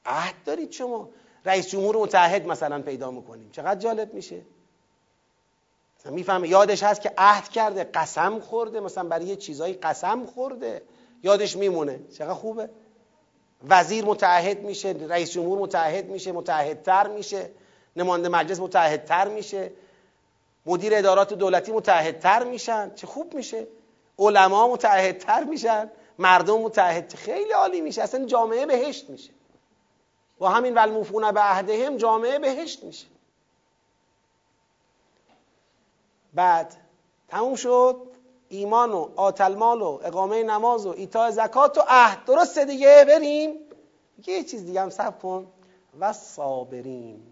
عهد 0.06 0.34
دارید 0.44 0.72
شما. 0.72 1.08
رئیس 1.44 1.68
جمهور 1.68 1.96
متحد 1.96 2.46
مثلا 2.46 2.82
پیدا 2.82 3.10
می‌کنیم. 3.10 3.50
چقدر 3.52 3.80
جالب 3.80 4.14
میشه. 4.14 4.42
می‌فهمه 6.04 6.48
یادش 6.48 6.82
هست 6.82 7.00
که 7.00 7.12
عهد 7.18 7.48
کرده 7.48 7.84
قسم 7.84 8.40
خورده 8.40 8.80
مثلا 8.80 9.04
برای 9.04 9.24
یه 9.24 9.36
چیزایی 9.36 9.74
قسم 9.74 10.26
خورده. 10.26 10.82
یادش 11.22 11.56
میمونه. 11.56 12.00
چقدر 12.18 12.34
خوبه. 12.34 12.70
وزیر 13.68 14.04
متعهد 14.04 14.60
میشه 14.60 14.94
رئیس 15.08 15.32
جمهور 15.32 15.58
متعهد 15.58 16.06
میشه 16.06 16.32
متعهدتر 16.32 17.08
میشه. 17.08 17.50
نماینده 17.96 18.28
مجلس 18.28 18.60
متعهدتر 18.60 19.28
میشه. 19.28 19.72
مدیر 20.66 20.94
ادارات 20.94 21.34
دولتی 21.34 21.72
متعهدتر 21.72 22.44
میشن. 22.44 22.94
چه 22.94 23.06
خوب 23.06 23.34
میشه. 23.34 23.66
علما 24.18 24.72
متعهدتر 24.72 25.44
میشن. 25.44 25.90
مردم 26.18 26.58
متعهد 26.58 27.14
خیلی 27.14 27.52
عالی 27.52 27.80
میشه. 27.80 28.02
اصلا 28.02 28.24
جامعه 28.24 28.66
بهشت 28.66 29.10
میشه. 29.10 29.30
با 30.42 30.48
همین 30.48 30.74
ولموفون 30.74 31.32
به 31.32 31.40
عهدهم 31.40 31.96
جامعه 31.96 32.38
بهشت 32.38 32.84
میشه. 32.84 33.06
بعد 36.34 36.76
تموم 37.28 37.54
شد 37.54 37.96
ایمان 38.48 38.92
و 38.92 39.08
آتلمال 39.16 39.82
و 39.82 40.00
اقامه 40.02 40.42
نماز 40.42 40.86
و 40.86 40.90
ایتا 40.90 41.30
زکات 41.30 41.78
و 41.78 41.82
عهد. 41.88 42.24
درسته 42.24 42.64
دیگه؟ 42.64 43.04
بریم. 43.08 43.54
یه 44.26 44.44
چیز 44.44 44.64
دیگه 44.64 44.80
هم 44.80 44.90
سب 44.90 45.18
کن. 45.18 45.46
و 46.00 46.12
صابرین. 46.12 47.22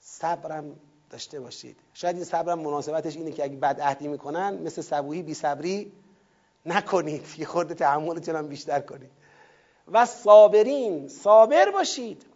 صبرم 0.00 0.76
داشته 1.10 1.40
باشید. 1.40 1.76
شاید 1.94 2.16
این 2.16 2.24
صبرم 2.24 2.58
مناسبتش 2.58 3.16
اینه 3.16 3.32
که 3.32 3.44
اگه 3.44 3.56
بد 3.56 3.80
عهدی 3.80 4.08
می‌کنن 4.08 4.58
مثل 4.62 4.82
صبوهی 4.82 5.22
بی 5.22 5.34
صبری 5.34 5.92
نکنید. 6.66 7.26
یه 7.38 7.46
خورده 7.46 7.74
تحملتون 7.74 8.36
هم 8.36 8.48
بیشتر 8.48 8.80
کنید. 8.80 9.23
و 9.92 10.06
صابرین 10.06 11.08
صابر 11.08 11.70
باشید. 11.70 12.26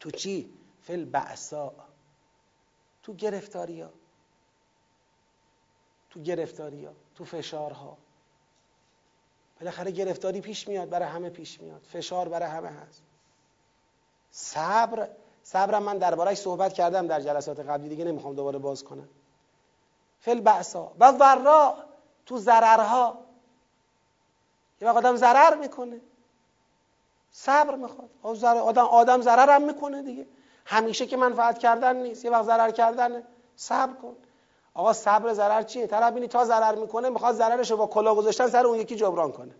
تو 0.00 0.10
چی؟ 0.10 0.52
فل 0.82 1.04
بعصا 1.04 1.72
تو 3.02 3.14
گرفتاری 3.14 3.84
تو 6.10 6.20
گرفتاری 6.20 6.88
تو 7.14 7.24
فشارها. 7.24 7.96
بالاخره 9.60 9.90
گرفتاری 9.90 10.40
پیش 10.40 10.68
میاد 10.68 10.88
برای 10.88 11.08
همه 11.08 11.30
پیش 11.30 11.60
میاد. 11.60 11.82
فشار 11.92 12.28
برای 12.28 12.48
همه 12.48 12.68
هست. 12.68 13.02
صبر 14.30 15.08
صبر 15.42 15.78
من 15.78 15.98
دربارهش 15.98 16.38
صحبت 16.38 16.72
کردم 16.72 17.06
در 17.06 17.20
جلسات 17.20 17.60
قبلی 17.60 17.88
دیگه 17.88 18.04
نمی‌خوام 18.04 18.34
دوباره 18.34 18.58
باز 18.58 18.84
کنم. 18.84 19.08
فل 20.20 20.40
بعصا 20.40 20.92
و 21.00 21.12
ضرا 21.12 21.76
تو 22.26 22.38
ضررها. 22.38 23.18
یه 24.80 24.88
وقت 24.88 24.96
آدم 24.96 25.16
ضرر 25.16 25.54
می‌کنه. 25.54 26.00
صبر 27.30 27.74
می‌خواد. 27.74 28.10
آدم 28.46 28.84
آدم 28.84 29.20
ضرر 29.20 29.50
هم 29.50 29.62
می‌کنه 29.62 30.02
دیگه. 30.02 30.26
همیشه 30.64 31.06
که 31.06 31.16
منفعت 31.16 31.58
کردن 31.58 31.96
نیست. 31.96 32.24
یه 32.24 32.30
وقت 32.30 32.44
ضرر 32.44 32.70
کردنه. 32.70 33.24
صبر 33.56 33.92
کن. 33.92 34.16
آقا 34.74 34.92
صبر 34.92 35.32
ضرر 35.32 35.62
چیه؟ 35.62 35.86
طرف 35.86 36.12
بینی 36.12 36.28
تا 36.28 36.44
ضرر 36.44 36.74
می‌کنه 36.74 37.08
می‌خواد 37.08 37.34
ضررش 37.34 37.70
رو 37.70 37.76
با 37.76 37.86
کلا 37.86 38.14
گذاشتن 38.14 38.46
سر 38.48 38.66
اون 38.66 38.78
یکی 38.78 38.96
جبران 38.96 39.32
کنه. 39.32 39.54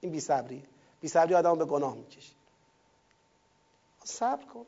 این 0.00 0.12
بی 0.12 0.20
صبریه 0.20 0.62
بی 1.00 1.08
صبری 1.08 1.34
آدم 1.34 1.58
به 1.58 1.64
گناه 1.64 1.94
می‌کشه. 1.94 2.32
صبر 4.04 4.44
کن. 4.44 4.66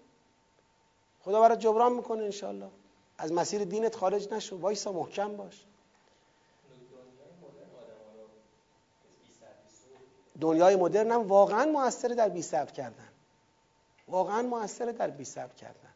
خدا 1.24 1.40
برات 1.40 1.58
جبران 1.58 1.92
می‌کنه 1.92 2.24
انشالله 2.24 2.70
از 3.18 3.32
مسیر 3.32 3.64
دینت 3.64 3.96
خارج 3.96 4.32
نشو. 4.32 4.58
وایسا 4.58 4.92
محکم 4.92 5.36
باش. 5.36 5.64
دنیای 10.42 10.76
مدرن 10.76 11.10
هم 11.10 11.22
واقعا 11.28 11.64
موثره 11.64 12.14
در 12.14 12.28
بی 12.28 12.42
کردن. 12.76 13.08
واقعا 14.08 14.42
موثره 14.42 14.92
در 14.92 15.10
بی 15.10 15.24
کردن. 15.56 15.92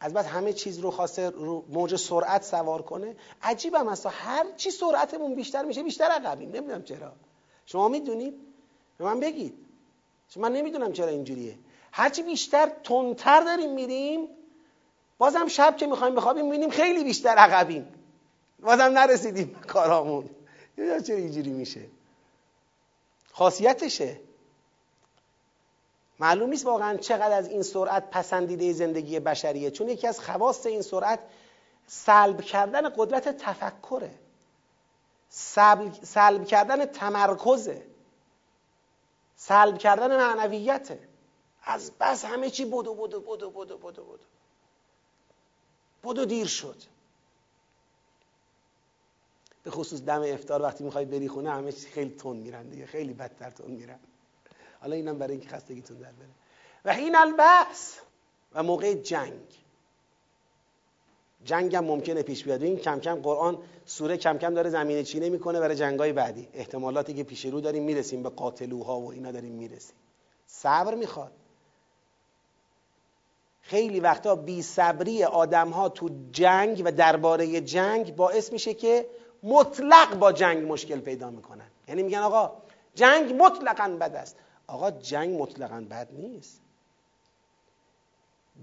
از 0.00 0.12
بعد 0.12 0.26
همه 0.26 0.52
چیز 0.52 0.78
رو 0.78 0.90
خواسته 0.90 1.30
رو 1.30 1.64
موج 1.68 1.96
سرعت 1.96 2.42
سوار 2.44 2.82
کنه. 2.82 3.16
عجیبم 3.42 3.88
اصلا 3.88 4.12
هر 4.14 4.46
چی 4.56 4.70
سرعتمون 4.70 5.34
بیشتر 5.34 5.64
میشه 5.64 5.82
بیشتر 5.82 6.04
عقبیم. 6.04 6.48
نمی‌دونم 6.48 6.82
چرا. 6.82 7.12
شما 7.66 7.88
می‌دونید 7.88 8.34
به 8.98 9.04
من 9.04 9.20
بگید. 9.20 9.54
چون 10.28 10.42
من 10.42 10.52
نمی‌دونم 10.52 10.92
چرا 10.92 11.08
اینجوریه. 11.08 11.58
هرچی 11.92 12.22
بیشتر 12.22 12.72
تندتر 12.84 13.40
داریم 13.40 13.74
میریم 13.74 14.28
بازم 15.18 15.48
شب 15.48 15.76
که 15.76 15.86
می‌خوایم 15.86 16.14
بخوابیم 16.14 16.44
می‌بینیم 16.44 16.70
خیلی 16.70 17.04
بیشتر 17.04 17.34
عقبیم. 17.34 17.94
بازم 18.62 18.82
نرسیدیم 18.82 19.56
کارامون. 19.68 20.30
چرا 20.76 21.16
اینجوری 21.16 21.50
میشه؟ 21.50 21.80
خاصیتشه. 23.32 24.20
معلوم 26.18 26.50
نیست 26.50 26.66
واقعا 26.66 26.96
چقدر 26.96 27.32
از 27.32 27.48
این 27.48 27.62
سرعت 27.62 28.10
پسندیده 28.10 28.72
زندگی 28.72 29.20
بشریه 29.20 29.70
چون 29.70 29.88
یکی 29.88 30.06
از 30.06 30.20
خواست 30.20 30.66
این 30.66 30.82
سرعت 30.82 31.20
سلب 31.86 32.40
کردن 32.40 32.88
قدرت 32.96 33.28
تفکره. 33.28 34.18
سلب, 35.28 35.92
سلب 36.04 36.46
کردن 36.46 36.84
تمرکزه. 36.84 37.86
سلب 39.36 39.78
کردن 39.78 40.16
معنویته. 40.16 41.08
از 41.62 41.92
بس 42.00 42.24
همه 42.24 42.50
چی 42.50 42.64
بدو 42.64 42.94
بدو 42.94 43.20
بدو 43.20 43.50
بدو 43.50 43.78
بدو 43.78 44.04
بدو. 44.04 44.24
بدو 46.04 46.24
دیر 46.24 46.46
شد. 46.46 46.76
به 49.62 49.70
خصوص 49.70 50.02
دم 50.02 50.22
افتار 50.22 50.62
وقتی 50.62 50.84
می‌خوای 50.84 51.04
بری 51.04 51.28
خونه 51.28 51.50
همه 51.50 51.72
چی 51.72 51.88
خیلی 51.88 52.10
تون 52.10 52.36
میرن 52.36 52.68
دیگه 52.68 52.86
خیلی 52.86 53.12
بدتر 53.12 53.50
تون 53.50 53.70
میرن. 53.70 53.98
حالا 54.80 54.96
اینم 54.96 55.18
برای 55.18 55.32
اینکه 55.32 55.48
خستگیتون 55.48 55.96
در 55.96 56.12
بره. 56.12 56.28
و 56.84 56.90
این 56.90 57.16
البحث 57.16 57.98
و 58.52 58.62
موقع 58.62 58.94
جنگ. 58.94 59.40
جنگ 61.44 61.76
هم 61.76 61.84
ممکنه 61.84 62.22
پیش 62.22 62.44
بیاد. 62.44 62.62
این 62.62 62.76
کم 62.76 63.00
کم 63.00 63.14
قرآن 63.14 63.58
سوره 63.86 64.16
کم 64.16 64.38
کم 64.38 64.54
داره 64.54 64.70
زمینه 64.70 65.02
چینه 65.02 65.28
می‌کنه 65.28 65.60
برای 65.60 65.76
جنگای 65.76 66.12
بعدی. 66.12 66.48
احتمالاتی 66.52 67.14
که 67.14 67.24
پیش 67.24 67.44
رو 67.44 67.60
داریم 67.60 67.82
می‌رسیم 67.82 68.22
به 68.22 68.28
قاتلوها 68.28 69.00
و 69.00 69.12
اینا 69.12 69.32
داریم 69.32 69.52
می‌رسیم. 69.52 69.96
صبر 70.46 70.94
می‌خواد. 70.94 71.32
خیلی 73.62 74.00
وقتا 74.00 74.36
بی 74.36 74.62
صبری 74.62 75.24
آدم 75.24 75.68
ها 75.68 75.88
تو 75.88 76.10
جنگ 76.32 76.82
و 76.84 76.92
درباره 76.92 77.60
جنگ 77.60 78.16
باعث 78.16 78.52
میشه 78.52 78.74
که 78.74 79.06
مطلق 79.42 80.14
با 80.14 80.32
جنگ 80.32 80.72
مشکل 80.72 81.00
پیدا 81.00 81.30
می‌کنن. 81.30 81.66
یعنی 81.88 82.02
میگن 82.02 82.18
آقا 82.18 82.52
جنگ 82.94 83.42
مطلقا 83.42 83.88
بد 83.88 84.16
است. 84.16 84.36
آقا 84.66 84.90
جنگ 84.90 85.42
مطلقا 85.42 85.84
بد 85.90 86.08
نیست. 86.12 86.60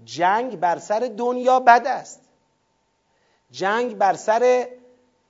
جنگ 0.04 0.60
بر 0.60 0.78
سر 0.78 1.12
دنیا 1.16 1.60
بد 1.60 1.86
است. 1.86 2.20
جنگ 3.50 3.98
بر 3.98 4.14
سر 4.14 4.68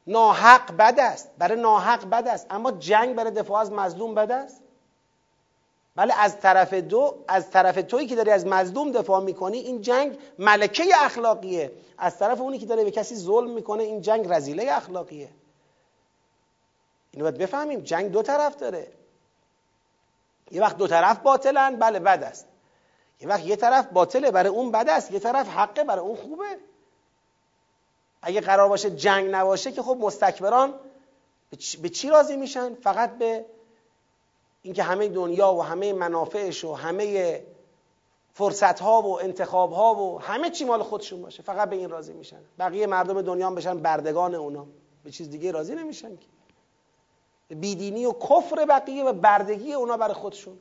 ناحق 0.07 0.77
بد 0.77 1.01
است. 1.01 1.31
برای 1.39 1.61
ناحق 1.61 2.05
بد 2.05 2.29
است. 2.29 2.47
اما 2.51 2.71
جنگ 2.73 3.15
برای 3.15 3.31
دفاع 3.31 3.61
از 3.61 3.73
مظلوم 3.73 4.15
بد 4.15 4.31
است. 4.31 4.63
ولی 5.99 6.13
از 6.19 6.41
طرف 6.41 6.75
دو 6.75 7.25
از 7.29 7.51
طرف 7.51 7.83
تویی 7.83 8.07
که 8.07 8.17
داری 8.17 8.31
از 8.31 8.47
مظلوم 8.47 8.93
دفاع 8.93 9.21
می‌کنی 9.21 9.59
این 9.59 9.81
جنگ 9.81 10.19
ملکه 10.39 10.85
اخلاقیه. 11.01 11.73
از 11.99 12.19
طرف 12.19 12.41
اونی 12.41 12.59
که 12.59 12.67
داره 12.67 12.85
به 12.85 12.91
کسی 12.91 13.17
ظلم 13.17 13.51
می‌کنه 13.51 13.83
این 13.83 14.01
جنگ 14.01 14.27
رزیله 14.29 14.73
اخلاقیه. 14.73 15.29
اینو 17.11 17.25
باید 17.25 17.39
بفهمیم. 17.39 17.81
جنگ 17.81 18.11
دو 18.11 18.23
طرف 18.23 18.57
داره. 18.57 18.87
یه 20.51 20.63
وقت 20.63 20.77
دو 20.77 20.87
طرف 20.87 21.19
باطلن 21.19 21.77
بله 21.77 21.99
بد 21.99 22.23
است. 22.23 22.47
یه 23.21 23.29
وقت 23.29 23.45
یه 23.47 23.57
طرف 23.57 23.87
باطله 23.87 24.31
برای 24.31 24.51
اون 24.51 24.71
بد 24.71 24.89
است. 24.89 25.11
یه 25.11 25.19
طرف 25.19 25.49
حقه 25.49 25.85
برای 25.85 26.05
اون 26.05 26.17
خوبه. 26.17 26.59
اگه 28.23 28.41
قرار 28.41 28.69
باشه 28.69 28.91
جنگ 28.91 29.29
نباشه 29.31 29.73
که 29.73 29.83
خب 29.83 29.97
مستکبران 30.01 30.75
به 31.83 31.89
چی 31.89 32.09
راضی 32.09 32.37
میشن؟ 32.37 32.75
فقط 32.75 33.19
به 33.19 33.45
اینکه 34.69 34.83
همه 34.83 35.09
دنیا 35.09 35.55
و 35.55 35.63
همه 35.63 35.93
منافعش 35.93 36.65
و 36.65 36.73
همه 36.75 37.43
فرصت 38.33 38.81
ها 38.81 39.03
و 39.03 39.21
انتخاب 39.21 39.73
ها 39.73 39.95
و 39.95 40.21
همه 40.21 40.51
چی 40.51 40.65
مال 40.65 40.83
خودشون 40.83 41.23
باشه. 41.23 41.43
فقط 41.43 41.71
به 41.71 41.77
این 41.77 41.91
راضی 41.91 42.13
میشن. 42.13 42.41
بقیه 42.59 42.87
مردم 42.87 43.23
دنیا 43.23 43.47
هم 43.47 43.55
بشن 43.55 43.79
بردگان 43.79 44.35
اونا. 44.35 44.67
به 45.05 45.11
چیز 45.11 45.31
دیگه 45.31 45.51
راضی 45.51 45.75
نمیشن 45.75 46.17
که. 46.17 46.27
بیدینی 47.55 48.07
و 48.07 48.13
کفر 48.13 48.65
بقیه 48.65 49.05
و 49.05 49.13
بردگی 49.13 49.73
اونا 49.73 49.97
برای 49.97 50.15
خودشون. 50.15 50.59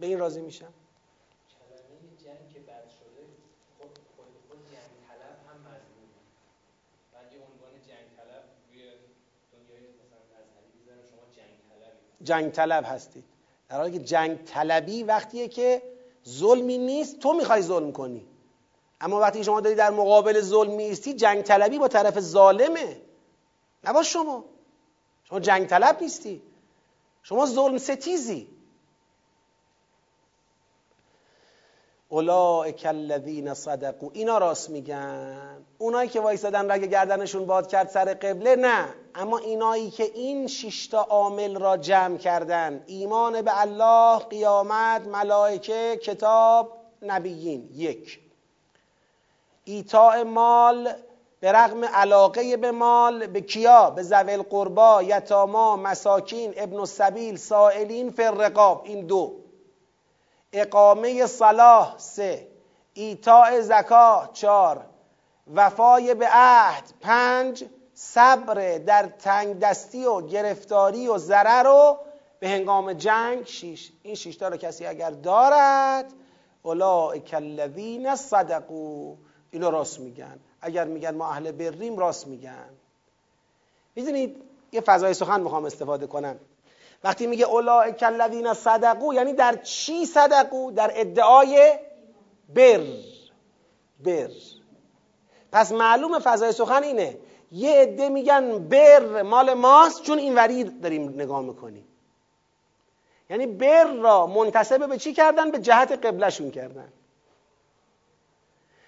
به 0.00 0.06
این 0.06 0.18
راضی 0.18 0.40
میشن. 0.40 0.68
جنگ 12.26 12.52
طلب 12.52 12.84
هستید. 12.86 13.24
در 13.68 13.76
حالی 13.76 13.98
که 13.98 14.04
جنگ 14.04 14.44
طلبی 14.44 15.02
وقتیه 15.02 15.48
که 15.48 15.82
ظلمی 16.28 16.78
نیست 16.78 17.18
تو 17.18 17.32
می‌خوای 17.32 17.62
ظلم 17.62 17.92
کنی. 17.92 18.26
اما 19.00 19.20
وقتی 19.20 19.44
شما 19.44 19.60
داری 19.60 19.76
در 19.76 19.90
مقابل 19.90 20.40
ظلم 20.40 20.70
میستی 20.70 21.14
جنگ 21.14 21.42
طلبی 21.42 21.78
با 21.78 21.88
طرف 21.88 22.20
ظالمه. 22.20 22.96
نه 23.84 24.02
شما. 24.02 24.44
شما 25.24 25.40
جنگ 25.40 25.66
طلب 25.66 26.02
نیستی. 26.02 26.42
شما 27.22 27.46
ظلم 27.46 27.78
ستیزی. 27.78 28.48
اولئک 32.16 32.86
الذین 32.86 33.54
صدقوا. 33.54 34.10
اینا 34.12 34.38
راست 34.38 34.70
میگن. 34.70 35.64
اونایی 35.78 36.08
که 36.08 36.20
وایسادن 36.20 36.70
رگ 36.70 36.84
گردنشون 36.84 37.46
باد 37.46 37.68
کرد 37.68 37.88
سر 37.88 38.14
قبله 38.14 38.56
نه. 38.56 38.88
اما 39.14 39.38
اینایی 39.38 39.90
که 39.90 40.04
این 40.14 40.46
شیشتا 40.46 41.02
عامل 41.02 41.56
را 41.60 41.76
جمع 41.76 42.16
کردن 42.16 42.82
ایمان 42.86 43.42
به 43.42 43.60
الله 43.60 44.18
قیامت 44.18 45.06
ملائکه 45.06 46.00
کتاب 46.02 46.72
نبیین. 47.02 47.70
یک. 47.74 48.20
ایتاء 49.64 50.24
مال 50.24 50.92
به 51.40 51.52
رغم 51.52 51.84
علاقه 51.84 52.56
به 52.56 52.70
مال 52.70 53.26
به 53.26 53.40
کیا؟ 53.40 53.90
به 53.90 54.02
زویل 54.02 54.42
قربا 54.42 55.02
یتاما 55.02 55.76
مساکین 55.76 56.54
ابن 56.56 56.76
السبیل 56.76 57.36
سائلین 57.36 58.10
فرقاب 58.10 58.82
این 58.84 59.06
دو. 59.06 59.45
اقامه 60.56 61.26
صلاح 61.26 61.94
سه 61.98 62.48
ایتاء 62.94 63.60
زکا 63.60 64.30
چار 64.32 64.86
وفای 65.54 66.14
به 66.14 66.28
عهد 66.30 66.84
پنج 67.00 67.64
صبر 67.94 68.78
در 68.78 69.06
تنگ 69.06 69.58
دستی 69.58 70.04
و 70.04 70.20
گرفتاری 70.20 71.08
و 71.08 71.18
ضرر 71.18 71.66
و 71.66 71.98
به 72.40 72.48
هنگام 72.48 72.92
جنگ 72.92 73.46
شیش. 73.46 73.92
این 74.02 74.14
شیشتا 74.14 74.48
رو 74.48 74.56
کسی 74.56 74.86
اگر 74.86 75.10
دارد 75.10 76.12
اولئک 76.62 77.34
الذین 77.34 78.16
صدقوا. 78.16 79.14
اینو 79.50 79.70
راست 79.70 80.00
میگن. 80.00 80.40
اگر 80.60 80.84
میگن 80.84 81.14
ما 81.14 81.30
اهل 81.30 81.52
بریم 81.52 81.98
راست 81.98 82.26
میگن. 82.26 82.68
می‌دونید 83.96 84.42
یه 84.72 84.80
فضای 84.80 85.14
سخن 85.14 85.40
می‌خوام 85.40 85.64
استفاده 85.64 86.06
کنم. 86.06 86.36
وقتی 87.06 87.26
میگه 87.26 87.44
اولئک 87.44 88.02
الذین 88.02 88.54
صدقو 88.54 89.14
یعنی 89.14 89.32
در 89.32 89.56
چی 89.56 90.06
صدقو 90.06 90.70
در 90.70 90.90
ادعای 90.94 91.72
بر. 92.54 92.80
بر. 94.04 94.30
پس 95.52 95.72
معلوم 95.72 96.18
فضای 96.18 96.52
سخن 96.52 96.82
اینه. 96.82 97.18
یه 97.52 97.80
عده 97.80 98.08
میگن 98.08 98.58
بر 98.58 99.22
مال 99.22 99.54
ماست 99.54 100.02
چون 100.02 100.18
این 100.18 100.34
وری 100.34 100.64
داریم 100.64 101.08
نگاه 101.08 101.42
می‌کنیم. 101.42 101.88
یعنی 103.30 103.46
بر 103.46 103.84
را 103.84 104.26
منتصب 104.26 104.88
به 104.88 104.98
چی 104.98 105.12
کردن؟ 105.12 105.50
به 105.50 105.58
جهت 105.58 105.92
قبلشون 105.92 106.50
کردن. 106.50 106.92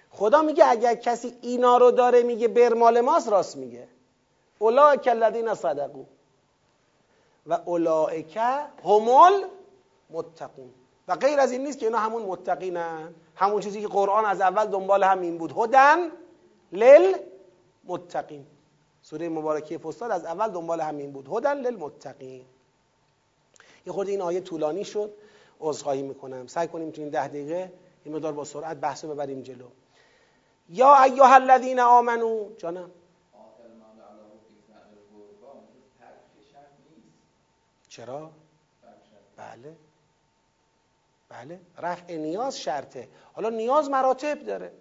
خدا 0.09 0.41
میگه 0.41 0.65
اگر 0.67 0.95
کسی 0.95 1.37
اینا 1.41 1.77
رو 1.77 1.91
داره 1.91 2.23
میگه 2.23 2.47
بر 2.47 2.73
مال 2.73 3.01
ماست 3.01 3.29
راست 3.29 3.57
میگه. 3.57 3.87
اولئک 4.59 5.07
الذین 5.07 5.53
صدقو 5.53 6.05
و 7.45 7.53
اولئک 7.65 8.37
همول 8.83 9.43
متقون. 10.09 10.69
و 11.07 11.15
غیر 11.15 11.39
از 11.39 11.51
این 11.51 11.63
نیست 11.63 11.79
که 11.79 11.85
اینا 11.85 11.97
همون 11.97 12.23
متقینن. 12.23 13.15
همون 13.35 13.61
چیزی 13.61 13.81
که 13.81 13.87
قرآن 13.87 14.25
از 14.25 14.41
اول 14.41 14.65
دنبال 14.65 15.03
همین 15.03 15.37
بود. 15.37 15.53
هدن 15.57 15.97
لل 16.71 17.13
متقین. 17.85 18.45
سوره 19.01 19.29
مبارکه 19.29 19.77
فستاد 19.77 20.11
از 20.11 20.25
اول 20.25 20.47
دنبال 20.47 20.81
همین 20.81 21.11
بود. 21.11 21.29
هدن 21.31 21.57
لل 21.57 21.75
متقین. 21.75 22.45
یه 23.85 23.93
خورده 23.93 24.11
این 24.11 24.21
آیه 24.21 24.41
طولانی 24.41 24.85
شد. 24.85 25.13
عذرخواهی 25.59 26.01
می‌کنم. 26.01 26.47
سعی 26.47 26.67
کنیم 26.67 26.91
تو 26.91 27.01
این 27.01 27.09
ده 27.09 27.27
دقیقه 27.27 27.73
این 28.03 28.15
مدار 28.15 28.33
با 28.33 28.43
سرعت 28.43 28.77
بحث 28.77 29.05
ببریم 29.05 29.41
جلو. 29.41 29.65
یا 30.69 31.03
ایها 31.03 31.35
الذین 31.35 31.79
آمنو. 31.79 32.55
جانم. 32.57 32.91
چرا؟ 37.89 38.31
بله. 39.37 39.75
بله. 41.29 41.59
رفع 41.77 42.15
نیاز 42.15 42.59
شرطه. 42.59 43.07
حالا 43.33 43.49
نیاز 43.49 43.89
مراتب 43.89 44.45
داره. 44.45 44.71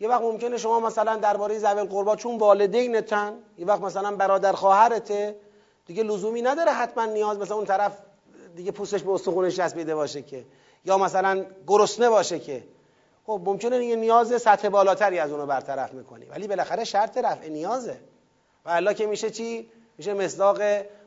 یه 0.00 0.08
وقت 0.08 0.22
ممکنه 0.22 0.56
شما 0.56 0.80
مثلا 0.80 1.16
درباره 1.16 1.58
زویل 1.58 1.84
قربا 1.84 2.16
چون 2.16 2.38
والدینتن 2.38 3.38
یه 3.58 3.66
وقت 3.66 3.80
مثلا 3.80 4.16
برادر 4.16 4.52
خواهرته 4.52 5.36
دیگه 5.86 6.02
لزومی 6.02 6.42
نداره 6.42 6.72
حتما 6.72 7.04
نیاز 7.04 7.38
مثلا 7.38 7.56
اون 7.56 7.66
طرف 7.66 7.98
دیگه 8.56 8.72
پوستش 8.72 9.02
به 9.02 9.12
استخونش 9.12 9.56
چسبیده 9.56 9.94
باشه 9.94 10.22
که. 10.22 10.44
یا 10.84 10.98
مثلا 10.98 11.44
گرسنه 11.66 12.08
باشه 12.08 12.38
که. 12.38 12.64
خب 13.26 13.40
ممکنه 13.44 13.84
یه 13.84 13.96
نیاز 13.96 14.42
سطح 14.42 14.68
بالاتری 14.68 15.18
از 15.18 15.30
اونو 15.30 15.46
برطرف 15.46 15.92
می‌کنی. 15.92 16.26
ولی 16.26 16.48
بالاخره 16.48 16.84
شرط 16.84 17.18
رفع 17.18 17.48
نیازه. 17.48 18.00
و 18.64 18.70
الله 18.70 18.94
که 18.94 19.06
میشه 19.06 19.30
چی؟ 19.30 19.70
میشه 19.98 20.14
مصداق 20.14 20.60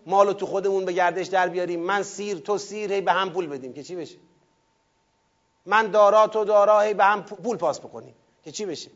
مالو 0.10 0.34
تو 0.34 0.45
خودمون 0.45 0.86
به 0.86 0.93
گردش 0.93 1.28
در 1.28 1.49
بیاریم. 1.49 1.80
من 1.80 2.03
سیر 2.03 2.38
تو 2.38 2.57
سیر 2.57 2.93
هی 2.93 3.01
به 3.01 3.12
هم 3.12 3.30
پول 3.30 3.47
بدیم. 3.47 3.74
که 3.74 3.84
چی 3.84 3.95
بشه؟ 3.95 4.18
من 5.66 5.91
دارا 5.91 6.28
تو 6.28 6.45
دارا 6.45 6.80
هی 6.80 6.93
به 6.93 7.03
هم 7.03 7.24
پول 7.24 7.57
پاس 7.57 7.80
بکنیم. 7.80 8.16
که 8.43 8.51
چی 8.51 8.66
بشه؟ 8.66 8.91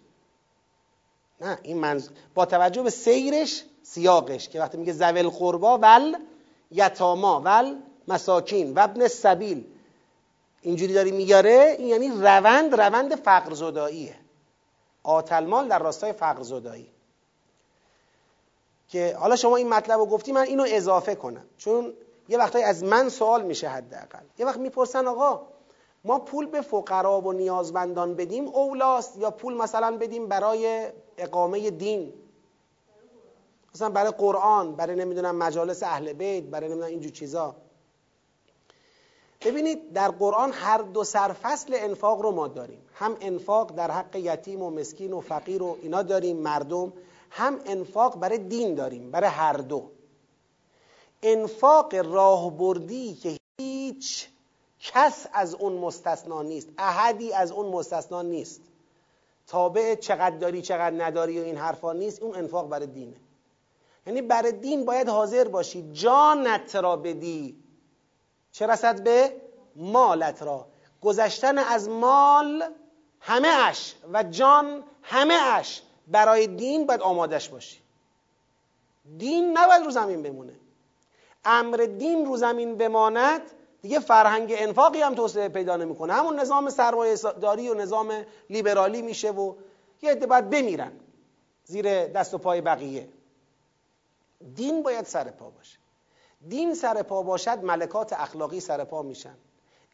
نه 1.41 1.59
این 1.63 1.77
منز... 1.77 2.09
با 2.33 2.45
توجه 2.45 2.83
به 2.83 2.89
سیرش 2.89 3.63
سیاقش 3.83 4.49
که 4.49 4.59
وقتی 4.59 4.77
میگه 4.77 4.93
زول 4.93 5.29
قربا 5.29 5.77
ول 5.77 6.15
یتاما 6.71 7.41
ول 7.41 7.75
مساکین 8.07 8.73
و 8.73 8.79
ابن 8.79 9.07
سبیل. 9.07 9.65
اینجوری 10.61 10.93
داری 10.93 11.11
میگاره 11.11 11.75
این 11.79 11.87
یعنی 11.87 12.09
روند 12.09 12.81
روند 12.81 13.15
فقر 13.15 13.53
زداییه 13.53 14.15
آتلمال 15.03 15.67
در 15.67 15.79
راستای 15.79 16.13
فقر 16.13 16.43
زدایی 16.43 16.92
که 18.93 19.15
حالا 19.19 19.35
شما 19.35 19.55
این 19.55 19.69
مطلب 19.69 19.99
رو 19.99 20.05
گفتی 20.05 20.31
من 20.31 20.41
اینو 20.41 20.65
اضافه 20.67 21.15
کنم. 21.15 21.45
چون 21.57 21.93
یه 22.29 22.37
وقتایی 22.37 22.65
از 22.65 22.83
من 22.83 23.09
سوال 23.09 23.43
میشه 23.43 23.67
حداقل. 23.67 24.23
یه 24.37 24.45
وقت 24.45 24.59
می‌پرسن 24.59 25.07
آقا 25.07 25.41
ما 26.03 26.19
پول 26.19 26.45
به 26.45 26.61
فقرا 26.61 27.21
و 27.21 27.33
نیازمندان 27.33 28.15
بدیم 28.15 28.47
اولاست 28.47 29.17
یا 29.17 29.31
پول 29.31 29.53
مثلا 29.53 29.97
بدیم 29.97 30.27
برای 30.27 30.87
اقامه 31.17 31.69
دین؟ 31.69 32.13
مثلا 33.75 33.89
برای 33.89 34.11
قرآن 34.11 34.75
برای 34.75 34.95
نمی‌دونم 34.95 35.35
مجالس 35.35 35.83
اهل 35.83 36.13
بیت 36.13 36.43
برای 36.43 36.69
نمی‌دونم 36.69 36.89
اینجور 36.89 37.11
چیزا. 37.11 37.55
ببینید 39.45 39.93
در 39.93 40.07
قرآن 40.07 40.51
هر 40.51 40.77
دو 40.77 41.03
سرفصل 41.03 41.73
انفاق 41.77 42.21
رو 42.21 42.31
ما 42.31 42.47
داریم. 42.47 42.81
هم 42.93 43.17
انفاق 43.21 43.71
در 43.75 43.91
حق 43.91 44.15
یتیم 44.15 44.61
و 44.61 44.69
مسکین 44.69 45.13
و 45.13 45.19
فقیر 45.19 45.63
و 45.63 45.77
اینا 45.81 46.01
داریم 46.01 46.37
مردم 46.37 46.93
هم 47.35 47.59
انفاق 47.65 48.19
برای 48.19 48.37
دین 48.37 48.75
داریم 48.75 49.11
برای 49.11 49.29
هر 49.29 49.53
دو. 49.53 49.91
انفاق 51.23 51.95
راهبردی 51.95 53.15
که 53.15 53.37
هیچ 53.59 54.27
کس 54.79 55.27
از 55.33 55.55
اون 55.55 55.73
مستثنا 55.73 56.41
نیست 56.41 56.69
احدی 56.77 57.33
از 57.33 57.51
اون 57.51 57.67
مستثنا 57.67 58.21
نیست. 58.21 58.61
تابع 59.47 59.95
چقدر 59.95 60.37
داری 60.37 60.61
چقدر 60.61 61.05
نداری 61.05 61.39
و 61.39 61.43
این 61.43 61.57
حرفا 61.57 61.93
نیست 61.93 62.21
اون 62.21 62.35
انفاق 62.35 62.69
برای 62.69 62.87
دینه. 62.87 63.15
یعنی 64.07 64.21
برای 64.21 64.51
دین 64.51 64.85
باید 64.85 65.09
حاضر 65.09 65.47
باشی 65.47 65.89
جانت 65.91 66.75
را 66.75 66.95
بدی. 66.95 67.63
چه 68.51 68.67
رسد 68.67 69.03
به؟ 69.03 69.41
مالت 69.75 70.43
را. 70.43 70.67
گذشتن 71.01 71.57
از 71.57 71.89
مال 71.89 72.63
همه 73.19 73.47
اش 73.47 73.95
و 74.13 74.23
جان 74.23 74.83
همه 75.01 75.33
اش. 75.33 75.81
برای 76.07 76.47
دین 76.47 76.85
باید 76.85 77.01
آمادش 77.01 77.49
باشی. 77.49 77.79
دین 79.17 79.57
نباید 79.57 79.83
رو 79.83 79.91
زمین 79.91 80.23
بمونه. 80.23 80.53
امر 81.45 81.77
دین 81.77 82.25
رو 82.25 82.37
زمین 82.37 82.77
بماند 82.77 83.41
دیگه 83.81 83.99
فرهنگ 83.99 84.53
انفاقی 84.57 85.01
هم 85.01 85.15
توسعه 85.15 85.49
پیدا 85.49 85.77
نمی‌کنه. 85.77 86.13
همون 86.13 86.39
نظام 86.39 86.69
سرمایه 86.69 87.15
داری 87.15 87.69
و 87.69 87.73
نظام 87.73 88.25
لیبرالی 88.49 89.01
میشه 89.01 89.31
و 89.31 89.53
یه 90.01 90.11
عده 90.11 90.25
باید 90.25 90.49
بمیرن 90.49 90.91
زیر 91.65 92.07
دست 92.07 92.33
و 92.33 92.37
پای 92.37 92.61
بقیه. 92.61 93.07
دین 94.55 94.83
باید 94.83 95.05
سر 95.05 95.23
پا 95.23 95.49
باشه. 95.49 95.77
دین 96.49 96.75
سر 96.75 97.01
پا 97.01 97.23
باشد 97.23 97.63
ملکات 97.63 98.13
اخلاقی 98.13 98.59
سر 98.59 98.83
پا 98.83 99.01
میشن. 99.01 99.35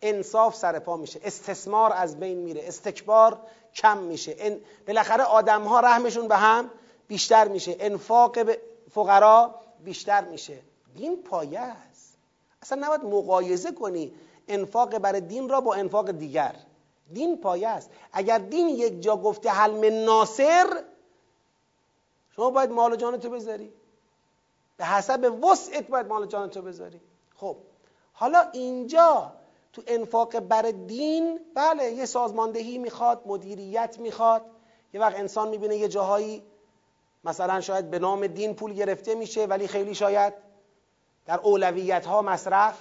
انصاف 0.01 0.55
سر 0.55 0.79
پا 0.79 0.97
میشه. 0.97 1.19
استثمار 1.23 1.93
از 1.93 2.19
بین 2.19 2.37
میره. 2.37 2.61
استکبار 2.67 3.39
کم 3.75 3.97
میشه. 3.97 4.61
بالاخره 4.87 5.23
آدم 5.23 5.63
ها 5.63 5.79
رحمشون 5.79 6.27
به 6.27 6.35
هم 6.35 6.69
بیشتر 7.07 7.47
میشه. 7.47 7.75
انفاق 7.79 8.45
به 8.45 8.61
فقرا 8.91 9.55
بیشتر 9.83 10.25
میشه. 10.25 10.59
دین 10.95 11.23
پایه 11.23 11.59
است. 11.59 12.17
اصلا 12.61 12.85
نباید 12.85 13.03
مقایزه 13.03 13.71
کنی 13.71 14.13
انفاق 14.47 14.97
برای 14.97 15.21
دین 15.21 15.49
را 15.49 15.61
با 15.61 15.73
انفاق 15.73 16.11
دیگر. 16.11 16.55
دین 17.13 17.37
پایه 17.37 17.67
است. 17.67 17.89
اگر 18.13 18.37
دین 18.37 18.69
یک 18.69 19.01
جا 19.01 19.17
گفته 19.17 19.49
حلم 19.49 20.05
ناصر 20.05 20.83
شما 22.35 22.49
باید 22.49 22.71
مال 22.71 22.95
جان 22.95 23.19
تو 23.19 23.29
بذاری. 23.29 23.73
به 24.77 24.85
حسب 24.85 25.43
وسعت 25.43 25.87
باید 25.87 26.07
مال 26.07 26.25
جان 26.25 26.49
تو 26.49 26.61
بذاری. 26.61 27.01
خب 27.35 27.57
حالا 28.13 28.49
اینجا 28.53 29.33
تو 29.73 29.81
انفاق 29.87 30.39
بر 30.39 30.61
دین 30.61 31.39
بله 31.55 31.91
یه 31.91 32.05
سازماندهی 32.05 32.77
می‌خواد 32.77 33.21
مدیریت 33.25 33.97
می‌خواد. 33.99 34.45
یه 34.93 35.01
وقت 35.01 35.19
انسان 35.19 35.49
می‌بینه 35.49 35.75
یه 35.75 35.87
جاهایی 35.87 36.43
مثلا 37.23 37.61
شاید 37.61 37.91
به 37.91 37.99
نام 37.99 38.27
دین 38.27 38.55
پول 38.55 38.73
گرفته 38.73 39.15
میشه 39.15 39.45
ولی 39.45 39.67
خیلی 39.67 39.95
شاید 39.95 40.33
در 41.25 41.39
اولویت 41.39 42.05
ها 42.05 42.21
مصرف 42.21 42.77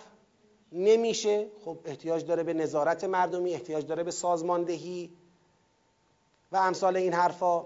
نمیشه. 0.73 1.47
خب 1.65 1.79
احتیاج 1.85 2.25
داره 2.25 2.43
به 2.43 2.55
نظارت 2.55 3.05
مردمی 3.05 3.55
احتیاج 3.55 3.87
داره 3.87 4.03
به 4.03 4.11
سازماندهی 4.11 5.11
و 6.53 6.57
امثال 6.57 6.97
این 6.97 7.13
حرفا. 7.13 7.65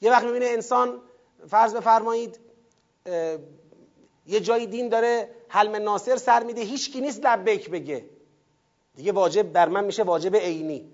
یه 0.00 0.10
وقت 0.10 0.24
می‌بینه 0.24 0.46
انسان 0.46 1.00
فرض 1.48 1.74
بفرمایید 1.74 2.40
یه 4.26 4.40
جایی 4.40 4.66
دین 4.66 4.88
داره 4.88 5.30
حلم 5.48 5.76
ناصر 5.76 6.16
سر 6.16 6.42
میده 6.42 6.60
هیچ 6.60 6.92
کی 6.92 7.00
نیست 7.00 7.26
لبیک 7.26 7.70
بگه. 7.70 8.04
دیگه 8.94 9.12
واجب 9.12 9.52
بر 9.52 9.68
من 9.68 9.84
میشه 9.84 10.02
واجب 10.02 10.36
عینی. 10.36 10.88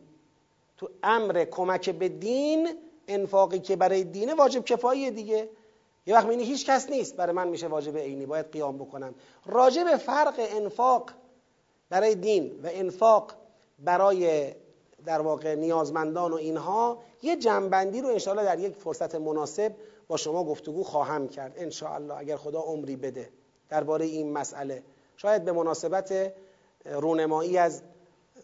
تو 0.77 0.91
امر 1.03 1.45
کمک 1.45 1.91
به 1.91 2.09
دین 2.09 2.69
انفاقی 3.09 3.59
که 3.59 3.77
برای 3.77 4.05
دینه 4.05 4.35
واجب 4.35 4.65
کفاییه 4.65 5.11
دیگه. 5.11 5.49
یه 6.07 6.15
وقت 6.15 6.25
می‌بینی 6.25 6.45
هیچ 6.45 6.67
کس 6.67 6.91
نیست 6.91 7.17
برای 7.17 7.35
من 7.35 7.49
میشه 7.49 7.67
واجب 7.67 7.97
عینی 7.97 8.27
باید 8.27 8.53
قیام 8.53 8.79
بکنم. 8.79 9.15
راجع 9.47 9.85
به 9.85 9.97
فرق 9.97 10.35
انفاق 10.39 11.11
برای 11.91 12.15
دین 12.15 12.61
و 12.63 12.69
انفاق 12.73 13.33
برای 13.79 14.53
در 15.05 15.21
واقع 15.21 15.55
نیازمندان 15.55 16.33
و 16.33 16.35
اینها 16.35 17.03
یه 17.23 17.37
جنبندی 17.37 18.01
رو 18.01 18.09
انشاءالله 18.09 18.45
در 18.45 18.59
یک 18.59 18.77
فرصت 18.77 19.15
مناسب 19.15 19.73
با 20.11 20.17
شما 20.17 20.45
گفتگو 20.45 20.85
خواهم 20.85 21.29
کرد. 21.29 21.55
ان 21.57 22.11
اگر 22.11 22.37
خدا 22.37 22.61
عمری 22.61 22.97
بده 22.97 23.31
درباره 23.69 24.05
این 24.05 24.33
مسئله. 24.33 24.83
شاید 25.17 25.45
به 25.45 25.53
مناسبت 25.53 26.35
رونمایی 26.85 27.59
از 27.59 27.83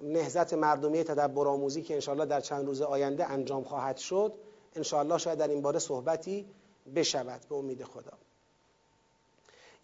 نهزت 0.03 0.53
مردمی 0.53 1.05
تدبر 1.05 1.49
آموزی 1.49 1.83
که 1.83 1.95
انشاءالله 1.95 2.27
در 2.27 2.41
چند 2.41 2.67
روز 2.67 2.83
آینده 2.83 3.31
انجام 3.31 3.65
خواهد 3.65 3.97
شد 3.97 4.35
انشاءالله 4.77 5.19
شاید 5.19 5.39
در 5.39 5.49
این 5.49 5.63
باره 5.63 5.79
صحبتی 5.79 6.47
بشود. 6.95 7.41
به 7.49 7.55
امید 7.55 7.85
خدا. 7.85 8.13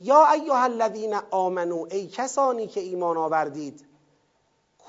یا 0.00 0.26
ایها 0.32 0.62
الذین 0.62 1.14
آمنو 1.30 1.86
ای 1.90 2.06
کسانی 2.06 2.66
که 2.66 2.80
ایمان 2.80 3.16
آوردید 3.16 3.86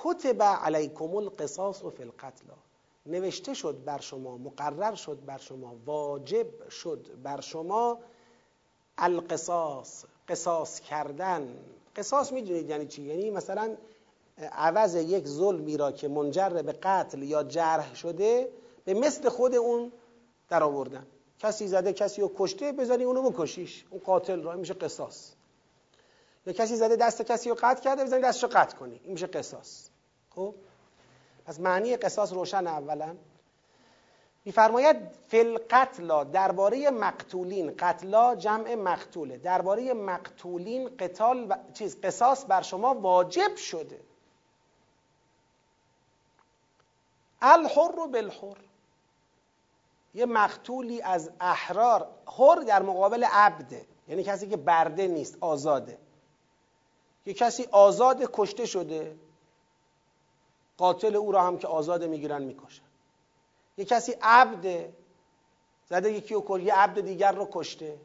کتب 0.04 0.44
علیکم 0.44 1.16
القصاص 1.16 1.84
فی 1.84 2.04
القتل. 2.04 2.46
نوشته 3.06 3.54
شد 3.54 3.84
بر 3.86 4.00
شما 4.00 4.38
مقرر 4.38 4.96
شد 4.96 5.26
بر 5.26 5.38
شما 5.38 5.76
واجب 5.86 6.70
شد 6.70 7.08
بر 7.24 7.42
شما 7.42 8.00
القصاص 8.98 10.06
قصاص 10.28 10.80
کردن. 10.80 11.58
قصاص 11.96 12.32
می‌دونید 12.32 12.70
یعنی 12.70 12.88
چی؟ 12.88 13.02
یعنی 13.02 13.30
مثلا 13.30 13.78
عوض 14.38 14.96
یک 14.96 15.28
ظلمی 15.28 15.78
را 15.78 15.92
که 15.92 16.08
منجر 16.08 16.50
به 16.50 16.72
قتل 16.72 17.24
یا 17.24 17.44
جرح 17.44 17.96
شده 17.96 18.50
به 18.86 18.94
مثل 18.94 19.30
خود 19.30 19.56
اون 19.56 19.92
در 20.50 20.64
آوردن. 20.64 21.08
کسی 21.40 21.68
زده 21.68 21.94
کسی 21.94 22.22
رو 22.22 22.32
کشته 22.38 22.72
بذاری 22.72 23.04
اونو 23.04 23.32
بکشیش. 23.32 23.86
اون 23.90 24.02
قاتل 24.02 24.44
را 24.44 24.56
میشه 24.56 24.74
قصاص. 24.74 25.32
یا 26.46 26.54
کسی 26.54 26.76
زده 26.76 26.96
دست 26.96 27.22
کسی 27.22 27.50
رو 27.50 27.56
قطع 27.62 27.82
کرده 27.82 28.04
بذاری 28.04 28.24
دستشو 28.24 28.48
قطع 28.48 28.78
کنی. 28.78 29.00
این 29.04 29.12
میشه 29.12 29.28
قصاص. 29.28 29.90
خب؟ 30.30 30.56
پس 31.46 31.60
معنی 31.60 31.98
قصاص 31.98 32.34
روشن 32.34 32.68
اولا. 32.68 33.16
میفرماید 34.46 34.98
فل 35.28 35.58
قتلا 35.70 36.24
درباره 36.24 36.90
مقتولین. 36.90 37.74
قتلا 37.80 38.36
جمع 38.36 38.76
مقتوله. 38.76 39.38
درباره 39.38 39.94
مقتولین 39.94 40.98
قتال 41.00 41.46
و 41.50 41.58
چیز 41.74 42.02
قصاص 42.02 42.46
بر 42.48 42.62
شما 42.62 42.94
واجب 42.94 43.56
شده. 43.56 44.00
الحر 47.42 48.08
بالحر. 48.12 48.58
یه 50.14 50.26
مقتولی 50.26 51.02
از 51.02 51.32
احرار. 51.40 52.08
حر 52.38 52.56
در 52.56 52.82
مقابل 52.82 53.24
عبده 53.24 53.86
یعنی 54.08 54.24
کسی 54.24 54.50
که 54.50 54.58
برده 54.58 55.08
نیست 55.08 55.38
آزاده. 55.42 55.98
یه 57.26 57.34
کسی 57.34 57.68
آزاد 57.72 58.30
کشته 58.34 58.66
شده. 58.66 59.16
قاتل 60.84 61.16
او 61.16 61.32
را 61.32 61.42
هم 61.42 61.58
که 61.58 61.68
آزاده 61.68 62.08
می‌گیرن 62.08 62.42
می‌کشن. 62.44 62.84
یه 63.78 63.86
کسی 63.86 64.16
عبده 64.22 64.94
زده 65.90 66.12
یکی 66.12 66.34
رو 66.34 66.60
یه 66.60 66.76
عبد 66.76 67.00
دیگر 67.02 67.32
رو 67.32 67.50
کشته. 67.52 68.00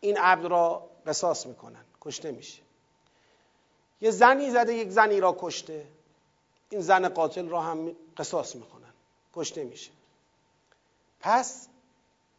این 0.00 0.18
عبد 0.18 0.44
را 0.46 0.90
قصاص 1.06 1.46
می‌کنن 1.46 1.84
کشته 2.00 2.32
میشه. 2.32 2.62
یه 4.00 4.10
زنی 4.10 4.50
زده 4.50 4.74
یک 4.74 4.90
زنی 4.90 5.20
را 5.20 5.36
کشته. 5.38 5.86
این 6.70 6.80
زن 6.80 7.08
قاتل 7.08 7.48
را 7.48 7.60
هم 7.60 7.96
قصاص 8.16 8.56
می‌کنن 8.56 8.92
کشته 9.34 9.64
میشه. 9.64 9.90
پس 11.20 11.68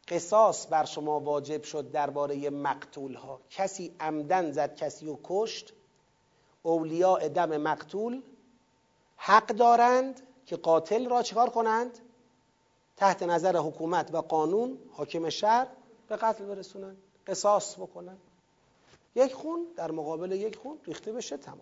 قصاص 0.08 0.68
بر 0.68 0.86
شما 0.86 1.20
واجب 1.20 1.64
شد 1.64 1.91
درباره 1.91 2.49
مقتول 2.49 3.16
ها 3.16 3.39
کسی 3.49 3.95
عمدن 3.99 4.51
زد 4.51 4.76
کسی 4.76 5.06
رو 5.06 5.20
کشت 5.24 5.74
اولیاء 6.64 7.28
دم 7.28 7.58
مقتول 7.58 8.22
حق 9.26 9.47
دارند 9.47 10.21
که 10.45 10.55
قاتل 10.55 11.09
را 11.09 11.24
چکار 11.24 11.49
کنند؟ 11.49 11.99
تحت 12.97 13.24
نظر 13.24 13.57
حکومت 13.57 14.13
و 14.13 14.21
قانون 14.21 14.78
حاکم 14.91 15.30
شهر 15.30 15.67
به 16.07 16.15
قتل 16.15 16.45
برسونند 16.45 16.97
قصاص 17.28 17.76
بکنند 17.76 18.21
یک 19.15 19.34
خون 19.34 19.65
در 19.76 19.91
مقابل 19.91 20.32
یک 20.32 20.55
خون 20.55 20.78
ریخته 20.86 21.11
بشه 21.13 21.38
تمام. 21.38 21.61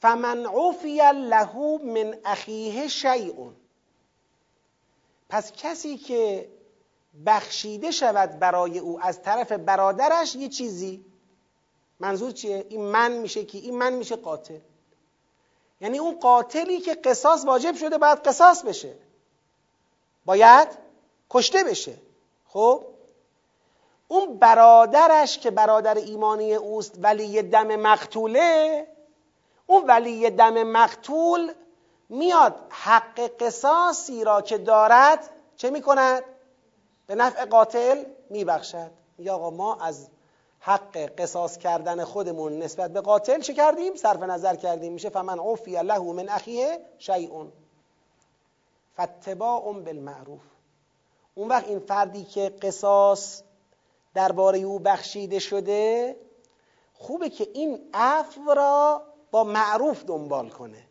فمن 0.00 0.46
عفی 0.46 0.96
له 1.14 1.56
من 1.84 2.18
اخیه 2.24 2.88
شیء. 2.88 3.50
پس 5.28 5.52
کسی 5.52 5.96
که 5.96 6.48
بخشیده 7.26 7.90
شود 7.90 8.38
برای 8.38 8.78
او 8.78 9.00
از 9.00 9.22
طرف 9.22 9.52
برادرش 9.52 10.34
یه 10.34 10.48
چیزی 10.48 11.04
منظور 12.04 12.30
چیه؟ 12.30 12.66
این 12.68 12.80
من 12.80 13.12
میشه 13.12 13.44
کی؟ 13.44 13.58
این 13.58 13.78
من 13.78 13.92
میشه 13.92 14.16
قاتل 14.16 14.58
یعنی 15.80 15.98
اون 15.98 16.18
قاتلی 16.20 16.80
که 16.80 16.94
قصاص 16.94 17.44
واجب 17.44 17.74
شده 17.74 17.98
باید 17.98 18.18
قصاص 18.18 18.62
بشه 18.62 18.94
باید 20.24 20.68
کشته 21.30 21.64
بشه 21.64 21.94
خب 22.48 22.86
اون 24.08 24.38
برادرش 24.38 25.38
که 25.38 25.50
برادر 25.50 25.94
ایمانی 25.94 26.54
اوست 26.54 26.94
ولی 26.98 27.42
دم 27.42 27.76
مقتوله 27.76 28.86
اون 29.66 29.86
ولی 29.86 30.30
دم 30.30 30.62
مقتول 30.62 31.52
میاد 32.08 32.54
حق 32.70 33.20
قصاصی 33.40 34.24
را 34.24 34.42
که 34.42 34.58
دارد 34.58 35.30
چه 35.56 35.70
می‌کند؟ 35.70 36.22
به 37.06 37.14
نفع 37.14 37.44
قاتل 37.44 38.04
میبخشد 38.30 38.90
میگه 39.18 39.32
آقا 39.32 39.50
ما 39.50 39.76
از 39.80 40.08
حق 40.66 40.96
قصاص 40.96 41.58
کردن 41.58 42.04
خودمون 42.04 42.58
نسبت 42.58 42.92
به 42.92 43.00
قاتل 43.00 43.40
چه 43.40 43.54
کردیم؟ 43.54 43.94
صرف 43.94 44.22
نظر 44.22 44.56
کردیم. 44.56 44.92
میشه 44.92 45.08
فمن 45.08 45.38
عفی 45.38 45.70
له 45.70 45.98
من 45.98 46.28
اخیه 46.28 46.80
شیئون. 46.98 47.52
فتباع 49.00 49.72
بالمعروف. 49.72 50.40
اون 51.34 51.48
وقت 51.48 51.68
این 51.68 51.78
فردی 51.78 52.24
که 52.24 52.48
قصاص 52.62 53.42
درباره 54.14 54.58
او 54.58 54.78
بخشیده 54.78 55.38
شده 55.38 56.16
خوبه 56.94 57.30
که 57.30 57.48
این 57.54 57.90
عفو 57.94 58.54
را 58.54 59.02
با 59.30 59.44
معروف 59.44 60.04
دنبال 60.04 60.48
کنه. 60.48 60.84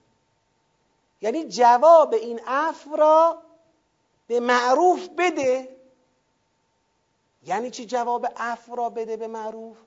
یعنی 1.21 1.47
جواب 1.47 2.13
این 2.13 2.39
عفو 2.47 2.95
را 2.95 3.37
به 4.27 4.39
معروف 4.39 5.07
بده. 5.17 5.72
یعنی 7.45 7.69
چی 7.69 7.85
جواب 7.85 8.27
عفو 8.37 8.75
را 8.75 8.89
بده 8.89 9.17
به 9.17 9.27
معروف؟ 9.27 9.77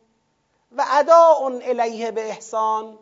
و 0.76 0.84
اداء 0.90 1.44
الیه 1.62 2.10
به 2.10 2.28
احسان. 2.28 2.98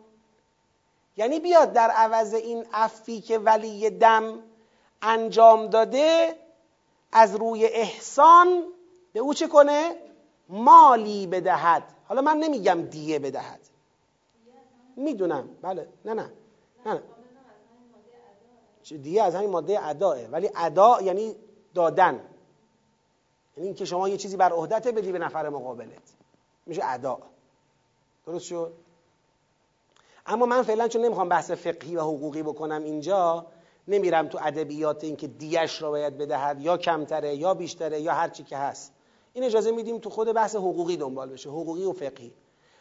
یعنی 1.17 1.39
بیاد 1.39 1.73
در 1.73 1.89
عوض 1.89 2.33
این 2.33 2.65
عفی 2.73 3.21
که 3.21 3.39
ولی 3.39 3.89
دم 3.89 4.39
انجام 5.01 5.67
داده 5.67 6.35
از 7.11 7.35
روی 7.35 7.65
احسان 7.65 8.63
به 9.13 9.19
او 9.19 9.33
چه 9.33 9.47
کنه؟ 9.47 9.95
مالی 10.49 11.27
بدهد. 11.27 11.83
حالا 12.07 12.21
من 12.21 12.37
نمیگم 12.37 12.81
دیه 12.81 13.19
بدهد. 13.19 13.59
می‌دونم. 14.95 15.49
بله. 15.61 15.87
نه 16.05 16.13
نه. 16.13 16.31
نه, 16.85 16.93
نه. 16.93 17.01
دیه 18.97 19.23
از 19.23 19.35
همین 19.35 19.49
ماده 19.49 19.87
اداه 19.87 20.25
ولی 20.25 20.49
ادا 20.55 21.01
یعنی 21.01 21.35
دادن. 21.73 22.34
یعنی 23.57 23.67
اینکه 23.67 23.85
شما 23.85 24.09
یه 24.09 24.17
چیزی 24.17 24.37
بر 24.37 24.51
عهدت 24.51 24.87
بدی 24.87 25.11
به 25.11 25.19
نفر 25.19 25.49
مقابلت. 25.49 26.13
میشه 26.65 26.81
ادا. 26.85 27.17
درست 28.25 28.45
شد؟ 28.45 28.73
اما 30.25 30.45
من 30.45 30.63
فعلا 30.63 30.87
چون 30.87 31.05
نمی‌خوام 31.05 31.29
بحث 31.29 31.51
فقهی 31.51 31.95
و 31.95 32.01
حقوقی 32.01 32.43
بکنم 32.43 32.83
اینجا 32.83 33.45
نمیرم 33.87 34.27
تو 34.27 34.39
ادبیات 34.41 35.03
اینکه 35.03 35.27
دیش 35.27 35.81
را 35.81 35.89
باید 35.89 36.17
بدهد 36.17 36.61
یا 36.61 36.77
کمتره 36.77 37.35
یا 37.35 37.53
بیشتره 37.53 38.01
یا 38.01 38.13
هر 38.13 38.29
چی 38.29 38.43
که 38.43 38.57
هست. 38.57 38.93
این 39.33 39.43
اجازه 39.43 39.71
میدیم 39.71 39.97
تو 39.97 40.09
خود 40.09 40.33
بحث 40.33 40.55
حقوقی 40.55 40.97
دنبال 40.97 41.29
بشه 41.29 41.49
حقوقی 41.49 41.83
و 41.83 41.93
فقهی. 41.93 42.33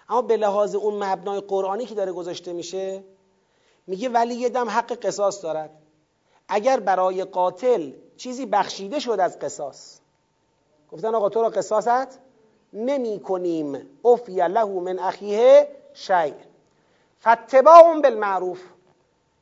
اما 0.09 0.23
به 0.23 0.37
لحاظ 0.37 0.75
اون 0.75 1.05
مبنای 1.05 1.41
قرآنی 1.41 1.87
که 1.87 1.95
داره 1.95 2.13
گذاشته 2.13 2.53
میشه 2.53 3.05
میگه 3.87 4.09
ولی 4.09 4.35
یه 4.35 4.49
دم 4.49 4.69
حق 4.71 4.93
قصاص 4.93 5.43
دارد. 5.43 5.71
اگر 6.49 6.81
برای 6.81 7.25
قاتل 7.25 7.93
چیزی 8.17 8.47
بخشیده 8.47 8.99
شد 8.99 9.21
از 9.21 9.39
قصاص 9.39 10.01
گفتن 10.93 11.15
آقا 11.15 11.29
تو 11.29 11.43
را 11.43 11.49
قصاصت 11.49 12.19
نمی 12.73 13.21
کنیم. 13.21 13.89
افی 14.05 14.35
له 14.35 14.65
من 14.65 14.99
اخیه 14.99 15.69
شیء. 15.95 16.35
فتباع 17.23 18.01
بالمعروف. 18.01 18.63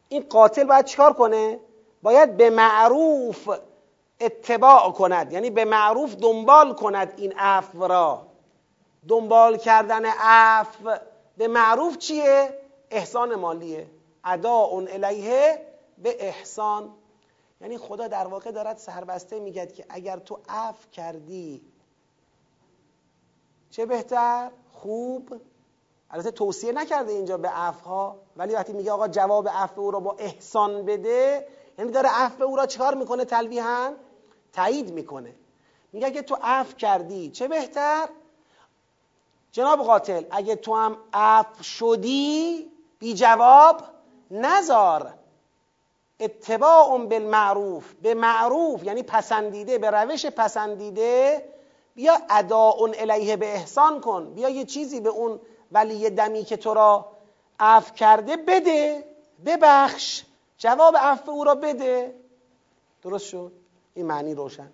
این 0.08 0.26
قاتل 0.30 0.64
باید 0.64 0.84
چیکار 0.84 1.12
کنه؟ 1.12 1.60
باید 2.02 2.36
به 2.36 2.50
معروف 2.50 3.48
اتباع 4.20 4.92
کند. 4.92 5.32
یعنی 5.32 5.50
به 5.50 5.64
معروف 5.64 6.14
دنبال 6.14 6.74
کند 6.74 7.12
این 7.16 7.32
عفو 7.32 7.86
را. 7.86 8.26
دنبال 9.08 9.56
کردن 9.56 10.06
عفو. 10.06 10.96
به 11.36 11.48
معروف 11.48 11.98
چیه؟ 11.98 12.58
احسان 12.90 13.34
مالیه. 13.34 13.86
اون 14.44 14.88
الیه 14.88 15.66
به 15.98 16.26
احسان 16.26 16.94
یعنی 17.62 17.78
خدا 17.78 18.08
در 18.08 18.26
واقع 18.26 18.50
دارد 18.50 18.76
سربسته 18.76 19.40
میگد 19.40 19.72
که 19.72 19.84
اگر 19.88 20.18
تو 20.18 20.40
عفو 20.48 20.90
کردی 20.90 21.62
چه 23.70 23.86
بهتر؟ 23.86 24.50
خوب. 24.72 25.40
البته 26.10 26.30
توصیه 26.30 26.72
نکرده 26.72 27.12
اینجا 27.12 27.36
به 27.36 27.48
ها 27.48 28.16
ولی 28.36 28.54
وقتی 28.54 28.72
میگه 28.72 28.92
آقا 28.92 29.08
جواب 29.08 29.48
عفو 29.48 29.80
او 29.80 29.90
را 29.90 30.00
با 30.00 30.16
احسان 30.18 30.84
بده 30.84 31.48
یعنی 31.78 31.90
داره 31.90 32.08
عفو 32.08 32.44
او 32.44 32.56
را 32.56 32.66
چکار 32.66 32.94
می‌کنه 32.94 33.24
تلویحا؟ 33.24 33.92
تایید 34.52 34.92
می‌کنه. 34.92 35.34
میگه 35.92 36.10
که 36.10 36.22
تو 36.22 36.38
عفو 36.42 36.76
کردی 36.76 37.30
چه 37.30 37.48
بهتر؟ 37.48 38.08
جناب 39.52 39.82
قاتل 39.82 40.24
اگه 40.30 40.56
تو 40.56 40.74
هم 40.74 40.96
عفو 41.12 41.62
شدی 41.62 42.72
بی 42.98 43.14
جواب 43.14 43.82
نزار. 44.30 45.14
اتباع 46.24 46.98
بالمعروف 47.06 47.92
به 48.02 48.14
معروف 48.14 48.84
یعنی 48.84 49.02
پسندیده 49.02 49.78
به 49.78 49.90
روش 49.90 50.26
پسندیده 50.26 51.44
بیا 51.94 52.18
اداء 52.30 52.82
الیه 52.98 53.36
به 53.36 53.54
احسان 53.54 54.00
کن 54.00 54.34
بیا 54.34 54.48
یه 54.48 54.64
چیزی 54.64 55.00
به 55.00 55.08
اون 55.08 55.40
ولی 55.72 56.10
دمی 56.10 56.44
که 56.44 56.56
تو 56.56 56.74
را 56.74 57.06
عفو 57.60 57.94
کرده 57.94 58.36
بده 58.36 59.04
ببخش 59.46 60.24
جواب 60.58 60.96
عفو 60.96 61.30
او 61.30 61.44
را 61.44 61.54
بده. 61.54 62.14
درست 63.02 63.26
شد؟ 63.26 63.52
این 63.94 64.06
معنی 64.06 64.34
روشن. 64.34 64.72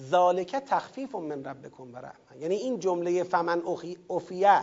ذالک 0.00 0.56
تخفیف 0.56 1.14
من 1.14 1.44
ربکم 1.44 1.94
و 1.94 1.98
یعنی 2.40 2.54
این 2.54 2.78
جمله 2.78 3.22
فمن 3.22 3.62
افیه 4.10 4.62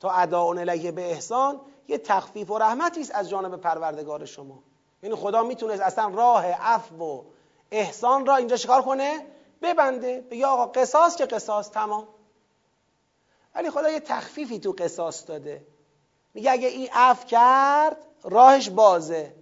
تا 0.00 0.10
اداء 0.10 0.46
الیه 0.46 0.92
به 0.92 1.10
احسان 1.10 1.60
یه 1.90 1.98
تخفیف 1.98 2.50
و 2.50 2.58
رحمتی 2.58 3.00
است 3.00 3.14
از 3.14 3.30
جانب 3.30 3.56
پروردگار 3.56 4.24
شما. 4.24 4.62
یعنی 5.02 5.14
خدا 5.14 5.42
می‌تونست 5.42 5.82
اصلا 5.82 6.08
راه 6.08 6.46
عفو 6.46 7.04
و 7.04 7.22
احسان 7.70 8.26
را 8.26 8.36
اینجا 8.36 8.56
چیکار 8.56 8.82
کنه 8.82 9.26
ببنده 9.62 10.20
بگه 10.20 10.46
آقا 10.46 10.66
قصاص 10.66 11.16
که 11.16 11.26
قصاص 11.26 11.70
تمام. 11.70 12.08
ولی 13.54 13.70
خدا 13.70 13.90
یه 13.90 14.00
تخفیفی 14.00 14.58
تو 14.58 14.72
قصاص 14.78 15.26
داده. 15.26 15.66
میگه 16.34 16.50
اگه 16.50 16.68
این 16.68 16.88
عفو 16.92 17.26
کرد 17.26 17.96
راهش 18.22 18.68
بازه. 18.68 19.34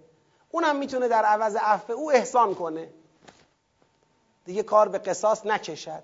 اونم 0.50 0.76
می‌تونه 0.76 1.08
در 1.08 1.24
عوض 1.24 1.56
عفو 1.56 1.92
او 1.92 2.12
احسان 2.12 2.54
کنه. 2.54 2.88
دیگه 4.44 4.62
کار 4.62 4.88
به 4.88 4.98
قصاص 4.98 5.46
نکشد. 5.46 6.02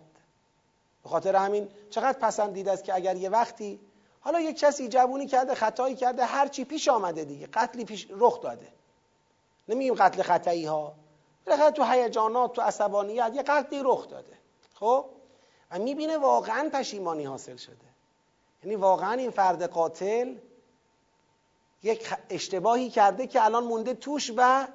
به 1.02 1.08
خاطر 1.08 1.36
همین 1.36 1.68
چقدر 1.90 2.18
پسندیده 2.18 2.72
است 2.72 2.84
که 2.84 2.94
اگر 2.94 3.16
یه 3.16 3.28
وقتی 3.28 3.80
حالا 4.24 4.40
یک 4.40 4.58
کسی 4.58 4.88
جوونی 4.88 5.26
کرده 5.26 5.54
خطایی 5.54 5.94
کرده 5.94 6.24
هر 6.24 6.48
چی 6.48 6.64
پیش 6.64 6.88
آمده 6.88 7.24
دیگه 7.24 7.46
قتلی 7.46 7.84
پیش 7.84 8.06
رخ 8.10 8.40
داده. 8.40 8.68
نمیگیم 9.68 9.94
قتل 9.94 10.22
خطایی 10.22 10.64
ها 10.64 10.94
بالاخره 11.46 11.70
تو 11.70 11.84
هیجانات 11.84 12.52
تو 12.52 12.62
عصبانیت 12.62 13.30
یه 13.34 13.42
قتلی 13.42 13.80
رخ 13.84 14.08
داده. 14.08 14.38
خب؟ 14.74 15.04
و 15.70 15.78
می‌بینه 15.78 16.18
واقعا 16.18 16.70
پشیمانی 16.72 17.24
حاصل 17.24 17.56
شده. 17.56 17.76
یعنی 18.62 18.76
واقعا 18.76 19.12
این 19.12 19.30
فرد 19.30 19.62
قاتل 19.62 20.34
یک 21.82 22.14
اشتباهی 22.30 22.90
کرده 22.90 23.26
که 23.26 23.44
الان 23.44 23.64
مونده 23.64 23.94
توش 23.94 24.32
و 24.36 24.66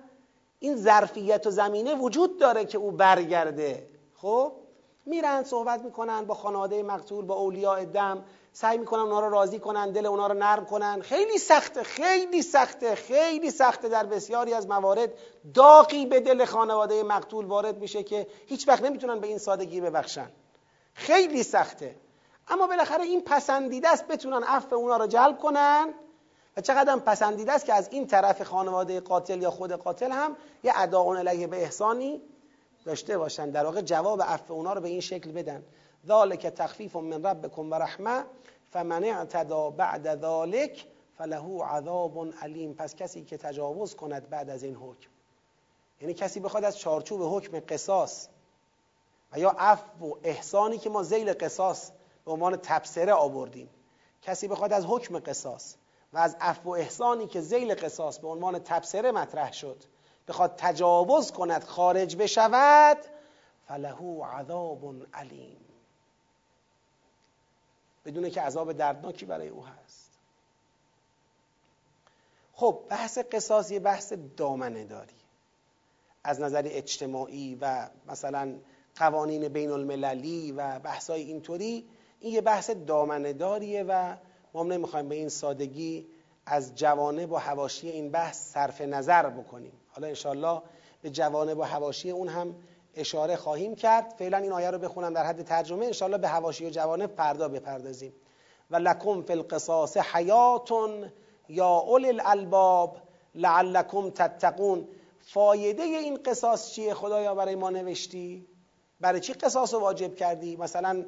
این 0.59 0.75
ظرفیت 0.75 1.47
و 1.47 1.51
زمینه 1.51 1.95
وجود 1.95 2.39
داره 2.39 2.65
که 2.65 2.77
او 2.77 2.91
برگرده. 2.91 3.89
خب؟ 4.15 4.51
میرن 5.05 5.43
صحبت 5.43 5.81
می‌کنن 5.81 6.25
با 6.25 6.33
خانواده 6.33 6.83
مقتول 6.83 7.25
با 7.25 7.35
اولیاء 7.35 7.85
دم. 7.85 8.25
سعی 8.61 8.77
می‌کنن 8.77 9.01
اونا 9.01 9.19
رو 9.19 9.29
راضی 9.29 9.59
کنن 9.59 9.91
دل 9.91 10.05
اونا 10.05 10.27
رو 10.27 10.33
نرم 10.33 10.65
کنن. 10.65 11.01
خیلی 11.01 11.37
سخته 11.37 11.83
خیلی 11.83 12.41
سخته 12.41 12.95
خیلی 12.95 13.51
سخته 13.51 13.89
در 13.89 14.05
بسیاری 14.05 14.53
از 14.53 14.67
موارد. 14.67 15.09
داغی 15.53 16.05
به 16.05 16.19
دل 16.19 16.45
خانواده 16.45 17.03
مقتول 17.03 17.45
وارد 17.45 17.77
میشه 17.77 18.03
که 18.03 18.27
هیچ 18.47 18.67
وقت 18.67 18.83
نمی‌تونن 18.83 19.19
به 19.19 19.27
این 19.27 19.37
سادگی 19.37 19.81
ببخشن. 19.81 20.31
خیلی 20.93 21.43
سخته. 21.43 21.95
اما 22.47 22.67
بالاخره 22.67 23.03
این 23.03 23.21
پسندیده 23.21 23.89
است 23.89 24.07
بتونن 24.07 24.43
عفو 24.43 24.75
اونا 24.75 24.97
رو 24.97 25.07
جلب 25.07 25.37
کنن. 25.37 25.93
و 26.57 26.61
چقدر 26.61 26.95
پسندیده 26.95 27.51
است 27.51 27.65
که 27.65 27.73
از 27.73 27.89
این 27.91 28.07
طرف 28.07 28.41
خانواده 28.41 28.99
قاتل 28.99 29.41
یا 29.41 29.51
خود 29.51 29.71
قاتل 29.71 30.11
هم 30.11 30.35
یه 30.63 30.71
اداء 30.75 31.15
علیه 31.15 31.47
به 31.47 31.57
احسانی 31.57 32.21
داشته 32.85 33.17
باشن. 33.17 33.49
در 33.49 33.65
واقع 33.65 33.81
جواب 33.81 34.21
عفو 34.21 34.53
اونا 34.53 34.73
رو 34.73 34.81
به 34.81 34.89
این 34.89 35.01
شکل 35.01 35.31
بدن. 35.31 35.63
ذالک 36.07 36.47
تخفیف 36.47 36.95
من 36.95 37.25
ربکم 37.25 37.71
و 37.71 37.75
رحمه 37.75 38.25
فمن 38.71 39.03
اعتدا 39.03 39.69
بعد 39.69 40.21
ذالک 40.21 40.87
فله 41.17 41.63
عذاب 41.63 42.33
علیم 42.41 42.73
پس 42.73 42.95
کسی 42.95 43.23
که 43.23 43.37
تجاوز 43.37 43.95
کند 43.95 44.29
بعد 44.29 44.49
از 44.49 44.63
این 44.63 44.75
حکم. 44.75 45.09
یعنی 46.01 46.13
کسی 46.13 46.39
بخواد 46.39 46.63
از 46.63 46.77
چارچوب 46.77 47.21
حکم 47.23 47.59
قصاص 47.59 48.27
و 49.31 49.39
یا 49.39 49.49
عفو 49.49 50.05
و 50.05 50.15
احسانی 50.23 50.77
که 50.77 50.89
ما 50.89 51.03
زیل 51.03 51.33
قصاص 51.33 51.91
به 52.25 52.31
عنوان 52.31 52.55
تبصره 52.55 53.13
آوردیم. 53.13 53.69
کسی 54.21 54.47
بخواد 54.47 54.73
از 54.73 54.85
حکم 54.85 55.19
قصاص 55.19 55.75
و 56.13 56.17
از 56.17 56.37
عفو 56.41 56.69
و 56.69 56.73
احسانی 56.73 57.27
که 57.27 57.41
زیل 57.41 57.75
قصاص 57.75 58.19
به 58.19 58.27
عنوان 58.27 58.59
تبصره 58.59 59.11
مطرح 59.11 59.51
شد 59.51 59.83
بخواد 60.27 60.53
تجاوز 60.57 61.31
کند 61.31 61.63
خارج 61.63 62.15
بشود 62.15 62.97
فله 63.67 64.23
عذاب 64.23 64.95
علیم 65.13 65.68
بدونه 68.05 68.29
که 68.29 68.41
عذاب 68.41 68.73
دردناکی 68.73 69.25
برای 69.25 69.47
او 69.47 69.65
هست. 69.65 70.09
خب 72.53 72.79
بحث 72.89 73.17
قصاص 73.31 73.71
یه 73.71 73.79
بحث 73.79 74.13
دامنه 74.37 74.85
داری 74.85 75.15
از 76.23 76.41
نظر 76.41 76.61
اجتماعی 76.65 77.57
و 77.61 77.89
مثلا 78.07 78.55
قوانین 78.95 79.47
بین 79.47 79.71
المللی 79.71 80.51
و 80.51 80.79
بحثای 80.79 81.21
اینطوری 81.21 81.89
این 82.19 82.33
یه 82.33 82.41
بحث 82.41 82.69
دامنه 82.69 83.33
داریه 83.33 83.83
و 83.83 84.15
ما 84.53 84.63
نمی‌خوایم 84.63 85.09
به 85.09 85.15
این 85.15 85.29
سادگی 85.29 86.07
از 86.45 86.75
جوانب 86.75 87.31
و 87.31 87.37
حواشی 87.37 87.89
این 87.89 88.11
بحث 88.11 88.53
صرف 88.53 88.81
نظر 88.81 89.29
بکنیم. 89.29 89.73
حالا 89.89 90.07
انشالله 90.07 90.61
به 91.01 91.09
جوانب 91.09 91.57
و 91.57 91.63
حواشی 91.63 92.11
اون 92.11 92.27
هم 92.27 92.55
اشاره 92.95 93.35
خواهیم 93.35 93.75
کرد. 93.75 94.13
فعلا 94.17 94.37
این 94.37 94.51
آیه 94.51 94.71
رو 94.71 94.77
بخونم 94.77 95.13
در 95.13 95.25
حد 95.25 95.43
ترجمه. 95.43 95.85
انشالله 95.85 96.17
به 96.17 96.27
حواشی 96.27 96.65
و 96.65 96.69
جوانب 96.69 97.11
فردا 97.15 97.47
بپردازیم. 97.47 98.13
و 98.71 98.75
لکم 98.75 99.21
فی 99.21 99.33
القصاص 99.33 99.97
حیات 99.97 100.71
یا 101.49 101.67
اول 101.67 102.05
الالباب 102.05 102.97
لعلکم 103.35 104.09
تتقون. 104.09 104.87
فایده 105.19 105.83
این 105.83 106.19
قصاص 106.25 106.71
چیه؟ 106.71 106.93
خدایا 106.93 107.35
برای 107.35 107.55
ما 107.55 107.69
نوشتی؟ 107.69 108.47
برای 108.99 109.19
چی 109.19 109.33
قصاص 109.33 109.73
واجب 109.73 110.15
کردی؟ 110.15 110.55
مثلا 110.55 111.05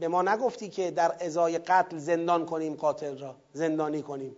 به 0.00 0.08
ما 0.08 0.22
نگفتی 0.22 0.68
که 0.68 0.90
در 0.90 1.16
ازای 1.20 1.58
قتل 1.58 1.98
زندان 1.98 2.46
کنیم 2.46 2.74
قاتل 2.74 3.18
را. 3.18 3.36
زندانی 3.52 4.02
کنیم. 4.02 4.36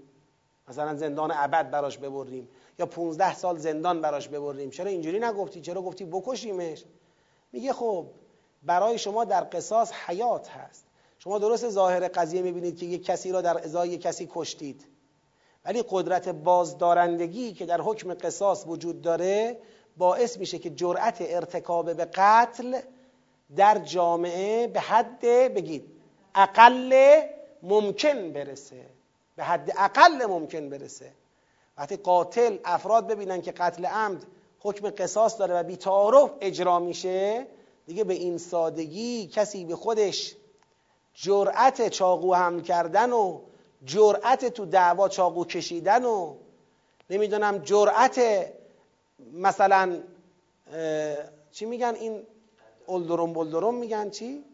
مثلا 0.68 0.94
زندان 0.94 1.32
ابد 1.34 1.70
براش 1.70 1.98
ببریم. 1.98 2.48
یا 2.78 2.86
15 2.86 3.34
سال 3.34 3.58
زندان 3.58 4.00
براش 4.00 4.28
ببریم. 4.28 4.70
چرا 4.70 4.90
اینجوری 4.90 5.18
نگفتی؟ 5.18 5.60
چرا 5.60 5.82
گفتی 5.82 6.04
بکشیمش؟ 6.04 6.84
میگه 7.52 7.72
خب 7.72 8.06
برای 8.62 8.98
شما 8.98 9.24
در 9.24 9.46
قصاص 9.52 9.92
حیات 9.92 10.48
هست. 10.48 10.86
شما 11.18 11.38
درست 11.38 11.68
ظاهر 11.68 12.08
قضیه 12.08 12.42
می‌بینید 12.42 12.78
که 12.78 12.86
یک 12.86 13.04
کسی 13.04 13.32
را 13.32 13.40
در 13.40 13.64
ازای 13.64 13.98
کسی 13.98 14.28
کشتید. 14.32 14.86
ولی 15.64 15.84
قدرت 15.90 16.28
بازدارندگی 16.28 17.52
که 17.52 17.66
در 17.66 17.80
حکم 17.80 18.14
قصاص 18.14 18.64
وجود 18.66 19.02
داره 19.02 19.58
باعث 19.96 20.38
میشه 20.38 20.58
که 20.58 20.70
جرأت 20.70 21.16
ارتکاب 21.20 21.92
به 21.96 22.04
قتل 22.04 22.80
در 23.56 23.78
جامعه 23.78 24.66
به 24.66 24.80
حد 24.80 25.20
بگید 25.54 25.92
اقل 26.34 27.20
ممکن 27.62 28.32
برسه. 28.32 28.86
به 29.36 29.44
حد 29.44 29.72
اقل 29.78 30.26
ممکن 30.26 30.68
برسه. 30.70 31.12
وقتی 31.78 31.96
قاتل 31.96 32.58
افراد 32.64 33.06
ببینن 33.06 33.42
که 33.42 33.52
قتل 33.52 33.84
عمد 33.84 34.26
حکم 34.60 34.90
قصاص 34.90 35.38
داره 35.38 35.54
و 35.54 35.62
بیتعارف 35.62 36.30
اجرا 36.40 36.78
میشه 36.78 37.46
دیگه 37.86 38.04
به 38.04 38.14
این 38.14 38.38
سادگی 38.38 39.26
کسی 39.26 39.64
به 39.64 39.76
خودش 39.76 40.36
جرأت 41.14 41.88
چاقو 41.88 42.34
حمل 42.34 42.60
کردن 42.60 43.12
و 43.12 43.40
جرأت 43.84 44.44
تو 44.44 44.66
دعوا 44.66 45.08
چاقو 45.08 45.44
کشیدن 45.44 46.04
و 46.04 46.34
نمی‌دونم 47.10 47.58
جرأت 47.58 48.20
مثلا 49.32 50.02
چی 51.52 51.64
میگن 51.64 51.94
این 51.94 52.22
اولدروم 52.86 53.32
بلدروم 53.32 53.74
میگن 53.74 54.10
چی؟ 54.10 54.44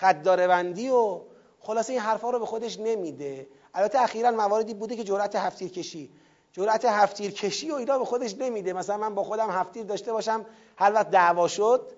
قداروندی 0.00 0.88
و 0.88 1.20
خلاصه 1.60 1.92
این 1.92 2.02
حرفا 2.02 2.30
رو 2.30 2.38
به 2.38 2.46
خودش 2.46 2.78
نمیده 2.78 3.46
البته 3.74 4.02
اخیرا 4.02 4.30
مواردی 4.30 4.74
بوده 4.74 4.96
که 4.96 5.04
جرأت 5.04 5.36
هفتیر 5.36 5.70
کشی. 5.70 6.10
جرأت 6.52 6.84
هفتیر 6.84 7.30
کشی 7.30 7.70
و 7.70 7.74
اینا 7.74 7.98
به 7.98 8.04
خودش 8.04 8.34
نمیده. 8.34 8.72
مثلا 8.72 8.96
من 8.96 9.14
با 9.14 9.24
خودم 9.24 9.50
هفتیر 9.50 9.84
داشته 9.84 10.12
باشم 10.12 10.46
هر 10.76 10.92
وقت 10.94 11.10
دعوا 11.10 11.48
شد 11.48 11.92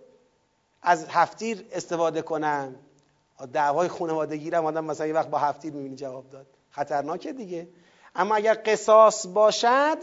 از 0.82 1.06
هفتیر 1.08 1.66
استفاده 1.72 2.22
کنم. 2.22 2.74
دعوای 3.52 3.88
خانوادگی 3.88 4.50
رو 4.50 4.66
آدم 4.66 4.84
مثلا 4.84 5.06
یه 5.06 5.14
وقت 5.14 5.28
با 5.28 5.38
هفتیر 5.38 5.72
می‌بینی 5.72 5.96
جواب 5.96 6.30
داد. 6.30 6.46
خطرناکه 6.70 7.32
دیگه. 7.32 7.68
اما 8.14 8.34
اگر 8.34 8.62
قصاص 8.66 9.26
باشد 9.26 9.98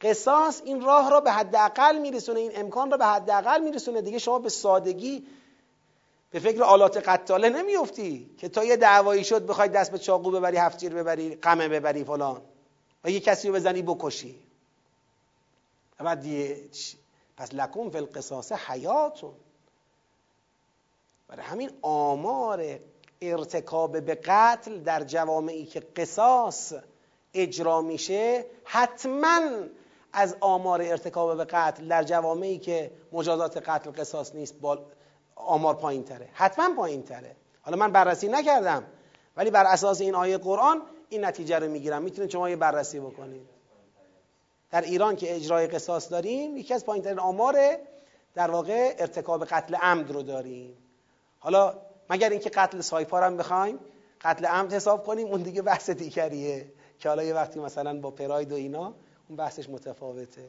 قصاص 0.00 0.62
این 0.64 0.80
راه 0.80 1.10
را 1.10 1.20
به 1.20 1.32
حداقل 1.32 1.98
میرسونه 1.98 2.40
این 2.40 2.52
امکان 2.54 2.90
را 2.90 2.96
به 2.96 3.06
حداقل 3.06 3.60
میرسونه. 3.64 4.02
دیگه 4.02 4.18
شما 4.18 4.38
به 4.38 4.48
سادگی 4.48 5.26
به 6.30 6.38
فکر 6.38 6.62
آلات 6.62 7.08
قتاله 7.08 7.48
نمیفتی 7.48 8.30
که 8.38 8.48
تا 8.48 8.64
یه 8.64 8.76
دعوایی 8.76 9.24
شد 9.24 9.46
بخوای 9.46 9.68
دست 9.68 9.92
به 9.92 9.98
چاقو 9.98 10.30
ببری 10.30 10.56
هفتیر 10.56 10.94
ببری 10.94 11.34
قمه 11.34 11.68
ببری 11.68 12.04
فلان. 12.04 12.42
و 13.04 13.10
یه 13.10 13.20
کسی 13.20 13.48
رو 13.48 13.54
بزنی 13.54 13.82
بکشی. 13.82 14.38
بعد 15.98 16.26
پس 17.36 17.54
لکن 17.54 17.90
فی 17.90 17.98
القصاص 17.98 18.52
حیاتون. 18.52 19.34
برای 21.28 21.42
همین 21.42 21.70
آمار 21.82 22.78
ارتکاب 23.20 24.00
به 24.00 24.14
قتل 24.14 24.78
در 24.78 25.04
جوامعی 25.04 25.66
که 25.66 25.80
قصاص 25.80 26.72
اجرا 27.34 27.80
میشه 27.80 28.46
حتما 28.64 29.40
از 30.12 30.36
آمار 30.40 30.82
ارتکاب 30.82 31.36
به 31.36 31.44
قتل 31.44 31.88
در 31.88 32.02
جوامعی 32.02 32.58
که 32.58 32.90
مجازات 33.12 33.68
قتل 33.68 33.90
قصاص 33.90 34.34
نیست 34.34 34.54
آمار 35.46 35.74
پایین 35.74 36.04
تره 36.04 36.28
حتما 36.32 36.74
پایین 36.76 37.02
تره 37.02 37.36
حالا 37.62 37.76
من 37.76 37.92
بررسی 37.92 38.28
نکردم 38.28 38.84
ولی 39.36 39.50
بر 39.50 39.64
اساس 39.64 40.00
این 40.00 40.14
آیه 40.14 40.38
قرآن 40.38 40.82
این 41.08 41.24
نتیجه 41.24 41.58
رو 41.58 41.68
می‌گیرم. 41.68 42.02
می‌تونید 42.02 42.30
شما 42.30 42.50
یه 42.50 42.56
بررسی 42.56 43.00
بکنید. 43.00 43.48
در 44.70 44.80
ایران 44.80 45.16
که 45.16 45.36
اجرای 45.36 45.66
قصاص 45.66 46.10
داریم 46.10 46.56
یکی 46.56 46.74
از 46.74 46.84
پایینترین 46.84 47.18
آمار 47.18 47.56
در 48.34 48.50
واقع 48.50 48.94
ارتکاب 48.98 49.44
قتل 49.44 49.74
عمد 49.74 50.10
رو 50.10 50.22
داریم. 50.22 50.76
حالا 51.38 51.74
مگر 52.10 52.30
اینکه 52.30 52.50
قتل 52.50 52.80
سایپا 52.80 53.20
هم 53.20 53.36
بخوایم 53.36 53.78
قتل 54.20 54.46
عمد 54.46 54.72
حساب 54.72 55.06
کنیم 55.06 55.26
اون 55.26 55.42
دیگه 55.42 55.62
بحث 55.62 55.90
دیگریه. 55.90 56.66
که 57.00 57.08
حالا 57.08 57.22
یه 57.22 57.34
وقتی 57.34 57.60
مثلا 57.60 58.00
با 58.00 58.10
پراید 58.10 58.52
و 58.52 58.54
اینا 58.54 58.94
اون 59.28 59.36
بحثش 59.36 59.68
متفاوته. 59.68 60.48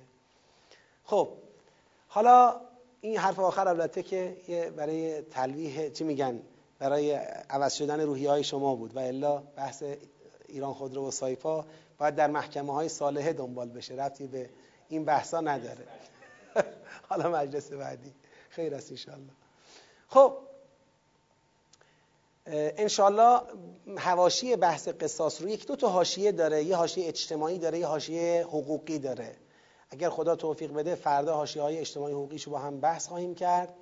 خب 1.05 1.29
حالا 2.07 2.61
این 3.01 3.17
حرف 3.17 3.39
آخر 3.39 3.67
البته 3.67 4.03
که 4.03 4.73
برای 4.77 5.21
تلویح 5.21 5.89
چی 5.89 6.03
میگن؟ 6.03 6.41
برای 6.79 7.11
عوض 7.49 7.73
شدن 7.73 8.01
روحی 8.01 8.25
های 8.25 8.43
شما 8.43 8.75
بود 8.75 8.95
و 8.95 8.99
الا 8.99 9.37
بحث 9.37 9.83
ایران 10.47 10.73
خودرو 10.73 11.07
و 11.07 11.11
سایپا 11.11 11.65
باید 11.97 12.15
در 12.15 12.27
محکمه 12.27 12.73
های 12.73 12.89
صالحه 12.89 13.33
دنبال 13.33 13.69
بشه. 13.69 13.93
ربطی 13.93 14.27
به 14.27 14.49
این 14.89 15.05
بحثا 15.05 15.41
نداره. 15.41 15.87
حالا 17.09 17.29
مجلس 17.29 17.71
بعدی. 17.71 18.13
خیر 18.49 18.75
است 18.75 18.91
انشالله 18.91 19.31
خب 20.07 20.37
انشالله 22.45 23.41
هواشی 23.97 24.55
بحث 24.55 24.87
قصاص 24.87 25.41
رو 25.41 25.49
یک 25.49 25.67
دو 25.67 25.75
تا 25.75 25.89
حاشیه 25.89 26.31
داره. 26.31 26.63
یه 26.63 26.75
حاشیه 26.75 27.07
اجتماعی 27.07 27.57
داره 27.57 27.79
یه 27.79 27.87
حاشیه 27.87 28.45
حقوقی 28.47 28.99
داره. 28.99 29.35
اگر 29.91 30.09
خدا 30.09 30.35
توفیق 30.35 30.73
بده 30.73 30.95
فردا 30.95 31.35
حاشیه 31.35 31.61
های 31.61 31.77
اجتماعی 31.77 32.13
حقوقیش 32.13 32.43
رو 32.43 32.51
با 32.51 32.59
هم 32.59 32.79
بحث 32.79 33.07
خواهیم 33.07 33.35
کرد 33.35 33.73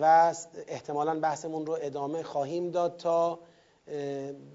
و 0.00 0.34
احتمالا 0.66 1.20
بحثمون 1.20 1.66
رو 1.66 1.78
ادامه 1.80 2.22
خواهیم 2.22 2.70
داد 2.70 2.96
تا 2.96 3.38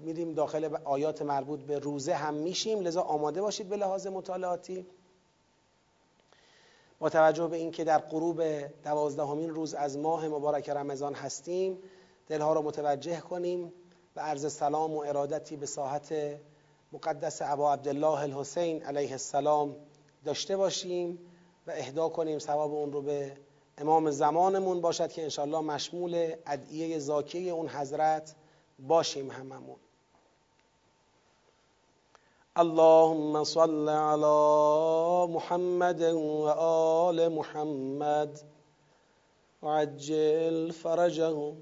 میریم 0.02 0.34
داخل 0.34 0.76
آیات 0.84 1.22
مربوط 1.22 1.60
به 1.60 1.78
روزه 1.78 2.14
هم 2.14 2.34
میشیم. 2.34 2.80
لذا 2.80 3.02
آماده 3.02 3.42
باشید 3.42 3.68
به 3.68 3.76
لحاظ 3.76 4.06
مطالعاتی. 4.06 4.86
با 6.98 7.08
توجه 7.08 7.46
به 7.46 7.56
اینکه 7.56 7.84
در 7.84 7.98
غروب 7.98 8.42
دوازدهمین 8.84 9.50
روز 9.50 9.74
از 9.74 9.98
ماه 9.98 10.28
مبارک 10.28 10.70
رمضان 10.70 11.14
هستیم 11.14 11.78
دلها 12.28 12.52
رو 12.52 12.62
متوجه 12.62 13.20
کنیم 13.20 13.72
و 14.16 14.20
عرض 14.20 14.52
سلام 14.52 14.94
و 14.94 14.98
ارادتی 14.98 15.56
به 15.56 15.66
ساحت 15.66 16.14
مقدس 16.92 17.42
ابا 17.42 17.72
عبدالله 17.72 18.20
الحسین 18.20 18.82
علیه 18.82 19.12
السلام 19.12 19.76
داشته 20.28 20.56
باشیم 20.56 21.18
و 21.66 21.70
اهدا 21.70 22.08
کنیم 22.08 22.38
ثواب 22.38 22.74
اون 22.74 22.92
رو 22.92 23.02
به 23.02 23.36
امام 23.78 24.10
زمانمون 24.10 24.80
باشد 24.80 25.12
که 25.12 25.22
انشالله 25.22 25.60
مشمول 25.60 26.34
ادعیه 26.46 26.98
زاکیه 26.98 27.52
اون 27.52 27.68
حضرت 27.68 28.34
باشیم 28.78 29.30
هممون. 29.30 29.76
اللهم 32.56 33.44
صل 33.44 33.88
على 33.88 35.32
محمد 35.32 36.02
وآل 36.02 37.28
محمد. 37.28 38.40
وعجل 39.62 40.70
فرجهم 40.70 41.56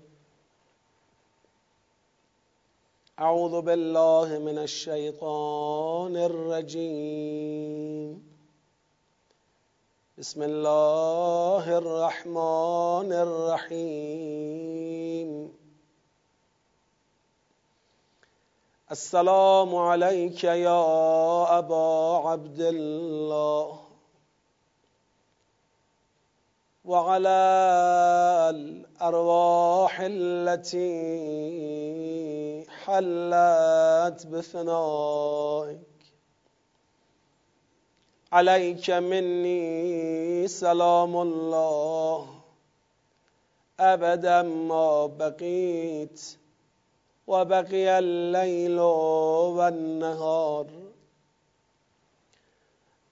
أعوذ 3.19 3.61
بالله 3.61 4.39
من 4.39 4.59
الشيطان 4.59 6.17
الرجيم 6.17 8.26
بسم 10.19 10.43
الله 10.43 11.79
الرحمن 11.79 13.13
الرحيم. 13.69 15.29
السلام 18.91 19.77
عليك 19.77 20.45
يا 20.45 21.59
أبا 21.59 22.17
عبد 22.29 22.61
الله 22.61 23.79
وعلى 26.85 27.41
الأرواح 28.57 30.01
التي 30.01 30.97
حلت 32.71 34.27
بفنائك 34.27 35.96
عليك 38.33 38.91
مني 38.91 40.49
سلام 40.49 41.17
الله. 41.17 42.29
أبدا 43.81 44.43
ما 44.43 45.07
بقيت 45.07 46.37
وبقي 47.27 47.99
الليل 47.99 48.81
والنهار. 48.81 50.67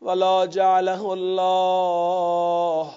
ولا 0.01 0.45
جعله 0.45 1.13
الله 1.13 2.95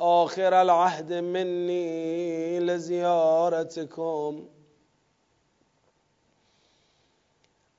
آخر 0.00 0.62
العهد 0.62 1.12
مني 1.12 2.60
لزيارتكم. 2.60 4.44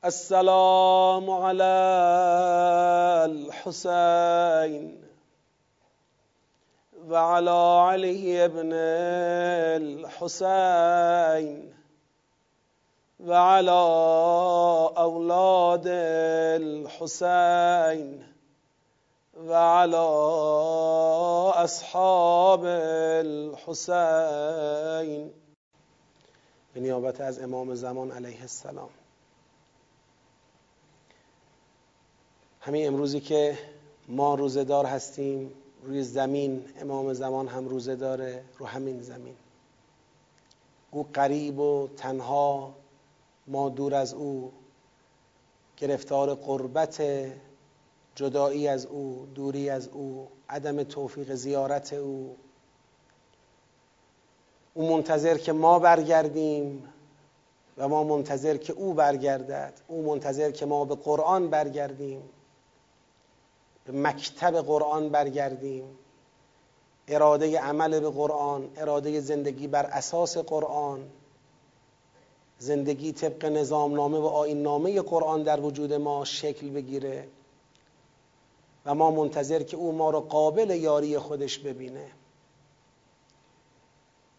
السلام 0.05 1.29
على 1.29 1.63
الحسين 3.25 5.03
وعلى 7.07 7.59
علي 7.87 8.47
بن 8.47 8.73
الحسين 10.03 11.73
وعلى 13.19 13.71
أولاد 14.97 15.87
الحسين 16.67 18.23
وعلى 19.39 20.07
أصحاب 21.63 22.65
الحسين. 23.25 24.03
به 26.73 26.81
نیابت 26.81 27.21
از 27.21 27.39
امام 27.39 27.75
زمان 27.75 28.11
علیه 28.11 28.41
السلام. 28.41 28.89
همین 32.66 32.88
امروزی 32.88 33.20
که 33.20 33.57
ما 34.07 34.36
روزه 34.36 34.64
دار 34.64 34.86
هستیم 34.86 35.51
روی 35.84 36.03
زمین 36.03 36.64
امام 36.82 37.14
زمان 37.14 37.47
هم 37.47 37.68
روزه 37.68 37.95
داره 37.95 38.43
رو 38.57 38.66
همین 38.66 39.01
زمین. 39.01 39.36
او 40.91 41.05
قریب 41.14 41.59
و 41.59 41.88
تنها 41.97 42.74
ما 43.47 43.70
دور 43.70 43.95
از 43.95 44.14
او. 44.14 44.51
گرفتار 45.78 46.36
قربت 46.36 47.03
جدایی 48.16 48.68
از 48.68 48.86
او 48.86 49.28
دوری 49.36 49.70
از 49.70 49.88
او 49.88 50.28
عدم 50.49 50.84
توفیق 50.84 51.34
زیارت 51.34 51.93
او. 51.93 52.36
او 54.74 54.89
منتظر 54.89 55.38
که 55.38 55.51
ما 55.51 55.80
برگردیم 55.80 56.84
و 57.78 57.88
ما 57.88 58.03
منتظر 58.03 58.57
که 58.57 58.74
او 58.74 58.93
برگردد. 58.93 59.74
او 59.88 60.05
منتظر 60.05 60.51
که 60.51 60.66
ما 60.66 60.86
به 60.86 60.95
قرآن 60.95 61.49
برگردیم. 61.49 62.30
به 63.86 63.93
مکتب 63.93 64.61
قرآن 64.61 65.09
برگردیم. 65.09 65.84
اراده 67.07 67.59
عمل 67.59 67.99
به 67.99 68.09
قرآن 68.09 68.69
اراده 68.77 69.19
زندگی 69.19 69.67
بر 69.67 69.86
اساس 69.86 70.38
قرآن. 70.38 71.09
زندگی 72.59 73.11
طبق 73.11 73.45
نظامنامه 73.45 74.17
و 74.17 74.25
آین 74.25 74.61
نامه 74.61 75.01
قرآن 75.01 75.43
در 75.43 75.59
وجود 75.59 75.93
ما 75.93 76.25
شکل 76.25 76.69
بگیره 76.69 77.27
و 78.86 78.95
ما 78.95 79.11
منتظر 79.11 79.63
که 79.63 79.77
او 79.77 79.91
ما 79.91 80.09
رو 80.09 80.19
قابل 80.19 80.69
یاری 80.69 81.17
خودش 81.17 81.59
ببینه. 81.59 82.11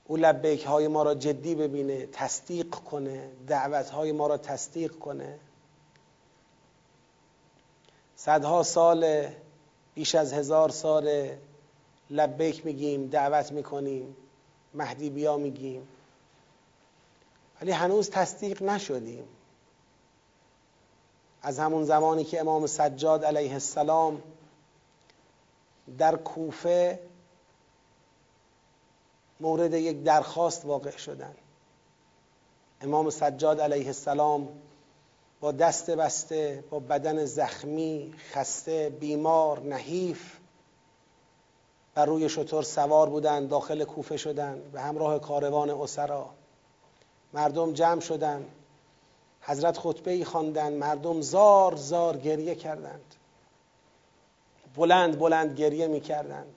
او 0.06 0.16
لبیک 0.16 0.64
های 0.64 0.88
ما 0.88 1.02
را 1.02 1.14
جدی 1.14 1.54
ببینه 1.54 2.06
تصدیق 2.06 2.74
کنه 2.74 3.30
دعوت 3.46 3.90
های 3.90 4.12
ما 4.12 4.26
را 4.26 4.36
تصدیق 4.36 4.92
کنه. 4.92 5.38
صدها 8.16 8.62
سال 8.62 9.28
بیش 9.94 10.14
از 10.14 10.32
هزار 10.32 10.70
سال 10.70 11.36
لبیک 12.10 12.66
میگیم 12.66 13.06
دعوت 13.06 13.52
می‌کنیم 13.52 14.16
مهدی 14.74 15.10
بیا 15.10 15.36
میگیم. 15.36 15.88
ولی 17.60 17.70
هنوز 17.70 18.10
تصدیق 18.10 18.62
نشدیم. 18.62 19.28
از 21.42 21.58
همون 21.58 21.84
زمانی 21.84 22.24
که 22.24 22.40
امام 22.40 22.66
سجاد 22.66 23.24
علیه 23.24 23.52
السلام 23.52 24.22
در 25.98 26.16
کوفه 26.16 27.00
مورد 29.40 29.74
یک 29.74 30.02
درخواست 30.02 30.64
واقع 30.64 30.96
شدن. 30.96 31.34
امام 32.80 33.10
سجاد 33.10 33.60
علیه 33.60 33.86
السلام 33.86 34.48
با 35.44 35.52
دست 35.52 35.90
بسته 35.90 36.64
با 36.70 36.78
بدن 36.78 37.24
زخمی 37.24 38.14
خسته 38.32 38.90
بیمار 39.00 39.60
نحیف. 39.60 40.36
بر 41.94 42.06
روی 42.06 42.28
شطور 42.28 42.62
سوار 42.62 43.08
بودن 43.08 43.46
داخل 43.46 43.84
کوفه 43.84 44.16
شدن 44.16 44.62
به 44.72 44.80
همراه 44.80 45.18
کاروان 45.18 45.70
اسرا. 45.70 46.30
مردم 47.32 47.72
جمع 47.72 48.00
شدن 48.00 48.44
حضرت 49.40 49.78
خطبه 49.78 50.10
ای 50.10 50.24
خواندند 50.24 50.72
مردم 50.72 51.20
زار 51.20 51.76
زار 51.76 52.16
گریه 52.16 52.54
کردند. 52.54 53.14
بلند 54.76 55.18
بلند 55.18 55.58
گریه 55.58 55.86
می‌کردند. 55.86 56.54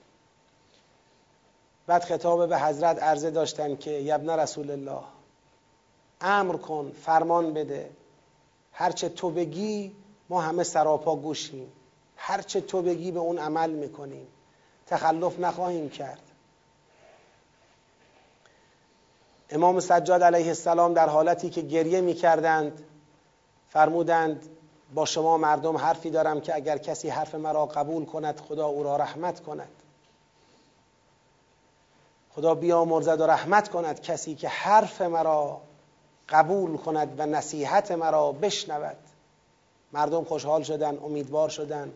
بعد 1.86 2.04
خطاب 2.04 2.48
به 2.48 2.58
حضرت 2.58 3.02
عرضه 3.02 3.30
داشتند 3.30 3.78
که 3.80 3.90
یبن 3.90 4.30
رسول 4.30 4.70
الله 4.70 5.02
امر 6.20 6.56
کن 6.56 6.92
فرمان 7.04 7.54
بده. 7.54 7.90
هرچه 8.78 9.08
تو 9.08 9.30
بگی 9.30 9.96
ما 10.28 10.40
همه 10.40 10.62
سراپا 10.62 11.16
گوشیم. 11.16 11.72
هرچه 12.16 12.60
تو 12.60 12.82
بگی 12.82 13.10
به 13.10 13.20
اون 13.20 13.38
عمل 13.38 13.70
می‌کنیم. 13.70 14.26
تخلف 14.86 15.38
نخواهیم 15.38 15.90
کرد. 15.90 16.22
امام 19.50 19.80
سجاد 19.80 20.22
علیه 20.22 20.46
السلام 20.46 20.94
در 20.94 21.08
حالتی 21.08 21.50
که 21.50 21.60
گریه 21.60 22.00
می‌کردند 22.00 22.84
فرمودند 23.68 24.48
با 24.94 25.04
شما 25.04 25.36
مردم 25.36 25.76
حرفی 25.76 26.10
دارم 26.10 26.40
که 26.40 26.54
اگر 26.54 26.78
کسی 26.78 27.08
حرف 27.08 27.34
مرا 27.34 27.66
قبول 27.66 28.04
کند 28.04 28.40
خدا 28.40 28.66
او 28.66 28.82
را 28.82 28.96
رحمت 28.96 29.40
کند. 29.40 29.82
خدا 32.30 32.54
بیامرزد 32.54 33.20
و 33.20 33.26
رحمت 33.26 33.68
کند 33.68 34.00
کسی 34.00 34.34
که 34.34 34.48
حرف 34.48 35.02
مرا 35.02 35.60
قبول 36.28 36.76
کند 36.76 37.14
و 37.20 37.26
نصیحت 37.26 37.92
مرا 37.92 38.32
بشنود. 38.32 38.96
مردم 39.92 40.24
خوشحال 40.24 40.62
شدن 40.62 40.98
امیدوار 40.98 41.48
شدن 41.48 41.92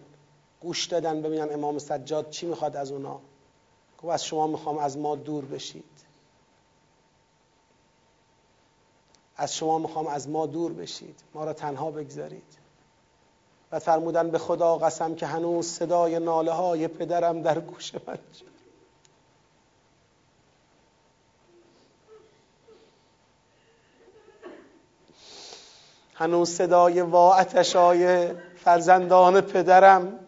گوش 0.60 0.86
دادن 0.86 1.22
ببینن 1.22 1.52
امام 1.52 1.78
سجاد 1.78 2.30
چی 2.30 2.46
می‌خواد 2.46 2.76
از 2.76 2.92
اونا. 2.92 3.20
گفت 4.02 4.12
از 4.12 4.24
شما 4.24 4.46
می‌خوام 4.46 4.78
از 4.78 4.98
ما 4.98 5.16
دور 5.16 5.44
بشید. 5.44 5.84
از 9.36 9.56
شما 9.56 9.78
می‌خوام 9.78 10.06
از 10.06 10.28
ما 10.28 10.46
دور 10.46 10.72
بشید. 10.72 11.20
ما 11.34 11.44
را 11.44 11.52
تنها 11.52 11.90
بگذارید. 11.90 12.62
و 13.72 13.78
فرمودن 13.78 14.30
به 14.30 14.38
خدا 14.38 14.78
قسم 14.78 15.14
که 15.14 15.26
هنوز 15.26 15.66
صدای 15.66 16.18
ناله 16.18 16.52
های 16.52 16.88
پدرم 16.88 17.42
در 17.42 17.60
گوش 17.60 17.94
من 17.94 18.18
شد. 18.38 18.51
هنوز 26.22 26.50
صدای 26.50 27.00
واعتشای 27.00 28.28
فرزندان 28.56 29.40
پدرم 29.40 30.18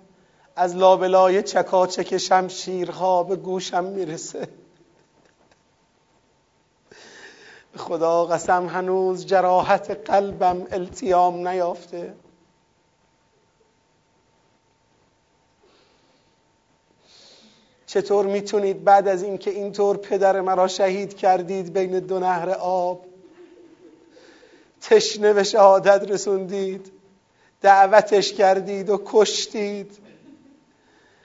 از 0.57 0.77
لابلای 0.77 1.43
چکاچک 1.43 2.19
شمشیرها 2.19 3.23
به 3.23 3.37
گوشم 3.37 3.85
می‌رسه. 3.85 4.49
خدا 7.77 8.25
قسم 8.25 8.67
هنوز 8.67 9.27
جراحت 9.27 9.91
قلبم 9.91 10.67
التیام 10.71 11.49
نیافته. 11.49 12.15
چطور 17.87 18.27
می‌تونید 18.27 18.85
بعد 18.85 19.09
از 19.09 19.23
اینکه 19.23 19.51
اینطور 19.51 19.97
پدر 19.97 20.41
مرا 20.41 20.69
شهید 20.69 21.17
کردید 21.17 21.73
بین 21.73 21.99
دو 21.99 22.19
نهر 22.19 22.51
آب 22.51 23.14
تشنه 24.85 25.33
به 25.33 25.43
شهادت 25.43 26.11
رسوندید 26.11 26.93
دعوتش 27.61 28.33
کردید 28.33 28.91
و 28.91 29.03
کشتید. 29.05 29.99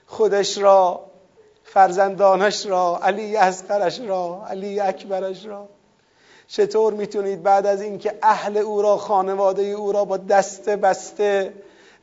خودش 0.06 0.58
را 0.58 1.10
فرزندانش 1.64 2.66
را 2.66 3.00
علی 3.02 3.36
اصغرش 3.36 4.00
را 4.00 4.46
علی 4.48 4.80
اکبرش 4.80 5.46
را. 5.46 5.68
چطور 6.48 6.92
می‌تونید 6.92 7.42
بعد 7.42 7.66
از 7.66 7.82
اینکه 7.82 8.18
اهل 8.22 8.56
او 8.56 8.82
را 8.82 8.96
خانواده 8.96 9.62
او 9.62 9.92
را 9.92 10.04
با 10.04 10.16
دست 10.16 10.68
بسته 10.68 11.52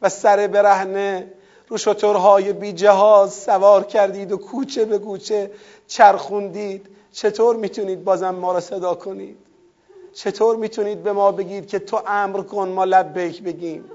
و 0.02 0.10
سر 0.10 0.48
برهنه 0.48 1.34
رو 1.68 1.78
شطورهای 1.78 2.54
بی 2.54 2.74
جهاز 2.74 3.34
سوار 3.34 3.84
کردید 3.84 4.32
و 4.32 4.38
کوچه 4.38 4.86
به 4.86 4.98
کوچه 4.98 5.52
چرخوندید 5.88 6.90
چطور 7.12 7.56
می‌تونید 7.56 8.04
بازم 8.04 8.30
ما 8.30 8.52
را 8.52 8.60
صدا 8.60 8.96
کنید؟ 8.96 9.47
چطور 10.18 10.56
می‌تونید 10.56 11.04
به 11.04 11.14
ما 11.14 11.32
بگید 11.32 11.68
که 11.68 11.80
تو 11.80 12.02
امر 12.08 12.42
کن 12.42 12.70
ما 12.70 12.84
لبیک 12.84 13.44
بگیم؟ 13.44 13.86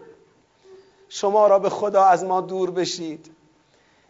شما 1.08 1.46
را 1.46 1.58
به 1.58 1.68
خدا 1.70 2.04
از 2.04 2.24
ما 2.24 2.40
دور 2.40 2.70
بشید. 2.70 3.30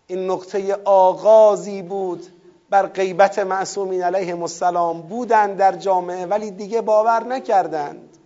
این 0.06 0.30
نقطه 0.30 0.74
آغازی 0.84 1.82
بود 1.82 2.26
بر 2.70 2.86
غیبت 2.86 3.38
معصومین 3.38 4.02
علیهم 4.02 4.42
السلام. 4.42 5.02
بودند 5.02 5.56
در 5.56 5.72
جامعه 5.72 6.26
ولی 6.26 6.50
دیگه 6.50 6.80
باور 6.80 7.24
نکردند. 7.24 8.18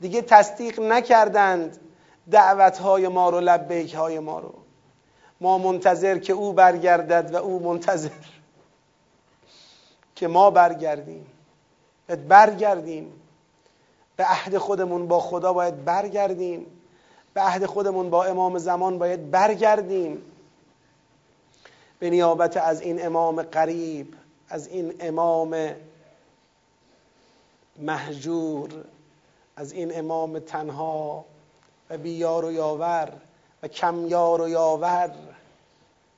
دیگه 0.00 0.22
تصدیق 0.22 0.80
نکردند 0.80 1.78
دعوت 2.30 2.78
های 2.78 3.08
ما 3.08 3.30
رو 3.30 3.40
لبیک 3.40 3.94
های 3.94 4.18
ما 4.18 4.38
رو. 4.38 4.54
ما 5.40 5.58
منتظر 5.58 6.18
که 6.18 6.32
او 6.32 6.52
برگردد 6.52 7.34
و 7.34 7.36
او 7.36 7.62
منتظر 7.62 8.10
که 10.14 10.28
ما 10.28 10.50
برگردیم. 10.50 11.33
باید 12.08 12.28
برگردیم. 12.28 13.12
به 14.16 14.24
عهد 14.24 14.58
خودمون 14.58 15.08
با 15.08 15.20
خدا 15.20 15.52
باید 15.52 15.84
برگردیم. 15.84 16.66
به 17.34 17.40
عهد 17.40 17.66
خودمون 17.66 18.10
با 18.10 18.24
امام 18.24 18.58
زمان 18.58 18.98
باید 18.98 19.30
برگردیم. 19.30 20.22
به 21.98 22.10
نیابت 22.10 22.56
از 22.56 22.80
این 22.80 23.06
امام 23.06 23.42
قریب 23.42 24.14
از 24.48 24.66
این 24.66 24.94
امام 25.00 25.74
محجور 27.78 28.84
از 29.56 29.72
این 29.72 29.98
امام 29.98 30.38
تنها 30.38 31.24
و 31.90 31.98
بیار 31.98 32.44
و 32.44 32.52
یاور 32.52 33.12
و 33.62 33.68
کم 33.68 34.06
یار 34.06 34.40
و 34.40 34.48
یاور. 34.48 35.14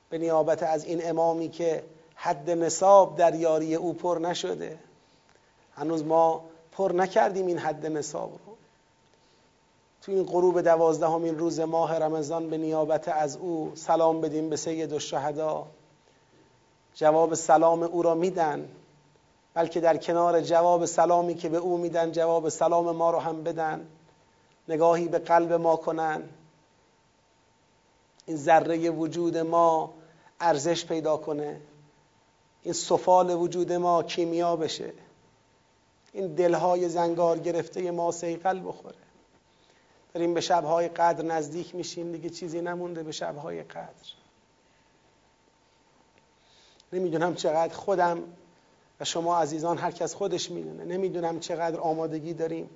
به 0.09 0.17
نیابت 0.17 0.63
از 0.63 0.85
این 0.85 1.09
امامی 1.09 1.49
که 1.49 1.83
حد 2.15 2.49
نصاب 2.49 3.17
در 3.17 3.35
یاری 3.35 3.75
او 3.75 3.93
پر 3.93 4.19
نشده. 4.21 4.77
هنوز 5.77 6.03
ما 6.03 6.43
پر 6.71 6.91
نکردیم 6.91 7.47
این 7.47 7.57
حد 7.57 7.85
نصاب 7.85 8.31
رو. 8.31 8.55
تو 10.01 10.11
این 10.11 10.23
غروب 10.23 10.61
دوازدهمین 10.61 11.39
روز 11.39 11.59
ماه 11.59 11.99
رمضان 11.99 12.49
به 12.49 12.57
نیابت 12.57 13.07
از 13.07 13.37
او 13.37 13.71
سلام 13.75 14.21
بدیم 14.21 14.49
به 14.49 14.55
سید 14.55 14.93
الشهدا. 14.93 15.67
جواب 16.95 17.33
سلام 17.33 17.83
او 17.83 18.01
را 18.01 18.15
میدن 18.15 18.69
بلکه 19.53 19.79
در 19.79 19.97
کنار 19.97 20.41
جواب 20.41 20.85
سلامی 20.85 21.35
که 21.35 21.49
به 21.49 21.57
او 21.57 21.77
میدن 21.77 22.11
جواب 22.11 22.49
سلام 22.49 22.95
ما 22.95 23.11
رو 23.11 23.19
هم 23.19 23.43
بدن. 23.43 23.87
نگاهی 24.67 25.07
به 25.07 25.19
قلب 25.19 25.53
ما 25.53 25.75
کنن. 25.75 26.23
این 28.25 28.37
ذره 28.37 28.89
وجود 28.89 29.37
ما 29.37 29.93
ارزش 30.39 30.85
پیدا 30.85 31.17
کنه. 31.17 31.61
این 32.63 32.73
سفال 32.73 33.35
وجود 33.35 33.73
ما 33.73 34.03
کیمیا 34.03 34.55
بشه. 34.55 34.93
این 36.17 36.27
دلهای 36.27 36.89
زنگار 36.89 37.39
گرفته 37.39 37.91
ما 37.91 38.11
سیقل 38.11 38.67
بخوره. 38.67 38.95
داریم 40.13 40.33
به 40.33 40.41
شبهای 40.41 40.87
قدر 40.87 41.25
نزدیک 41.25 41.75
میشیم 41.75 42.11
دیگه 42.11 42.29
چیزی 42.29 42.61
نمونده 42.61 43.03
به 43.03 43.11
شبهای 43.11 43.63
قدر. 43.63 44.13
نمی‌دونم 46.93 47.35
چقدر 47.35 47.73
خودم 47.73 48.23
و 48.99 49.05
شما 49.05 49.37
عزیزان 49.37 49.77
هر 49.77 49.91
کس 49.91 50.15
خودش 50.15 50.51
می‌دونه. 50.51 50.85
نمی‌دونم 50.85 51.39
چقدر 51.39 51.79
آمادگی 51.79 52.33
داریم. 52.33 52.69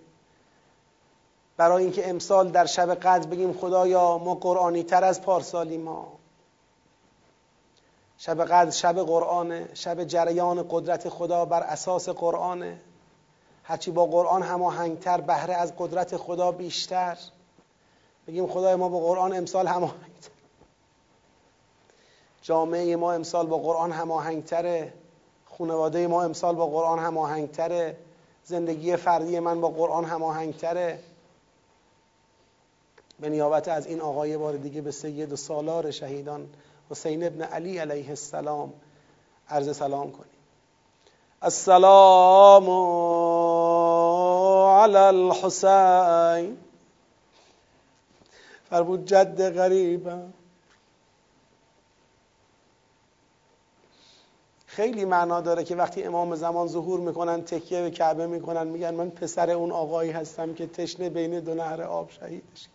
برای 1.58 1.84
اینکه 1.84 2.10
امسال 2.10 2.52
در 2.52 2.66
شب 2.66 2.96
قدر 2.96 3.28
بگیم 3.28 3.54
خدایا 3.54 4.18
ما 4.18 4.36
قرآنی 4.36 4.84
تر 4.84 5.04
از 5.04 5.22
پارسالی 5.22 5.78
ما. 5.78 6.12
شب 8.18 8.46
قدر 8.46 8.72
شب 8.72 9.00
قرآنه 9.00 9.70
شب 9.74 10.04
جریان 10.04 10.66
قدرت 10.70 11.10
خدا 11.10 11.46
بر 11.46 11.64
اساس 11.64 12.10
قرآنه. 12.10 12.80
هرچی 13.64 13.92
با 13.92 14.06
قرآن 14.06 14.44
هماهنگتر 14.44 15.22
بهره 15.22 15.54
از 15.54 15.74
قدرت 15.78 16.18
خدا 16.18 16.52
بیشتر. 16.52 17.18
بگیم 18.28 18.48
خدای 18.48 18.76
ما 18.76 18.90
با 18.90 19.00
قرآن 19.00 19.34
امسال 19.34 19.68
هماهنگتر. 19.68 20.32
جامعه 22.42 22.96
ما 22.96 23.14
امسال 23.14 23.48
با 23.48 23.58
قرآن 23.58 23.92
هماهنگتره. 23.92 24.94
خانواده 25.46 26.08
ما 26.08 26.24
امسال 26.24 26.56
با 26.56 26.68
قرآن 26.68 27.00
هماهنگتره. 27.00 27.98
زندگی 28.44 28.96
فردی 28.96 29.40
من 29.40 29.62
با 29.62 29.70
قرآن 29.70 30.06
هماهنگتره. 30.06 31.00
به 33.20 33.30
نیابت 33.30 33.68
از 33.68 33.88
این 33.88 34.02
آقای 34.02 34.38
بار 34.38 34.58
دیگه 34.58 34.82
به 34.82 34.92
سید 34.92 35.34
و 35.34 35.36
سالار 35.36 35.92
شهیدان 35.92 36.50
حسین 36.90 37.24
ابن 37.24 37.42
علی 37.42 37.78
علیه 37.78 38.10
السلام 38.10 38.74
عرض 39.50 39.78
سلام 39.78 40.12
کنیم. 40.12 40.41
السلام 41.44 42.70
علی 44.70 44.98
الحسین. 44.98 46.58
فرمود 48.70 49.06
جد 49.06 49.58
غریبم. 49.58 50.34
خیلی 54.66 55.06
معنا 55.06 55.42
داره 55.42 55.64
که 55.64 55.76
وقتی 55.76 56.04
امام 56.04 56.36
زمان 56.36 56.68
ظهور 56.68 57.00
می‌کنن 57.00 57.42
تکیه 57.42 57.82
به 57.82 57.92
کعبه 57.92 58.28
می‌کنن 58.28 58.68
میگن 58.68 58.94
من 58.94 59.10
پسر 59.10 59.50
اون 59.50 59.72
آقایی 59.72 60.12
هستم 60.12 60.54
که 60.54 60.68
تشنه 60.68 61.10
بین 61.10 61.40
دو 61.40 61.54
نهر 61.54 61.82
آب 61.82 62.12
شهیدش 62.12 62.68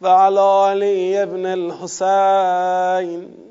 و 0.00 0.08
علی 0.08 0.38
علی 0.38 1.18
ابن 1.18 1.46
الحسین. 1.46 3.47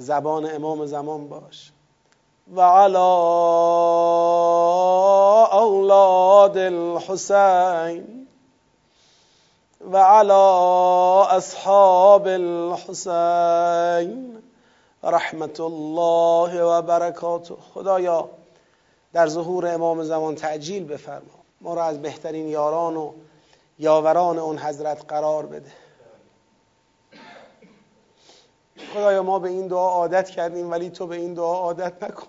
زبان 0.00 0.54
امام 0.54 0.86
زمان 0.86 1.28
باش. 1.28 1.72
و 2.56 2.60
علی 2.60 2.96
اولاد 5.52 6.58
الحسین 6.58 8.26
و 9.80 9.96
علی 9.96 10.32
اصحاب 11.36 12.26
الحسین. 12.26 13.70
رحمت 15.02 15.60
الله 15.60 16.62
و 16.62 16.82
برکاته. 16.82 17.54
خدایا 17.74 18.28
در 19.12 19.26
ظهور 19.28 19.74
امام 19.74 20.02
زمان 20.02 20.34
تعجیل 20.34 20.84
بفرما. 20.84 21.40
ما 21.60 21.74
را 21.74 21.84
از 21.84 22.02
بهترین 22.02 22.48
یاران 22.48 22.96
و 22.96 23.12
یاوران 23.78 24.38
اون 24.38 24.58
حضرت 24.58 25.04
قرار 25.08 25.46
بده. 25.46 25.72
خدایا 28.88 29.22
ما 29.22 29.38
به 29.38 29.48
این 29.48 29.66
دعا 29.66 29.90
عادت 29.90 30.30
کردیم 30.30 30.70
ولی 30.70 30.90
تو 30.90 31.06
به 31.06 31.16
این 31.16 31.34
دعا 31.34 31.54
عادت 31.54 32.02
نکن. 32.02 32.26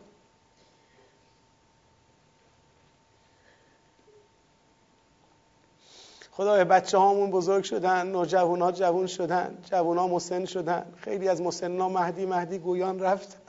خدایا 6.31 6.65
بچه 6.65 6.97
هامون 6.97 7.31
بزرگ 7.31 7.63
شدن 7.63 8.07
نوجوان 8.07 8.61
ها 8.61 8.71
جوان 8.71 9.07
شدن 9.07 9.57
جوان 9.71 9.97
ها 9.97 10.07
مسن 10.07 10.45
شدن. 10.45 10.93
خیلی 10.97 11.29
از 11.29 11.41
مسن 11.41 11.79
ها 11.79 11.89
مهدی 11.89 12.25
مهدی 12.25 12.59
گویان 12.59 12.99
رفتن 12.99 13.39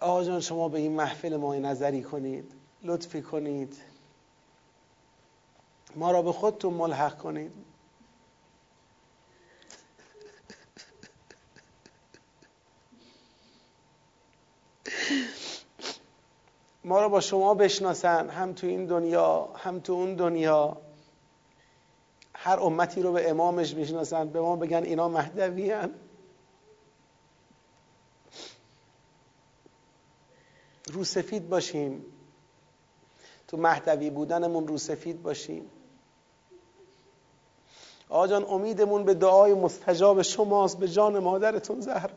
آقا 0.00 0.15
جان 0.26 0.40
شما 0.40 0.68
به 0.68 0.78
این 0.78 0.92
محفل 0.92 1.36
ما 1.36 1.54
نظری 1.54 2.02
کنید 2.02 2.52
لطفی 2.82 3.22
کنید. 3.22 3.76
ما 5.96 6.10
را 6.10 6.22
به 6.22 6.32
خودتون 6.32 6.74
ملحق 6.74 7.18
کنید. 7.18 7.52
ما 16.84 17.00
را 17.00 17.08
با 17.08 17.20
شما 17.20 17.54
بشناسن 17.54 18.30
هم 18.30 18.52
تو 18.52 18.66
این 18.66 18.86
دنیا 18.86 19.48
هم 19.56 19.80
تو 19.80 19.92
اون 19.92 20.14
دنیا. 20.14 20.76
هر 22.34 22.60
امتی 22.60 23.02
رو 23.02 23.12
به 23.12 23.30
امامش 23.30 23.74
می‌شناسن 23.74 24.28
به 24.28 24.40
ما 24.40 24.56
بگن 24.56 24.82
اینا 24.82 25.08
مهدوی 25.08 25.70
هن. 25.70 25.90
رو 30.96 31.04
سفید 31.04 31.48
باشیم. 31.48 32.04
تو 33.48 33.56
مهدوی 33.56 34.10
بودنمون 34.10 34.68
رو 34.68 34.78
سفید 34.78 35.22
باشیم. 35.22 35.70
آقا 38.08 38.26
جان 38.26 38.44
امیدمون 38.44 39.04
به 39.04 39.14
دعای 39.14 39.54
مستجاب 39.54 40.22
شماست 40.22 40.78
به 40.78 40.88
جان 40.88 41.18
مادرتون 41.18 41.80
زهر. 41.80 42.10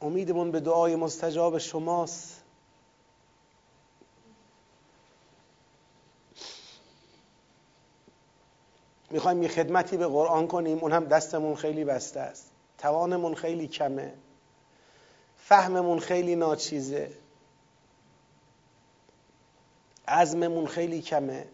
امیدمون 0.00 0.50
به 0.50 0.60
دعای 0.60 0.96
مستجاب 0.96 1.58
شماست. 1.58 2.40
می‌خوایم 9.10 9.42
یه 9.42 9.48
خدمتی 9.48 9.96
به 9.96 10.06
قرآن 10.06 10.46
کنیم 10.46 10.78
اون 10.78 10.92
هم 10.92 11.04
دستمون 11.04 11.54
خیلی 11.54 11.84
بسته 11.84 12.20
است. 12.20 12.53
توانمون 12.84 13.34
خیلی 13.34 13.68
کمه. 13.68 14.14
فهممون 15.36 15.98
خیلی 15.98 16.36
ناچیزه. 16.36 17.10
عزممون 20.08 20.66
خیلی 20.66 21.02
کمه. 21.02 21.46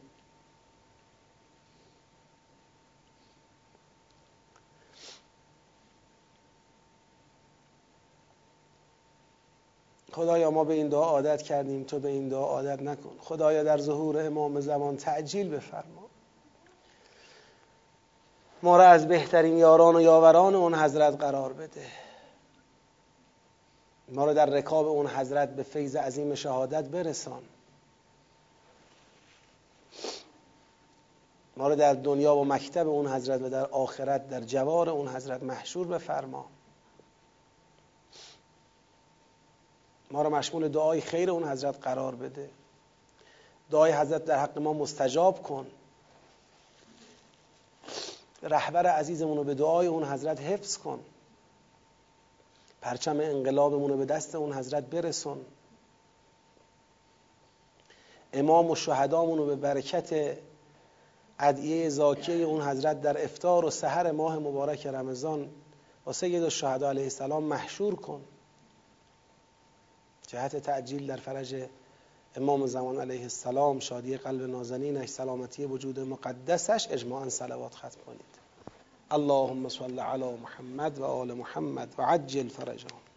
خدایا 10.13 10.51
ما 10.51 10.65
به 10.65 10.75
این 10.75 10.89
دعا 10.89 11.05
عادت 11.05 11.43
کردیم 11.43 11.85
تو 11.85 11.99
به 11.99 12.09
این 12.09 12.29
دعا 12.29 12.45
عادت 12.45 12.83
نکن. 12.83 13.17
خدایا 13.21 13.63
در 13.63 13.79
ظهور 13.79 14.27
امام 14.27 14.61
زمان 14.61 14.97
تعجیل 14.97 15.49
بفرما. 15.49 16.10
ما 18.63 18.77
را 18.77 18.85
از 18.85 19.09
بهترین 19.09 19.59
یاران 19.59 19.97
و 19.97 20.01
یاوران 20.01 20.55
اون 20.55 20.75
حضرت 20.75 21.21
قرار 21.21 21.53
بده. 21.53 21.87
ما 24.09 24.25
را 24.25 24.33
در 24.33 24.47
رکاب 24.47 24.87
اون 24.87 25.07
حضرت 25.07 25.49
به 25.57 25.63
فیض 25.63 25.97
عظیم 25.97 26.35
شهادت 26.35 26.85
برسان. 26.85 27.43
ما 31.57 31.69
رو 31.69 31.77
در 31.77 31.95
دنیا 31.95 32.37
و 32.37 32.45
مکتب 32.45 32.89
اون 32.89 33.07
حضرت 33.09 33.43
و 33.43 33.49
در 33.49 33.67
آخرت 33.67 34.29
در 34.29 34.41
جوار 34.41 34.91
اون 34.91 35.09
حضرت 35.09 35.43
محشور 35.43 35.87
بفرما. 35.87 36.47
ما 40.11 40.23
رو 40.23 40.31
مشمول 40.31 40.69
دعای 40.69 41.01
خیر 41.01 41.31
اون 41.31 41.45
حضرت 41.49 41.79
قرار 41.83 42.15
بده. 42.15 42.51
دعای 43.71 43.93
حضرت 43.93 44.25
در 44.25 44.39
حق 44.39 44.59
ما 44.59 44.73
مستجاب 44.73 45.43
کن. 45.43 45.67
رهبر 48.43 48.87
عزیزمون 48.87 49.37
رو 49.37 49.45
به 49.45 49.55
دعای 49.55 49.87
اون 49.87 50.05
حضرت 50.05 50.41
حفظ 50.41 50.79
کن. 50.79 51.01
پرچم 52.81 53.21
انقلابمون 53.21 53.91
رو 53.91 53.97
به 53.97 54.05
دست 54.05 54.35
اون 54.35 54.53
حضرت 54.53 54.85
برسون. 54.85 55.41
امام 58.33 58.71
و 58.71 58.75
شهدامون 58.75 59.39
رو 59.39 59.47
به 59.47 59.57
برکت 59.57 60.39
ادعیه 61.39 61.89
زاکیه 61.89 62.45
اون 62.45 62.63
حضرت 62.63 63.01
در 63.01 63.25
افتار 63.25 63.65
و 63.65 63.71
سحر 63.71 64.11
ماه 64.11 64.39
مبارک 64.39 64.87
رمضان 64.87 65.51
و 66.07 66.13
سید 66.13 66.43
الشهدا 66.43 66.89
علیه 66.89 67.03
السلام 67.03 67.45
محشور 67.45 67.95
کن. 67.95 68.21
جهت 70.27 70.57
تعجیل 70.57 71.07
در 71.07 71.17
فرج 71.17 71.69
امام 72.37 72.67
زمان 72.67 73.01
علیه 73.01 73.23
السلام 73.23 73.81
شادی 73.81 74.17
قلب 74.17 74.43
نازنینش 74.43 75.09
سلامتی 75.09 75.65
وجود 75.65 76.01
مقدسش 76.01 76.89
اجماعا 76.91 77.29
صلوات 77.29 77.75
ختم 77.75 78.01
کنید. 78.07 78.30
اللهم 79.13 79.69
صل 79.69 80.01
على 80.01 80.37
محمد 80.43 80.99
وآل 80.99 81.37
محمد 81.37 81.89
وعجل 81.99 82.49
فرجهم. 82.51 83.10